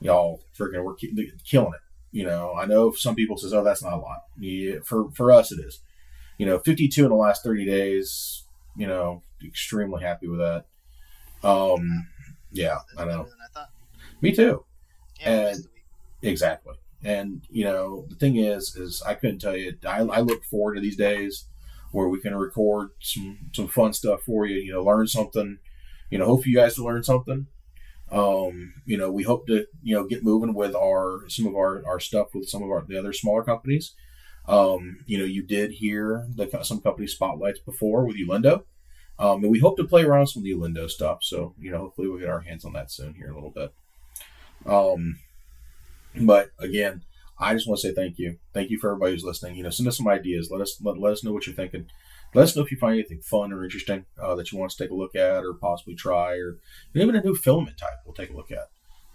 Y'all 0.00 0.42
freaking 0.58 0.84
we're 0.84 0.94
ki- 0.94 1.32
killing 1.44 1.72
it. 1.74 1.80
You 2.12 2.24
know, 2.24 2.54
I 2.54 2.66
know 2.66 2.92
some 2.92 3.14
people 3.14 3.36
says, 3.36 3.52
"Oh, 3.52 3.64
that's 3.64 3.82
not 3.82 3.94
a 3.94 3.96
lot." 3.96 4.20
Yeah, 4.38 4.76
for 4.84 5.10
for 5.12 5.32
us, 5.32 5.50
it 5.52 5.60
is. 5.60 5.80
You 6.38 6.46
know, 6.46 6.58
52 6.58 7.04
in 7.04 7.10
the 7.10 7.16
last 7.16 7.42
30 7.42 7.64
days. 7.64 8.44
You 8.76 8.86
know, 8.86 9.22
extremely 9.44 10.02
happy 10.02 10.26
with 10.28 10.40
that. 10.40 10.64
Um, 11.42 12.08
yeah, 12.52 12.78
I 12.98 13.04
know. 13.04 13.26
I. 13.56 13.64
Me 14.20 14.32
too. 14.34 14.64
Yeah, 15.20 15.30
And- 15.30 15.48
missed 15.56 15.66
a 15.66 15.70
week. 15.72 16.30
Exactly. 16.32 16.74
And 17.02 17.42
you 17.50 17.64
know, 17.64 18.06
the 18.08 18.14
thing 18.16 18.36
is, 18.36 18.76
is 18.76 19.02
I 19.02 19.14
couldn't 19.14 19.40
tell 19.40 19.56
you. 19.56 19.76
I, 19.86 19.98
I 20.00 20.20
look 20.20 20.44
forward 20.44 20.74
to 20.76 20.80
these 20.80 20.96
days 20.96 21.44
where 21.92 22.08
we 22.08 22.20
can 22.20 22.34
record 22.34 22.90
some 23.00 23.50
some 23.52 23.68
fun 23.68 23.92
stuff 23.92 24.22
for 24.22 24.46
you. 24.46 24.56
You 24.58 24.72
know, 24.72 24.82
learn 24.84 25.06
something. 25.06 25.58
You 26.10 26.18
know, 26.18 26.26
hope 26.26 26.46
you 26.46 26.54
guys 26.56 26.76
to 26.76 26.84
learn 26.84 27.02
something. 27.04 27.46
Um, 28.14 28.74
you 28.86 28.96
know, 28.96 29.10
we 29.10 29.24
hope 29.24 29.46
to 29.48 29.66
you 29.82 29.94
know 29.94 30.06
get 30.06 30.24
moving 30.24 30.54
with 30.54 30.74
our 30.74 31.28
some 31.28 31.46
of 31.46 31.54
our 31.54 31.82
our 31.86 31.98
stuff 31.98 32.28
with 32.32 32.48
some 32.48 32.62
of 32.62 32.70
our 32.70 32.84
the 32.86 32.98
other 32.98 33.12
smaller 33.12 33.42
companies. 33.42 33.92
Um, 34.46 34.98
you 35.06 35.18
know, 35.18 35.24
you 35.24 35.42
did 35.42 35.72
hear 35.72 36.26
the 36.34 36.48
some 36.62 36.80
company 36.80 37.06
spotlights 37.06 37.58
before 37.58 38.06
with 38.06 38.16
Ulindo. 38.16 38.64
Um, 39.18 39.42
and 39.42 39.50
we 39.50 39.60
hope 39.60 39.76
to 39.76 39.84
play 39.84 40.02
around 40.02 40.26
some 40.26 40.40
of 40.40 40.44
the 40.44 40.54
Ulindo 40.54 40.90
stuff. 40.90 41.18
So, 41.22 41.54
you 41.58 41.70
know, 41.70 41.78
hopefully 41.78 42.08
we'll 42.08 42.18
get 42.18 42.28
our 42.28 42.40
hands 42.40 42.64
on 42.64 42.72
that 42.72 42.90
soon 42.90 43.14
here 43.14 43.30
a 43.30 43.34
little 43.34 43.50
bit. 43.50 43.72
Um, 44.66 45.18
but 46.20 46.50
again, 46.58 47.02
I 47.38 47.54
just 47.54 47.68
want 47.68 47.80
to 47.80 47.88
say 47.88 47.94
thank 47.94 48.18
you. 48.18 48.38
Thank 48.52 48.70
you 48.70 48.78
for 48.78 48.90
everybody 48.90 49.12
who's 49.12 49.24
listening. 49.24 49.56
You 49.56 49.62
know, 49.62 49.70
send 49.70 49.88
us 49.88 49.96
some 49.96 50.08
ideas. 50.08 50.50
Let 50.50 50.60
us 50.60 50.78
let, 50.82 50.98
let 50.98 51.12
us 51.12 51.24
know 51.24 51.32
what 51.32 51.46
you're 51.46 51.54
thinking. 51.54 51.86
Let 52.34 52.42
us 52.42 52.56
know 52.56 52.62
if 52.62 52.70
you 52.72 52.76
find 52.76 52.94
anything 52.94 53.20
fun 53.20 53.52
or 53.52 53.62
interesting 53.62 54.06
uh, 54.20 54.34
that 54.34 54.50
you 54.50 54.58
want 54.58 54.72
us 54.72 54.76
to 54.76 54.84
take 54.84 54.90
a 54.90 54.94
look 54.94 55.14
at 55.14 55.44
or 55.44 55.54
possibly 55.54 55.94
try, 55.94 56.34
or 56.36 56.58
even 56.94 57.14
a 57.14 57.22
new 57.22 57.34
filament 57.34 57.78
type 57.78 58.00
we'll 58.04 58.14
take 58.14 58.30
a 58.30 58.36
look 58.36 58.50
at. 58.50 58.68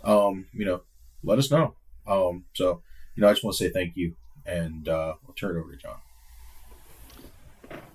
Um, 0.03 0.45
you 0.53 0.65
know, 0.65 0.81
let 1.23 1.37
us 1.37 1.51
know. 1.51 1.75
Um, 2.07 2.45
so, 2.53 2.81
you 3.15 3.21
know, 3.21 3.27
I 3.27 3.33
just 3.33 3.43
want 3.43 3.57
to 3.57 3.63
say 3.63 3.69
thank 3.69 3.97
you, 3.97 4.15
and 4.45 4.87
uh, 4.87 5.15
I'll 5.27 5.33
turn 5.33 5.57
it 5.57 5.59
over 5.59 5.71
to 5.71 5.77
John. 5.77 5.97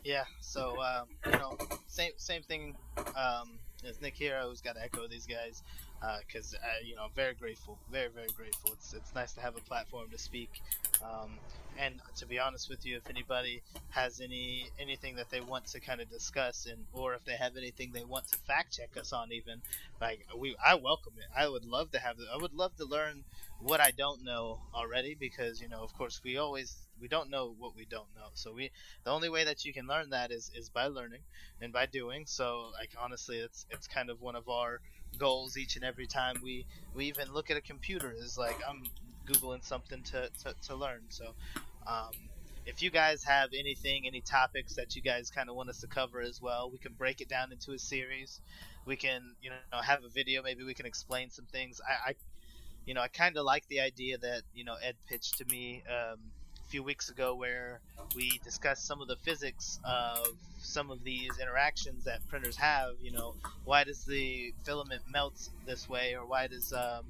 Yeah, 0.04 0.24
so 0.40 0.76
um, 0.82 1.06
you 1.24 1.32
know, 1.32 1.56
same 1.86 2.12
same 2.16 2.42
thing 2.42 2.76
um, 3.16 3.58
as 3.88 4.02
Nick 4.02 4.14
here. 4.14 4.36
I 4.36 4.42
always 4.42 4.60
got 4.60 4.74
to 4.74 4.82
echo 4.82 5.08
these 5.08 5.26
guys 5.26 5.62
because 6.28 6.54
uh, 6.54 6.84
you 6.84 6.94
know 6.94 7.06
very 7.16 7.32
grateful, 7.32 7.78
very 7.90 8.08
very 8.08 8.28
grateful. 8.36 8.72
It's 8.74 8.92
it's 8.92 9.14
nice 9.14 9.32
to 9.32 9.40
have 9.40 9.56
a 9.56 9.60
platform 9.60 10.10
to 10.10 10.18
speak. 10.18 10.60
Um, 11.02 11.38
and 11.78 12.00
to 12.16 12.26
be 12.26 12.38
honest 12.38 12.68
with 12.68 12.84
you, 12.86 12.96
if 12.96 13.08
anybody 13.08 13.62
has 13.90 14.20
any 14.20 14.66
anything 14.78 15.16
that 15.16 15.30
they 15.30 15.40
want 15.40 15.66
to 15.66 15.80
kind 15.80 16.00
of 16.00 16.10
discuss, 16.10 16.66
and 16.66 16.84
or 16.92 17.14
if 17.14 17.24
they 17.24 17.34
have 17.34 17.56
anything 17.56 17.90
they 17.92 18.04
want 18.04 18.28
to 18.28 18.38
fact 18.38 18.76
check 18.76 18.90
us 18.98 19.12
on, 19.12 19.32
even 19.32 19.60
like 20.00 20.26
we, 20.36 20.56
I 20.64 20.74
welcome 20.76 21.14
it. 21.18 21.26
I 21.36 21.48
would 21.48 21.64
love 21.64 21.90
to 21.92 21.98
have. 21.98 22.16
I 22.32 22.36
would 22.40 22.54
love 22.54 22.76
to 22.76 22.84
learn 22.84 23.24
what 23.60 23.80
I 23.80 23.90
don't 23.90 24.24
know 24.24 24.60
already 24.74 25.14
because 25.14 25.60
you 25.60 25.68
know, 25.68 25.82
of 25.82 25.94
course, 25.96 26.20
we 26.24 26.36
always 26.36 26.76
we 27.00 27.08
don't 27.08 27.30
know 27.30 27.54
what 27.58 27.76
we 27.76 27.84
don't 27.84 28.08
know. 28.16 28.28
So 28.34 28.52
we 28.52 28.70
the 29.04 29.10
only 29.10 29.28
way 29.28 29.44
that 29.44 29.64
you 29.64 29.72
can 29.72 29.86
learn 29.86 30.10
that 30.10 30.30
is 30.30 30.50
is 30.54 30.68
by 30.68 30.86
learning 30.86 31.22
and 31.60 31.72
by 31.72 31.86
doing. 31.86 32.24
So 32.26 32.70
like 32.72 32.90
honestly, 33.00 33.38
it's 33.38 33.66
it's 33.70 33.86
kind 33.86 34.10
of 34.10 34.20
one 34.20 34.36
of 34.36 34.48
our 34.48 34.80
goals 35.18 35.56
each 35.56 35.76
and 35.76 35.84
every 35.84 36.06
time 36.06 36.36
we 36.42 36.66
we 36.94 37.06
even 37.06 37.32
look 37.32 37.50
at 37.50 37.56
a 37.56 37.60
computer 37.60 38.12
is 38.16 38.36
like 38.38 38.58
I'm 38.68 38.84
googling 39.26 39.64
something 39.64 40.02
to 40.02 40.28
to, 40.42 40.54
to 40.68 40.76
learn. 40.76 41.02
So 41.08 41.34
um, 41.86 42.12
if 42.66 42.82
you 42.82 42.90
guys 42.90 43.24
have 43.24 43.50
anything, 43.58 44.06
any 44.06 44.20
topics 44.20 44.74
that 44.76 44.96
you 44.96 45.02
guys 45.02 45.30
kind 45.30 45.50
of 45.50 45.56
want 45.56 45.68
us 45.68 45.80
to 45.80 45.86
cover 45.86 46.20
as 46.20 46.40
well, 46.40 46.70
we 46.70 46.78
can 46.78 46.92
break 46.92 47.20
it 47.20 47.28
down 47.28 47.52
into 47.52 47.72
a 47.72 47.78
series. 47.78 48.40
We 48.86 48.96
can, 48.96 49.34
you 49.42 49.50
know, 49.50 49.80
have 49.80 50.04
a 50.04 50.08
video. 50.08 50.42
Maybe 50.42 50.64
we 50.64 50.74
can 50.74 50.86
explain 50.86 51.30
some 51.30 51.46
things. 51.46 51.80
I, 51.86 52.10
I 52.10 52.14
you 52.86 52.94
know, 52.94 53.00
I 53.00 53.08
kind 53.08 53.36
of 53.36 53.44
like 53.44 53.66
the 53.68 53.80
idea 53.80 54.18
that 54.18 54.42
you 54.54 54.64
know 54.64 54.76
Ed 54.82 54.96
pitched 55.08 55.38
to 55.38 55.44
me 55.46 55.82
um, 55.88 56.18
a 56.66 56.70
few 56.70 56.82
weeks 56.82 57.10
ago, 57.10 57.34
where 57.34 57.80
we 58.14 58.40
discussed 58.44 58.86
some 58.86 59.00
of 59.00 59.08
the 59.08 59.16
physics 59.16 59.78
of 59.84 60.26
some 60.58 60.90
of 60.90 61.04
these 61.04 61.38
interactions 61.40 62.04
that 62.04 62.26
printers 62.28 62.56
have. 62.56 62.92
You 63.02 63.12
know, 63.12 63.34
why 63.64 63.84
does 63.84 64.04
the 64.04 64.54
filament 64.64 65.02
melt 65.10 65.48
this 65.66 65.88
way, 65.88 66.14
or 66.14 66.26
why 66.26 66.46
does 66.46 66.72
um, 66.72 67.04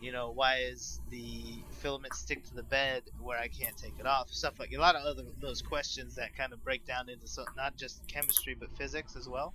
you 0.00 0.12
know 0.12 0.30
why 0.30 0.58
is 0.58 1.00
the 1.10 1.42
filament 1.80 2.14
stick 2.14 2.44
to 2.46 2.54
the 2.54 2.62
bed 2.62 3.02
where 3.20 3.38
I 3.38 3.48
can't 3.48 3.76
take 3.76 3.94
it 3.98 4.06
off? 4.06 4.30
Stuff 4.30 4.58
like 4.58 4.72
a 4.72 4.78
lot 4.78 4.96
of 4.96 5.04
other 5.04 5.24
those 5.40 5.62
questions 5.62 6.16
that 6.16 6.36
kind 6.36 6.52
of 6.52 6.62
break 6.64 6.86
down 6.86 7.08
into 7.08 7.26
so, 7.26 7.44
not 7.56 7.76
just 7.76 8.06
chemistry 8.08 8.56
but 8.58 8.68
physics 8.76 9.16
as 9.16 9.28
well. 9.28 9.54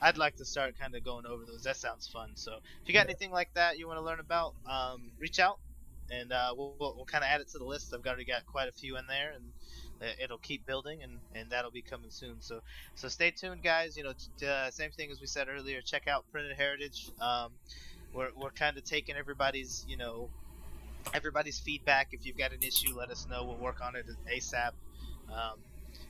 I'd 0.00 0.16
like 0.16 0.36
to 0.36 0.44
start 0.44 0.78
kind 0.78 0.94
of 0.94 1.04
going 1.04 1.26
over 1.26 1.44
those. 1.44 1.64
That 1.64 1.76
sounds 1.76 2.06
fun. 2.06 2.30
So 2.34 2.52
if 2.82 2.88
you 2.88 2.94
got 2.94 3.06
anything 3.06 3.32
like 3.32 3.52
that 3.54 3.78
you 3.78 3.88
want 3.88 3.98
to 3.98 4.04
learn 4.04 4.20
about, 4.20 4.54
um, 4.70 5.10
reach 5.18 5.40
out, 5.40 5.58
and 6.10 6.32
uh, 6.32 6.52
we'll, 6.56 6.74
we'll, 6.78 6.94
we'll 6.96 7.04
kind 7.04 7.24
of 7.24 7.28
add 7.30 7.40
it 7.40 7.48
to 7.48 7.58
the 7.58 7.64
list. 7.64 7.92
I've 7.94 8.06
already 8.06 8.24
got 8.24 8.46
quite 8.46 8.68
a 8.68 8.72
few 8.72 8.96
in 8.96 9.06
there, 9.06 9.32
and 9.34 9.44
uh, 10.02 10.12
it'll 10.22 10.38
keep 10.38 10.66
building, 10.66 11.02
and, 11.02 11.18
and 11.34 11.50
that'll 11.50 11.70
be 11.70 11.82
coming 11.82 12.10
soon. 12.10 12.36
So 12.40 12.60
so 12.94 13.08
stay 13.08 13.30
tuned, 13.30 13.62
guys. 13.62 13.96
You 13.96 14.04
know, 14.04 14.12
t- 14.38 14.46
uh, 14.46 14.70
same 14.70 14.90
thing 14.90 15.10
as 15.10 15.20
we 15.20 15.26
said 15.26 15.48
earlier. 15.48 15.80
Check 15.80 16.08
out 16.08 16.24
Printed 16.32 16.56
Heritage. 16.56 17.10
Um, 17.20 17.52
we're 18.14 18.30
we're 18.36 18.50
kind 18.50 18.76
of 18.76 18.84
taking 18.84 19.16
everybody's 19.16 19.84
you 19.88 19.96
know 19.96 20.30
everybody's 21.14 21.58
feedback. 21.58 22.08
If 22.12 22.26
you've 22.26 22.38
got 22.38 22.52
an 22.52 22.62
issue, 22.62 22.96
let 22.96 23.10
us 23.10 23.26
know. 23.28 23.44
We'll 23.44 23.56
work 23.56 23.80
on 23.80 23.96
it 23.96 24.06
ASAP. 24.32 24.72
Um, 25.30 25.58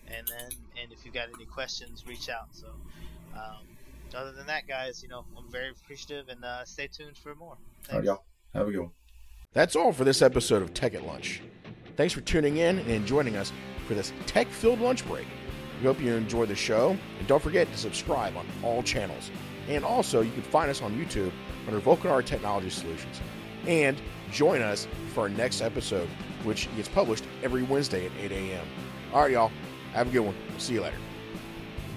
and 0.06 0.26
then 0.26 0.50
and 0.82 0.92
if 0.92 1.04
you've 1.04 1.14
got 1.14 1.28
any 1.34 1.46
questions, 1.46 2.04
reach 2.06 2.28
out. 2.28 2.48
So. 2.52 2.68
Um, 3.34 3.66
other 4.16 4.32
than 4.32 4.46
that, 4.46 4.66
guys, 4.66 5.02
you 5.02 5.08
know, 5.08 5.24
I'm 5.36 5.50
very 5.50 5.70
appreciative 5.70 6.28
and 6.28 6.44
uh, 6.44 6.64
stay 6.64 6.88
tuned 6.88 7.16
for 7.18 7.34
more. 7.34 7.50
All 7.50 7.56
right, 7.56 7.90
Thanks. 7.90 8.06
y'all. 8.06 8.24
Have 8.54 8.68
a 8.68 8.70
good 8.70 8.80
one. 8.80 8.90
That's 9.54 9.76
all 9.76 9.92
for 9.92 10.04
this 10.04 10.20
episode 10.20 10.60
of 10.60 10.74
Tech 10.74 10.94
at 10.94 11.06
Lunch. 11.06 11.40
Thanks 11.96 12.12
for 12.12 12.20
tuning 12.20 12.58
in 12.58 12.80
and 12.80 13.06
joining 13.06 13.36
us 13.36 13.50
for 13.86 13.94
this 13.94 14.12
tech 14.26 14.46
filled 14.48 14.80
lunch 14.80 15.06
break. 15.06 15.26
We 15.80 15.86
hope 15.86 16.00
you 16.00 16.14
enjoy 16.14 16.44
the 16.46 16.54
show, 16.54 16.90
and 17.18 17.26
don't 17.26 17.42
forget 17.42 17.70
to 17.72 17.78
subscribe 17.78 18.36
on 18.36 18.46
all 18.62 18.82
channels. 18.82 19.30
And 19.68 19.84
also, 19.84 20.20
you 20.20 20.30
can 20.32 20.42
find 20.42 20.70
us 20.70 20.82
on 20.82 20.94
YouTube 20.94 21.32
under 21.66 21.80
Vulcanara 21.80 22.24
Technology 22.24 22.68
Solutions. 22.68 23.20
And 23.66 24.00
join 24.30 24.60
us 24.60 24.86
for 25.14 25.22
our 25.22 25.28
next 25.30 25.62
episode, 25.62 26.08
which 26.44 26.68
gets 26.76 26.88
published 26.88 27.24
every 27.42 27.62
Wednesday 27.62 28.04
at 28.04 28.12
8 28.20 28.32
a.m. 28.32 28.66
All 29.14 29.22
right, 29.22 29.30
y'all. 29.30 29.50
Have 29.94 30.08
a 30.08 30.10
good 30.10 30.20
one. 30.20 30.34
See 30.58 30.74
you 30.74 30.82
later. 30.82 30.96